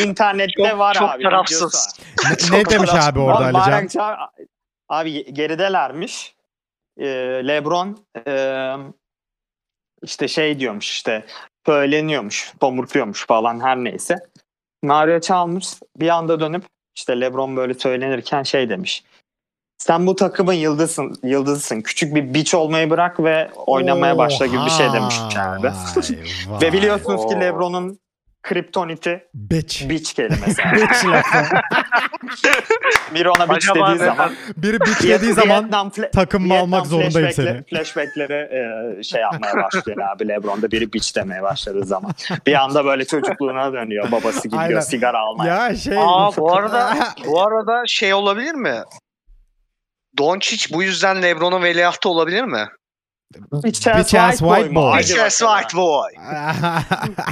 İnternette 0.05 0.53
Çok- 0.71 0.79
var 0.79 0.95
çok 0.95 1.11
abi. 1.11 1.23
tarafsız. 1.23 2.01
ne, 2.51 2.59
ne 2.59 2.65
demiş 2.71 2.91
abi 2.95 3.19
orada? 3.19 3.51
Mario 3.53 3.87
Chal- 3.89 4.29
Abi 4.89 5.35
geridelermiş. 5.35 6.37
Ee, 6.99 7.07
Lebron 7.47 7.99
e, 8.27 8.75
işte 10.03 10.29
şey 10.29 10.59
diyormuş 10.61 10.91
işte 10.91 11.25
söyleniyormuş, 11.67 12.53
tomurtuyormuş 12.61 13.27
falan 13.27 13.61
her 13.61 13.77
neyse. 13.77 14.17
Mario 14.83 15.21
Chalmers 15.21 15.81
bir 15.97 16.09
anda 16.09 16.41
dönüp 16.41 16.65
işte 16.97 17.21
LeBron 17.21 17.57
böyle 17.57 17.75
söylenirken 17.75 18.43
şey 18.43 18.69
demiş. 18.71 19.05
Sen 19.79 20.07
bu 20.07 20.17
takımın 20.17 20.53
yıldızısın, 20.53 21.15
yıldızısın. 21.23 21.81
Küçük 21.81 22.15
bir 22.15 22.35
biç 22.35 22.55
olmayı 22.55 22.91
bırak 22.91 23.21
ve 23.21 23.51
oynamaya 23.67 24.19
başla 24.19 24.47
gibi 24.47 24.65
bir 24.67 24.71
şey 24.71 24.93
demiş 24.93 25.15
abi. 25.39 25.71
Ve 26.63 26.73
biliyorsunuz 26.73 27.21
ki 27.29 27.37
Oo. 27.37 27.41
LeBron'un 27.41 27.99
kriptoniti 28.43 29.29
Bitch. 29.35 29.89
biç 29.89 30.15
kelimesi. 30.15 30.63
Bitch 30.75 31.07
lafı. 31.07 31.57
Biri 33.15 33.31
ona 33.31 33.57
biç 33.57 33.71
Acaba 33.71 33.91
dediği 33.91 34.05
zaman 34.05 34.33
Biri 34.57 34.81
bitch 34.81 35.03
dediği 35.03 35.33
zaman 35.33 35.91
takım 36.13 36.47
mı 36.47 36.59
almak 36.59 36.87
zorundayım 36.87 37.33
seni. 37.33 37.63
Flashback'leri 37.63 38.33
e, 38.99 39.03
şey 39.03 39.21
yapmaya 39.21 39.55
başlıyor 39.57 39.99
abi 39.99 40.29
Lebron'da 40.29 40.71
biri 40.71 40.93
biç 40.93 41.17
demeye 41.17 41.43
başladığı 41.43 41.85
zaman. 41.85 42.13
Bir 42.47 42.55
anda 42.55 42.85
böyle 42.85 43.05
çocukluğuna 43.05 43.73
dönüyor. 43.73 44.13
Babası 44.13 44.43
gidiyor 44.43 44.63
Aynen. 44.63 44.81
sigara 44.81 45.19
almaya. 45.19 45.69
Ya 45.69 45.77
şey. 45.77 45.99
Aa 45.99 46.31
bu 46.37 46.55
arada 46.55 46.95
bu 47.27 47.43
arada 47.43 47.83
şey 47.87 48.15
olabilir 48.15 48.55
mi? 48.55 48.75
Doncic 50.19 50.75
bu 50.75 50.83
yüzden 50.83 51.23
LeBron'un 51.23 51.63
veliahtı 51.63 52.09
olabilir 52.09 52.45
mi? 52.45 52.67
Bitch 53.65 53.89
ass 53.89 53.99
Bitch 53.99 54.15
ass 54.21 54.39
white 54.39 54.75
boy 54.75 54.93
white 54.93 55.15
Bitch 55.15 55.25
ass 55.27 55.43
bakalım. 55.43 55.61
white 55.63 55.77
boy. 55.77 56.09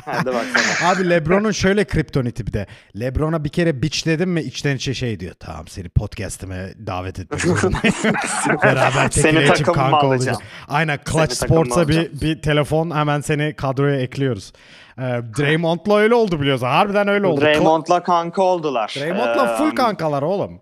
Hadi 0.04 0.26
bakalım. 0.26 0.44
Abi 0.84 1.10
LeBron'un 1.10 1.50
şöyle 1.50 1.84
kriptoniti 1.84 2.46
bir 2.46 2.52
de. 2.52 2.66
LeBron'a 3.00 3.44
bir 3.44 3.48
kere 3.48 3.82
bitch 3.82 4.06
dedim 4.06 4.30
mi 4.30 4.40
içten 4.40 4.76
içe 4.76 4.94
şey 4.94 5.20
diyor. 5.20 5.34
Tamam 5.40 5.68
seni 5.68 5.88
podcast'ime 5.88 6.74
davet 6.86 7.16
zorundayım. 7.40 7.96
Beraber 8.62 9.10
Seni 9.10 9.46
takımıma 9.46 9.72
kanka 9.90 9.96
alacağım. 9.96 10.10
olacağız. 10.16 10.38
Aynen 10.68 10.98
Clutch 11.12 11.32
Seni 11.34 11.48
Sports'a 11.48 11.88
bir, 11.88 12.20
bir 12.20 12.42
telefon 12.42 12.90
hemen 12.90 13.20
seni 13.20 13.56
kadroya 13.56 14.00
ekliyoruz. 14.00 14.52
Ee, 14.98 15.02
Draymond'la 15.38 15.98
öyle 15.98 16.14
oldu 16.14 16.40
biliyorsun. 16.40 16.66
Harbiden 16.66 17.08
öyle 17.08 17.26
oldu. 17.26 17.40
Draymond'la 17.40 18.02
kanka 18.02 18.42
oldular. 18.42 18.94
Draymond'la 19.00 19.54
Ee, 19.54 19.56
full 19.56 19.76
kankalar 19.76 20.22
oğlum. 20.22 20.60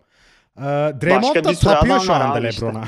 Ee, 0.59 0.63
Draymond 0.63 1.23
Başka 1.23 1.45
da 1.45 1.53
tapıyor 1.55 2.01
şu 2.01 2.13
anda 2.15 2.35
abi 2.35 2.49
işte. 2.49 2.67
LeBron'a. 2.67 2.85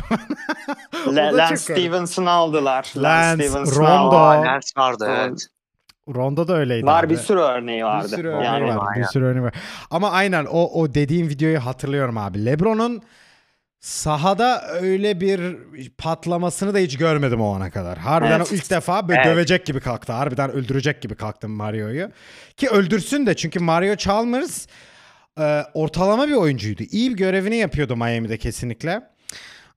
Le- 1.17 1.37
Lance. 1.37 1.57
Stevenson'ı 1.57 2.31
aldılar. 2.31 2.93
Lance, 2.97 3.49
Stevenson'ı 3.49 3.87
Rondo. 3.87 4.17
Lance 4.17 4.69
vardı 4.77 5.07
evet. 5.11 5.47
Ronda 6.15 6.49
da 6.49 6.57
öyleydi 6.57 6.87
Var 6.87 7.05
abi. 7.05 7.11
bir 7.13 7.19
sürü 7.19 7.39
örneği 7.41 7.85
vardı. 7.85 8.09
Bir 8.13 8.17
sürü 8.17 8.29
örneği 8.29 8.45
yani 8.45 8.77
var. 8.77 8.97
Bir 8.99 9.05
sürü 9.05 9.25
örneği 9.25 9.43
var. 9.43 9.55
Ama 9.91 10.11
aynen 10.11 10.45
o 10.45 10.81
o 10.81 10.95
dediğim 10.95 11.29
videoyu 11.29 11.59
hatırlıyorum 11.67 12.19
abi. 12.19 12.45
LeBron'un 12.45 13.03
sahada 13.81 14.63
öyle 14.81 15.21
bir 15.21 15.57
patlamasını 15.99 16.75
da 16.75 16.79
hiç 16.79 16.97
görmedim 16.99 17.41
o 17.41 17.55
ana 17.55 17.71
kadar. 17.71 17.99
Harbiden 17.99 18.37
Evet. 18.37 18.49
o 18.53 18.55
ilk 18.55 18.71
defa 18.71 19.09
böyle 19.09 19.21
Evet. 19.21 19.35
dövecek 19.35 19.67
gibi 19.67 19.81
kalktı. 19.81 20.13
Harbiden 20.13 20.51
öldürecek 20.51 21.03
gibi 21.03 21.15
kalktı 21.15 21.49
Mario'yu. 21.49 22.11
Ki 22.57 22.69
öldürsün 22.69 23.27
de 23.27 23.35
çünkü 23.37 23.61
Mario 23.61 23.97
Chalmers 23.97 24.67
e, 25.41 25.63
ortalama 25.75 26.29
bir 26.29 26.35
oyuncuydu. 26.35 26.83
İyi 26.83 27.11
bir 27.11 27.17
görevini 27.17 27.57
yapıyordu 27.57 27.97
Miami'de 27.97 28.39
kesinlikle. 28.39 29.01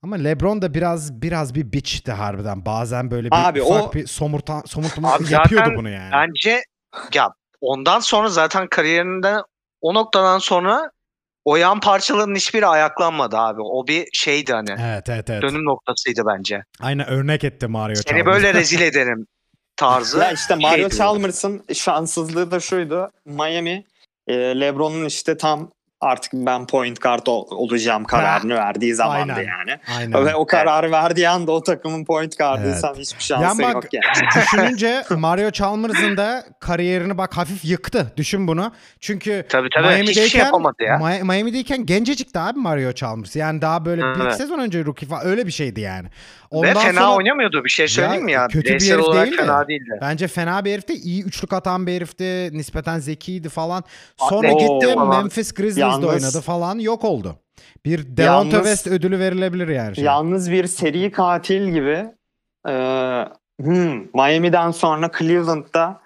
Ama 0.04 0.16
LeBron 0.16 0.62
da 0.62 0.74
biraz 0.74 1.22
biraz 1.22 1.56
bir 1.56 1.72
bitch'ti 1.72 2.12
harbiden. 2.12 2.66
Bazen 2.66 3.12
böyle 3.12 3.32
bir 3.32 3.48
Abi 3.50 3.62
ufak 3.64 3.88
o- 3.88 3.94
bir 3.94 4.08
somurtan 4.08 4.62
somurtma 4.66 5.14
Abi 5.14 5.32
yapıyordu 5.32 5.66
zaten 5.66 5.78
bunu 5.78 5.90
yani. 5.90 6.12
Bence 6.14 6.64
ya 7.14 7.30
ondan 7.62 8.00
sonra 8.00 8.30
zaten 8.30 8.68
kariyerinde 8.68 9.36
o 9.82 9.94
noktadan 9.94 10.40
sonra 10.40 10.92
o 11.46 11.56
yan 11.56 11.80
parçaların 11.80 12.36
hiçbiri 12.36 12.66
ayaklanmadı 12.66 13.38
abi. 13.38 13.62
O 13.62 13.88
bir 13.88 14.08
şeydi 14.14 14.54
hani. 14.54 14.70
Evet 14.82 15.10
evet 15.10 15.30
evet. 15.30 15.42
Dönüm 15.42 15.66
noktasıydı 15.66 16.22
bence. 16.26 16.64
Aynen 16.82 17.08
örnek 17.08 17.44
etti 17.44 17.68
Mario 17.68 17.96
Seni 17.96 18.26
böyle 18.26 18.54
rezil 18.54 18.82
ederim 18.82 19.28
tarzı. 19.76 20.18
Ya 20.20 20.32
işte 20.32 20.56
Mario 20.56 20.82
şeydi. 20.90 20.96
Chalmers'ın 20.98 21.64
şanssızlığı 21.74 22.52
da 22.52 22.60
şuydu. 22.60 23.10
Miami 23.26 23.84
e, 24.28 24.34
LeBron'un 24.60 25.06
işte 25.06 25.38
tam 25.38 25.72
artık 26.02 26.34
ben 26.34 26.68
point 26.68 27.02
guard 27.02 27.28
ol- 27.28 27.48
olacağım 27.52 28.04
kararını 28.04 28.56
verdiği 28.56 28.96
zamandı 28.96 29.34
Aynen. 29.34 29.48
yani. 29.48 29.80
Aynen. 29.98 30.26
Ve 30.26 30.36
o 30.36 30.46
kararı 30.46 30.92
verdiği 30.92 31.30
anda 31.30 31.52
o 31.52 31.64
takımın 31.64 32.06
point 32.06 32.38
guardıysan 32.38 32.96
hiçbir 32.96 33.24
şansın 33.24 33.44
Yani 33.64 33.64
bak 33.64 33.74
yok 33.74 33.94
yani. 33.94 34.28
düşününce 34.36 35.04
Mario 35.10 35.52
Chalmers'ın 35.52 36.18
da 36.18 36.44
kariyerini 36.60 37.18
bak 37.18 37.38
hafif 37.38 37.66
yıktı. 37.66 38.14
Düşün 38.18 38.48
bunu. 38.48 38.72
Çünkü 39.00 39.46
Tabii 39.50 39.70
tabii 39.76 39.84
şey 39.88 39.94
Miami'deyken 39.96 40.40
yapamadı 40.40 40.84
ya. 40.84 40.98
Mi- 40.98 41.24
Miami'deyken 41.24 41.86
gencecikti 41.86 42.40
abi 42.40 42.60
Mario 42.60 42.92
Chalmers. 42.94 43.36
Yani 43.36 43.62
daha 43.62 43.86
böyle 43.86 44.02
bir 44.02 44.22
Evet. 44.22 44.36
sezon 44.38 44.60
önce 44.60 44.86
rookie 44.86 45.08
falan 45.10 45.26
öyle 45.26 45.46
bir 45.48 45.52
şeydi 45.52 45.82
yani. 45.82 46.08
Ve 46.54 46.58
Ondan 46.58 46.74
fena 46.74 47.00
sonra 47.02 47.16
oynamıyordu 47.16 47.64
bir 47.64 47.70
şey 47.70 47.88
söyleyeyim 47.88 48.26
mi 48.26 48.32
ya? 48.32 48.48
kötü 48.48 48.70
bir 48.76 48.92
herif 48.92 49.04
olarak 49.06 49.26
değildi. 49.28 49.38
fena 49.38 49.68
değildi. 49.68 49.98
Bence 50.02 50.28
fena 50.28 50.66
bir 50.66 50.72
herifti. 50.72 50.94
iyi 50.94 51.24
üçlük 51.24 51.54
atan 51.54 51.88
bir 51.88 51.94
herifti. 51.94 52.50
Nispeten 52.54 53.00
zekiydi 53.00 53.50
falan. 53.50 53.84
Sonra 54.18 54.48
Atletikti 54.48 54.74
gitti 54.74 54.94
falan. 54.94 55.22
Memphis 55.24 55.54
Grizzlies'de 55.54 55.80
Yalnız- 55.82 56.10
oynadı 56.10 56.42
falan. 56.42 56.80
Yok 56.80 57.04
oldu. 57.04 57.36
Bir 57.86 58.18
Yalnız- 58.18 58.54
West 58.54 58.88
ödülü 58.88 59.20
verilebilir 59.20 59.68
yani. 59.68 59.96
Şey. 59.96 60.04
Yalnız 60.04 60.52
bir 60.52 60.68
seri 60.68 61.12
katil 61.12 61.68
gibi 61.70 62.06
e, 62.70 62.74
hmm, 63.62 64.06
Miami'den 64.14 64.72
sonra 64.72 65.12
Cleveland'da 65.20 66.02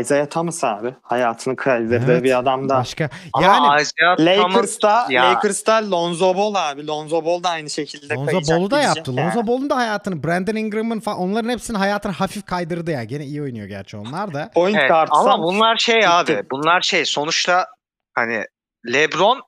Isaiah 0.00 0.26
Thomas 0.26 0.64
abi 0.64 0.94
hayatını 1.02 1.56
kaydırdığı 1.56 2.12
Evet. 2.12 2.24
bir 2.24 2.38
adam 2.38 2.68
da. 2.68 2.76
Başka. 2.78 3.10
Yani 3.42 3.82
Isaiah 3.82 4.16
Lakers'ta, 4.20 5.06
ya. 5.10 5.24
Lakers'ta 5.24 5.90
Lonzo 5.90 6.36
Ball 6.36 6.54
abi. 6.54 6.86
Lonzo 6.86 7.24
Ball 7.24 7.42
da 7.42 7.50
aynı 7.50 7.70
şekilde 7.70 8.14
Lonzo 8.14 8.30
kayacak 8.30 8.58
Ball'u 8.58 8.70
da 8.70 8.82
yaptı. 8.82 9.12
yani. 9.12 9.26
Lonzo 9.26 9.46
Ball'un 9.46 9.70
da 9.70 9.76
hayatını, 9.76 10.24
Brandon 10.24 10.56
Ingram'ın 10.56 11.00
falan 11.00 11.18
onların 11.18 11.48
hepsinin 11.48 11.78
hayatını 11.78 12.12
hafif 12.12 12.46
kaydırdı 12.46 12.90
ya. 12.90 13.04
Gene 13.04 13.24
iyi 13.24 13.42
oynuyor 13.42 13.66
gerçi 13.66 13.96
onlar 13.96 14.34
da. 14.34 14.50
Point 14.54 14.76
Evet, 14.78 14.88
guardsan 14.90 15.24
ama 15.26 15.42
bunlar 15.44 15.76
şey 15.76 15.94
gitti. 15.94 16.08
abi. 16.08 16.42
Bunlar 16.50 16.80
şey 16.80 17.04
sonuçta 17.04 17.66
hani 18.14 18.44
LeBron 18.92 19.42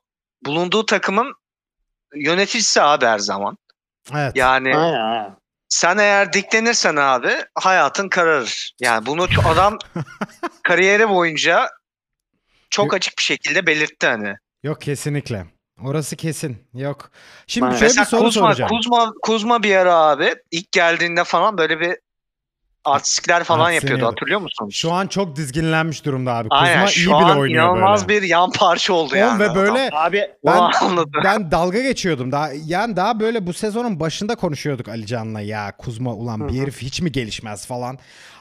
bulunduğu 0.45 0.85
takımın 0.85 1.33
yöneticisi 2.15 2.81
abi 2.81 3.05
her 3.05 3.19
zaman. 3.19 3.57
Evet. 4.15 4.31
Yani 4.35 4.77
Aynen, 4.77 4.99
aynen. 4.99 5.35
Sen 5.69 5.97
eğer 5.97 6.33
diklenirsen 6.33 6.95
abi 6.95 7.31
hayatın 7.55 8.09
kararır. 8.09 8.71
Yani 8.79 9.05
bunu 9.05 9.27
adam 9.47 9.77
kariyeri 10.63 11.09
boyunca 11.09 11.69
çok 12.69 12.93
açık 12.93 13.17
bir 13.17 13.23
şekilde 13.23 13.67
belirtti 13.67 14.07
hani. 14.07 14.35
Yok 14.63 14.81
kesinlikle. 14.81 15.45
Orası 15.83 16.15
kesin. 16.15 16.67
Yok. 16.73 17.11
Şimdi 17.47 17.67
Ben- 17.67 17.71
şöyle 17.71 17.85
Mesela 17.85 18.03
bir 18.05 18.09
soru 18.09 18.21
Kuzma, 18.23 18.41
soracağım. 18.41 18.69
Kuzma, 18.69 19.13
Kuzma 19.21 19.63
bir 19.63 19.75
ara 19.75 19.93
abi 19.95 20.35
ilk 20.51 20.71
geldiğinde 20.71 21.23
falan 21.23 21.57
böyle 21.57 21.79
bir 21.79 21.97
artistlikler 22.85 23.43
falan 23.43 23.59
Artistliğini 23.59 23.75
yapıyordu 23.75 23.99
yapıyor. 24.01 24.11
hatırlıyor 24.11 24.39
musun? 24.41 24.69
Şu 24.69 24.91
an 24.91 25.07
çok 25.07 25.35
dizginlenmiş 25.35 26.05
durumda 26.05 26.33
abi. 26.33 26.49
Kuzma 26.49 26.57
Aynen 26.67 26.85
iyi 26.85 26.89
şu 26.89 27.09
bile 27.09 27.15
an 27.15 27.37
oynuyor 27.39 27.63
inanılmaz 27.63 28.07
böyle. 28.07 28.21
bir 28.21 28.27
yan 28.27 28.51
parça 28.51 28.93
oldu 28.93 29.09
Oğlum 29.13 29.17
yani. 29.19 29.39
ve 29.39 29.43
adam. 29.45 29.55
böyle 29.55 29.89
Abi 29.93 30.27
ben 30.45 30.57
Onu 30.57 30.69
anladım. 30.81 31.21
ben 31.23 31.51
dalga 31.51 31.81
geçiyordum. 31.81 32.31
Daha 32.31 32.49
yani 32.65 32.95
daha 32.95 33.19
böyle 33.19 33.47
bu 33.47 33.53
sezonun 33.53 33.99
başında 33.99 34.35
konuşuyorduk 34.35 34.87
Ali 34.87 35.05
Can'la 35.05 35.41
ya 35.41 35.71
Kuzma 35.77 36.13
ulan 36.13 36.49
bir 36.49 36.59
herif 36.61 36.81
hiç 36.81 37.01
mi 37.01 37.11
gelişmez 37.11 37.65
falan. 37.67 37.99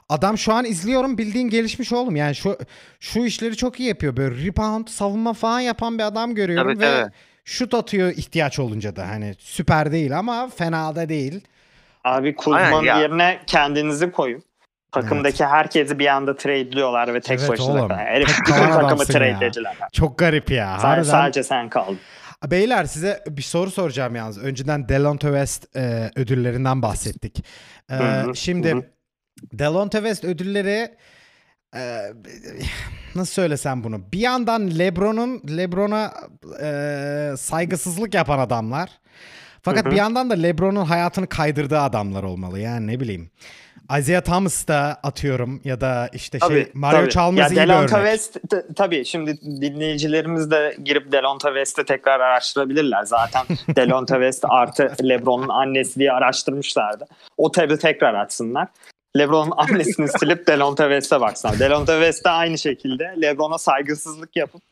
Adam 0.08 0.38
şu 0.38 0.52
an 0.54 0.64
izliyorum 0.64 1.18
bildiğin 1.18 1.48
gelişmiş 1.50 1.92
oğlum. 1.92 2.16
Yani 2.16 2.34
şu 2.34 2.58
şu 3.00 3.24
işleri 3.24 3.56
çok 3.56 3.80
iyi 3.80 3.88
yapıyor. 3.88 4.16
Böyle 4.16 4.46
rebound, 4.46 4.88
savunma 4.88 5.32
falan 5.32 5.60
yapan 5.60 5.98
bir 5.98 6.02
adam 6.04 6.34
görüyorum 6.34 6.74
Tabii, 6.74 6.80
ve 6.80 7.00
tabii. 7.02 7.12
şut 7.44 7.74
atıyor 7.74 8.10
ihtiyaç 8.12 8.58
olunca 8.58 8.96
da. 8.96 9.08
Hani 9.08 9.34
süper 9.38 9.92
değil 9.92 10.18
ama 10.18 10.48
fena 10.56 10.96
da 10.96 11.08
değil. 11.08 11.40
Abi 12.16 12.86
ya. 12.86 12.98
yerine 13.00 13.40
kendinizi 13.46 14.10
koyun. 14.10 14.42
Takımdaki 14.92 15.44
herkesi 15.44 15.98
bir 15.98 16.06
anda 16.06 16.36
trade'liyorlar 16.36 17.14
ve 17.14 17.20
tek 17.20 17.38
Evet 17.38 17.50
başına 17.50 17.66
oğlum. 17.66 17.88
kalıyor. 17.88 18.06
Herif 18.06 18.28
bütün 18.40 18.54
kalan 18.54 18.80
takımı 18.80 19.04
trade'lediler. 19.04 19.76
Çok 19.92 20.18
garip 20.18 20.50
ya. 20.50 20.78
Sen, 20.80 20.88
Harbiden. 20.88 21.10
sadece 21.10 21.42
sen 21.42 21.68
kaldın. 21.68 21.98
Beyler 22.46 22.84
size 22.84 23.24
bir 23.28 23.42
soru 23.42 23.70
soracağım 23.70 24.14
yalnız. 24.16 24.38
Önceden 24.38 24.88
Delonte 24.88 25.26
West 25.26 25.76
e, 25.76 26.10
ödüllerinden 26.16 26.82
bahsettik. 26.82 27.44
E, 27.90 27.94
Hı 27.94 28.02
hı, 28.22 28.36
şimdi 28.36 28.74
hı. 28.74 28.82
Delonte 29.52 29.98
West 29.98 30.24
ödülleri 30.24 30.90
e, 31.74 32.00
nasıl 33.14 33.32
söylesem 33.32 33.84
bunu? 33.84 34.12
Bir 34.12 34.18
yandan 34.18 34.78
LeBron'un 34.78 35.42
LeBron'a 35.56 36.12
e, 36.62 37.36
saygısızlık 37.36 38.14
yapan 38.14 38.38
adamlar. 38.38 38.90
Fakat 39.62 39.86
bir 39.86 39.96
yandan 39.96 40.30
da 40.30 40.34
LeBron'un 40.34 40.84
hayatını 40.84 41.26
kaydırdığı 41.26 41.78
adamlar 41.78 42.22
olmalı. 42.22 42.58
Yani 42.58 42.86
ne 42.86 43.00
bileyim. 43.00 43.30
Isaiah 43.98 44.20
Thomas 44.20 44.68
da 44.68 45.00
atıyorum 45.02 45.60
ya 45.64 45.80
da 45.80 46.08
işte 46.12 46.38
şey 46.48 46.70
Mario 46.74 47.00
tabii. 47.00 47.10
Chalmers 47.10 47.52
ya 47.52 47.56
iyi 47.56 47.66
bir 47.66 47.68
Delonte 47.68 47.96
örnek. 47.96 48.10
West 48.10 48.38
tabii 48.76 49.04
şimdi 49.04 49.40
dinleyicilerimiz 49.40 50.50
de 50.50 50.76
girip 50.84 51.12
Delonte 51.12 51.48
West'i 51.48 51.84
tekrar 51.84 52.20
araştırabilirler. 52.20 53.04
Zaten 53.04 53.46
Delonte 53.76 54.14
West 54.14 54.44
artı 54.48 54.92
LeBron'un 55.02 55.48
annesi 55.48 56.00
diye 56.00 56.12
araştırmışlardı. 56.12 57.06
O 57.36 57.52
tabi 57.52 57.78
tekrar 57.78 58.14
açsınlar. 58.14 58.68
LeBron'un 59.18 59.52
annesini 59.56 60.08
silip 60.08 60.46
Delonte 60.46 60.82
West'e 60.82 61.20
baksınlar. 61.20 61.58
Delonte 61.58 61.92
West 61.92 62.24
de 62.24 62.30
aynı 62.30 62.58
şekilde 62.58 63.14
LeBron'a 63.22 63.58
saygısızlık 63.58 64.36
yapıp 64.36 64.62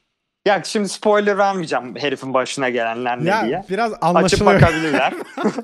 Ya 0.47 0.63
şimdi 0.65 0.89
spoiler 0.89 1.39
vermeyeceğim 1.39 1.95
herifin 1.97 2.35
başına 2.35 2.69
gelenler 2.69 3.25
ne 3.25 3.29
Ya 3.29 3.45
diye. 3.47 3.65
biraz 3.71 3.93
Açıp 3.93 4.05
anlaşılıyor. 4.05 4.55
bakabilirler. 4.63 5.13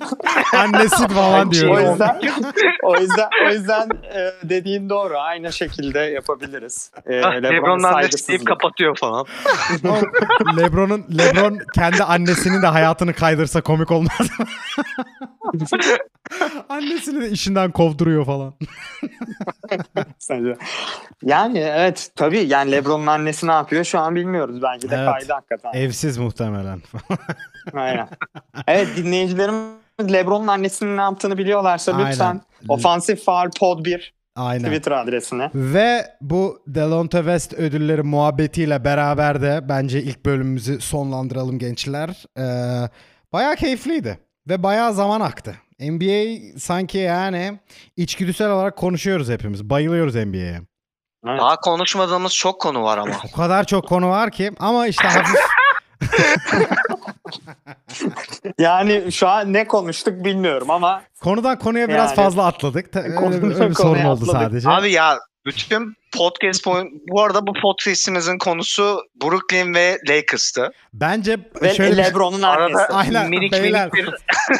Annesi 0.57 1.09
falan 1.09 1.48
o 1.48 1.52
diyor. 1.52 1.81
yüzden 1.90 2.20
o 2.82 2.97
yüzden 2.97 3.28
o 3.47 3.51
yüzden 3.51 3.89
e, 4.15 4.48
dediğin 4.48 4.89
doğru. 4.89 5.19
Aynı 5.19 5.52
şekilde 5.52 5.98
yapabiliriz. 5.98 6.90
E, 7.07 7.12
Lebron'un 7.15 7.82
annesi 7.82 8.28
deyip 8.28 8.47
kapatıyor 8.47 8.97
falan. 8.98 9.27
Lebron'un 10.57 11.05
Lebron 11.19 11.59
kendi 11.74 12.02
annesinin 12.05 12.62
de 12.62 12.66
hayatını 12.66 13.15
kaydırsa 13.15 13.61
komik 13.61 13.90
olmaz 13.90 14.31
mı? 14.39 14.47
Annesini 16.69 17.20
de 17.20 17.28
işinden 17.31 17.70
kovduruyor 17.70 18.24
falan. 18.27 18.55
Sence? 20.19 20.57
Yani 21.23 21.59
evet 21.59 22.11
tabii 22.16 22.39
yani 22.48 22.73
LeBron'un 22.73 23.07
annesi 23.07 23.47
ne 23.47 23.52
yapıyor 23.52 23.85
şu 23.85 23.98
an 23.98 24.15
bilmiyoruz. 24.15 24.62
Belki 24.73 24.90
de 24.90 24.97
Evet. 24.97 25.09
kaydı 25.12 25.32
hakikaten. 25.32 25.73
Evsiz 25.73 26.19
muhtemelen. 26.19 26.82
Aynen. 27.74 28.09
Evet 28.66 28.89
dinleyicilerimiz 28.97 30.12
LeBron'un 30.12 30.47
annesinin 30.47 30.97
ne 30.97 31.01
yaptığını 31.01 31.39
biliyorlarsa 31.39 31.93
Aynen. 31.93 32.11
lütfen 32.11 32.40
Offensive 32.69 33.16
Foul 33.16 33.51
Pod 33.61 33.85
1 33.85 34.15
Aynen. 34.36 34.65
Twitter 34.65 34.93
adresine. 34.93 35.51
Ve 35.55 36.07
bu 36.20 36.62
Delonte 36.66 37.19
West 37.19 37.53
ödülleri 37.55 38.03
muhabbetiyle 38.03 38.85
beraber 38.85 39.43
de 39.43 39.61
bence 39.69 40.03
ilk 40.03 40.27
bölümümüzü 40.27 40.81
sonlandıralım 40.81 41.59
gençler. 41.59 42.24
Ee, 42.39 42.43
bayağı 43.32 43.57
keyifliydi 43.57 44.19
ve 44.49 44.62
bayağı 44.62 44.94
zaman 44.94 45.20
aktı. 45.20 45.55
NBA 45.81 46.59
sanki 46.59 46.99
yani 46.99 47.59
içgüdüsel 47.97 48.51
olarak 48.51 48.77
konuşuyoruz 48.77 49.28
hepimiz. 49.31 49.70
Bayılıyoruz 49.70 50.15
NBA'ye. 50.15 50.61
Evet. 51.28 51.40
Daha 51.40 51.57
konuşmadığımız 51.57 52.35
çok 52.35 52.61
konu 52.61 52.82
var 52.82 52.99
ama. 52.99 53.15
O 53.32 53.36
kadar 53.36 53.65
çok 53.65 53.89
konu 53.89 54.09
var 54.09 54.31
ki 54.31 54.51
ama 54.59 54.86
işte 54.86 55.09
hafif 55.09 55.40
Yani 58.59 59.12
şu 59.12 59.28
an 59.28 59.53
ne 59.53 59.66
konuştuk 59.66 60.24
bilmiyorum 60.24 60.70
ama 60.70 61.03
konudan 61.23 61.59
konuya 61.59 61.89
biraz 61.89 62.11
Yani- 62.11 62.16
fazla 62.16 62.47
atladık. 62.47 62.93
Ta- 62.93 63.01
Öyle, 63.01 63.47
öyle 63.47 63.70
bir 63.70 63.74
sorun 63.74 64.05
oldu 64.05 64.23
atladık. 64.23 64.43
sadece. 64.43 64.70
Abi 64.70 64.93
ya 64.93 65.19
bütün 65.47 65.94
podcast 66.16 66.64
point 66.64 66.90
bu 67.09 67.23
arada 67.23 67.47
bu 67.47 67.52
podcast'imizin 67.62 68.39
konusu 68.39 69.01
Brooklyn 69.23 69.74
ve 69.74 69.98
Lakers'tı. 70.09 70.73
Bence 70.94 71.39
ve 71.62 71.74
şöyle 71.74 71.93
bir- 71.93 71.97
LeBron'un 71.97 72.43
Arada. 72.43 72.89
Aynen, 72.90 73.31
minik 73.31 73.52
beyler. 73.52 73.90
minik 73.93 73.94
bir 73.94 74.14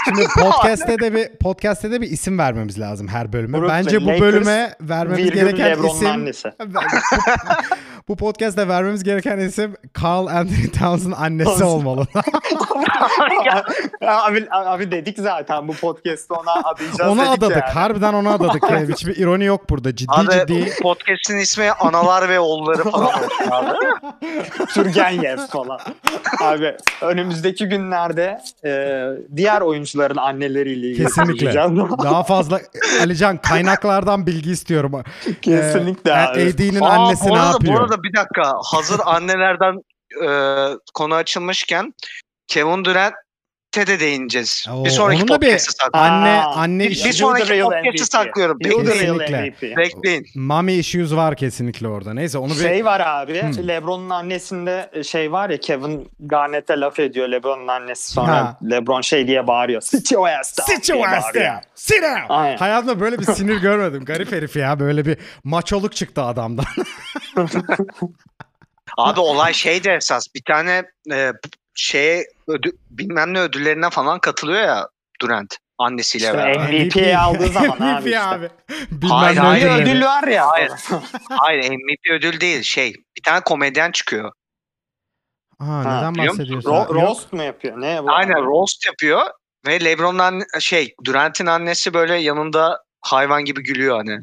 Şimdi 0.05 0.25
podcast'te 0.39 0.99
de 0.99 1.15
bir 1.15 1.29
podcast'te 1.41 1.91
de 1.91 2.01
bir 2.01 2.11
isim 2.11 2.39
vermemiz 2.39 2.81
lazım 2.81 3.09
her 3.09 3.33
bölüme. 3.33 3.59
Brooklyn, 3.59 3.77
Bence 3.77 4.01
bu 4.01 4.07
Lakers, 4.07 4.21
bölüme 4.21 4.75
vermemiz 4.81 5.31
gereken 5.31 5.71
LeBron'un 5.71 5.95
isim 5.95 6.07
annesi. 6.07 6.49
bu 8.09 8.17
podcast'te 8.17 8.69
vermemiz 8.69 9.05
gereken 9.05 9.39
isim 9.39 9.77
Carl 10.03 10.27
Anthony 10.27 10.71
Towns'ın 10.79 11.13
annesi 11.13 11.65
olmalı. 11.65 12.07
abi, 14.07 14.47
abi 14.51 14.91
dedik 14.91 15.19
zaten 15.19 15.69
bu 15.69 15.73
podcast'ı 15.73 16.35
ona 16.35 16.53
adayacağız 16.53 17.13
ona 17.13 17.23
dedik 17.23 17.39
adadık. 17.39 17.57
yani. 17.57 17.73
Harbiden 17.73 18.13
ona 18.15 18.35
adadık. 18.35 18.63
Yani 18.71 18.89
hiçbir 18.93 19.17
ironi 19.17 19.45
yok 19.45 19.71
burada. 19.71 19.97
Ciddi 19.97 20.13
Abi 20.13 20.31
ciddi. 20.33 20.73
podcast'in 20.83 21.39
ismi 21.39 21.71
Analar 21.71 22.29
ve 22.29 22.41
Oğulları 22.41 22.85
falan 22.85 23.07
olsun 23.07 23.51
abi. 23.51 23.77
Turgenev 24.75 25.39
falan. 25.39 25.81
Abi 26.43 26.77
önümüzdeki 27.03 27.67
günlerde 27.69 28.41
e, 28.65 29.03
diğer 29.37 29.61
oyuncuların 29.61 30.17
anneleriyle 30.17 30.87
ilgili 30.87 31.05
Kesinlikle. 31.05 31.55
Daha 32.05 32.23
fazla 32.23 32.61
Alican 33.03 33.37
kaynaklardan 33.37 34.27
bilgi 34.27 34.51
istiyorum. 34.51 34.93
Kesinlikle 35.43 36.11
Ee, 36.11 36.15
abi. 36.15 36.41
AD'nin 36.41 36.81
annesi 36.81 37.29
ne 37.29 37.41
arada, 37.41 37.47
yapıyor? 37.47 37.92
Arada 37.93 38.03
bir 38.03 38.13
dakika. 38.13 38.55
Hazır 38.65 39.01
annelerden 39.05 39.75
e, 40.25 40.29
konu 40.95 41.15
açılmışken 41.15 41.95
Kevin 42.47 42.85
Durant'e 42.85 43.17
de 43.77 44.01
değineceğiz. 44.01 44.67
Oo, 44.73 44.85
bir 44.85 44.91
sonraki 44.91 45.27
podcast'ı 45.27 45.73
saklıyorum. 45.73 46.13
Anne 46.15 46.43
anne 46.43 46.85
bir- 46.85 47.05
bir 47.05 47.13
sonraki 47.13 47.61
podcast'ı 47.63 48.07
saklıyorum. 48.07 48.59
Kesinlikle. 48.59 49.55
Bekleyin. 49.77 50.27
mommy 50.35 50.79
issues 50.79 51.13
var 51.13 51.37
kesinlikle 51.37 51.89
orada. 51.89 52.15
Neyse 52.15 52.39
onu 52.39 52.51
bir 52.51 52.55
Şey 52.59 52.85
var 52.85 53.01
abi, 53.01 53.43
Hmm. 53.43 53.69
LeBron'un 53.69 54.11
annesinde 54.11 54.91
şey 55.05 55.33
var 55.33 55.51
ya 55.51 55.61
Kevin 55.61 56.09
Garnett'e 56.21 56.81
laf 56.81 56.99
ediyor 57.01 57.29
LeBron'un 57.29 57.69
annesi 57.69 58.11
sonra 58.13 58.33
Ha. 58.33 58.59
LeBron 58.71 59.01
şey 59.01 59.27
diye 59.27 59.47
bağırıyor. 59.47 59.81
Sit 59.83 60.13
your 60.13 60.29
ass 60.29 60.59
down. 60.59 60.73
Sit 60.73 60.89
your 60.91 61.05
ass 61.09 61.35
down. 61.35 61.47
Sit 61.75 62.03
down. 62.03 62.23
Aynen. 62.29 62.57
Hayatımda 62.57 63.01
böyle 63.01 63.19
bir 63.19 63.25
sinir 63.33 63.57
görmedim. 63.57 64.05
Garip 64.05 64.33
herif 64.33 64.57
ya. 64.57 64.81
Böyle 64.81 65.07
bir 65.07 65.17
maçoluk 65.45 65.97
çıktı 65.97 66.23
adamdan. 66.23 66.65
Abi 68.99 69.21
olay 69.21 69.53
şey 69.55 69.85
de 69.85 69.93
esas. 69.95 70.27
Bir 70.35 70.43
tane 70.47 70.83
e, 71.13 71.33
şeye 71.75 72.25
ödü, 72.49 72.71
bilmem 72.91 73.35
ne 73.35 73.41
ödüllerine 73.41 73.91
falan 73.91 74.19
katılıyor 74.19 74.63
ya 74.63 74.89
Durant 75.21 75.57
annesiyle 75.79 76.25
İşte 76.25 76.39
beraber. 76.39 76.71
MVP 76.85 77.17
aldığı 77.19 77.47
zaman 77.49 77.77
abi 77.81 78.01
MVP 78.01 78.07
işte. 78.07 78.21
abi. 78.21 78.49
Bilmem 78.91 79.11
Hayır, 79.17 79.37
hayır, 79.39 79.83
ödül 79.83 80.03
var 80.05 80.29
ya. 80.29 80.49
Hayır. 80.51 80.71
Hayır 81.31 81.71
MVP 81.71 82.11
ödül 82.11 82.41
değil 82.41 82.63
şey. 82.63 82.93
Bir 83.17 83.23
tane 83.25 83.41
komedyen 83.41 83.93
çıkıyor. 83.93 84.33
Aa, 85.61 85.65
Ha, 85.67 85.97
neden 85.99 86.29
bahsediyorsun? 86.29 86.71
Ro- 86.71 86.95
roast 86.95 87.33
mu 87.33 87.43
yapıyor? 87.43 87.81
Ne 87.81 88.03
bu? 88.03 88.13
Aynen 88.13 88.45
roast 88.47 88.87
yapıyor 88.87 89.21
ve 89.67 89.85
LeBron'un 89.85 90.19
anne- 90.19 90.61
şey 90.61 90.95
Durant'in 91.05 91.47
annesi 91.47 91.95
böyle 91.95 92.15
yanında 92.17 92.79
hayvan 93.01 93.45
gibi 93.45 93.63
gülüyor 93.63 93.97
hani. 93.97 94.21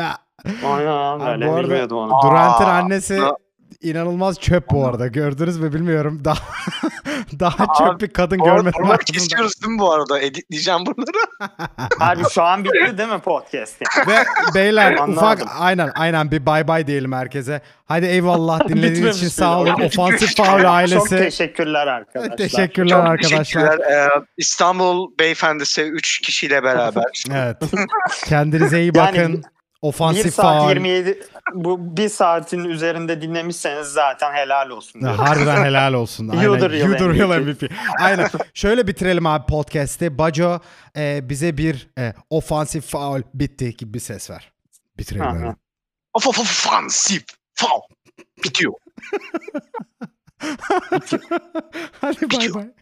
Ha, 0.00 0.18
Aynen 0.64 0.86
Abi 1.20 1.46
bu 1.48 1.54
arada-. 1.54 1.88
Durant'in 2.22 2.64
Aa, 2.64 2.72
annesi 2.78 3.14
ya. 3.14 3.36
İnanılmaz 3.82 4.40
çöp 4.40 4.70
bu 4.70 4.86
arada. 4.86 5.06
Gördünüz 5.06 5.58
mü 5.58 5.72
bilmiyorum. 5.72 6.20
Daha 6.24 6.38
daha 7.40 7.64
Abi, 7.64 7.78
çöp 7.78 8.00
bir 8.00 8.08
kadın 8.08 8.38
görmedim. 8.38 8.62
Oraları 8.66 8.86
hayatımda. 8.86 9.18
kesiyoruz 9.18 9.62
değil 9.62 9.72
mi 9.72 9.78
bu 9.78 9.92
arada? 9.92 10.20
Editleyeceğim 10.20 10.80
bunları. 10.86 11.50
Abi 12.00 12.22
şu 12.30 12.42
an 12.42 12.64
bitti 12.64 12.98
değil 12.98 13.08
mi 13.08 13.18
podcast? 13.18 13.82
Ve 14.08 14.24
beyler 14.54 14.92
Anlamadım. 14.92 15.14
ufak 15.14 15.42
aynen 15.58 15.90
aynen 15.94 16.30
bir 16.30 16.46
bay 16.46 16.68
bay 16.68 16.86
diyelim 16.86 17.12
herkese. 17.12 17.60
Hadi 17.84 18.06
eyvallah 18.06 18.60
dinlediğiniz 18.68 18.96
için 18.98 19.06
Bitmemiş 19.06 19.32
sağ 19.32 19.60
olun. 19.60 19.80
Ofansif 19.80 20.36
Çok 20.36 20.48
ailesi. 20.48 21.16
teşekkürler 21.18 21.86
arkadaşlar. 21.86 22.36
Teşekkürler 22.36 22.88
Çok 22.96 23.06
arkadaşlar. 23.06 23.38
teşekkürler. 23.38 23.78
Ee, 23.78 24.08
İstanbul 24.36 25.10
beyefendisi 25.18 25.82
3 25.82 26.20
kişiyle 26.20 26.62
beraber. 26.62 27.04
Evet. 27.30 27.56
Kendinize 28.26 28.80
iyi 28.80 28.92
Yani 28.94 29.42
bakın. 29.82 29.88
1 29.88 29.88
Ofansif 29.88 30.34
saat 30.34 30.60
faul. 30.60 30.68
27 30.68 31.20
bu 31.54 31.96
1 31.96 32.08
saatin 32.08 32.64
üzerinde 32.64 33.22
dinlemişseniz 33.22 33.86
zaten 33.88 34.32
helal 34.34 34.70
olsun. 34.70 35.00
Ya. 35.00 35.18
Harbiden 35.18 35.64
helal 35.64 35.92
olsun. 35.94 36.28
Aynen. 36.28 36.42
You 36.42 36.58
the 36.58 36.70
real 36.70 36.88
You 36.88 36.96
the 36.96 37.08
real 37.08 37.40
MVP. 37.40 37.62
MVP. 37.62 37.72
Aynen. 38.00 38.28
Şöyle 38.54 38.86
bitirelim 38.86 39.26
abi 39.26 39.46
podcast'i. 39.46 40.18
Baco 40.18 40.60
e, 40.96 41.28
bize 41.28 41.56
bir 41.56 41.88
e, 41.98 42.14
ofansif 42.30 42.84
faul 42.84 43.22
bitti 43.34 43.76
gibi 43.76 43.94
bir 43.94 44.00
ses 44.00 44.30
ver. 44.30 44.52
Bitirelim 44.98 45.36
öyle. 45.36 45.54
Of 46.14 46.26
of 46.26 46.38
of 46.38 46.46
fansip. 46.46 47.24
Faul. 47.54 47.80
Bitiyor. 48.44 48.72
Hadi 52.00 52.30
bay 52.30 52.54
bay. 52.54 52.81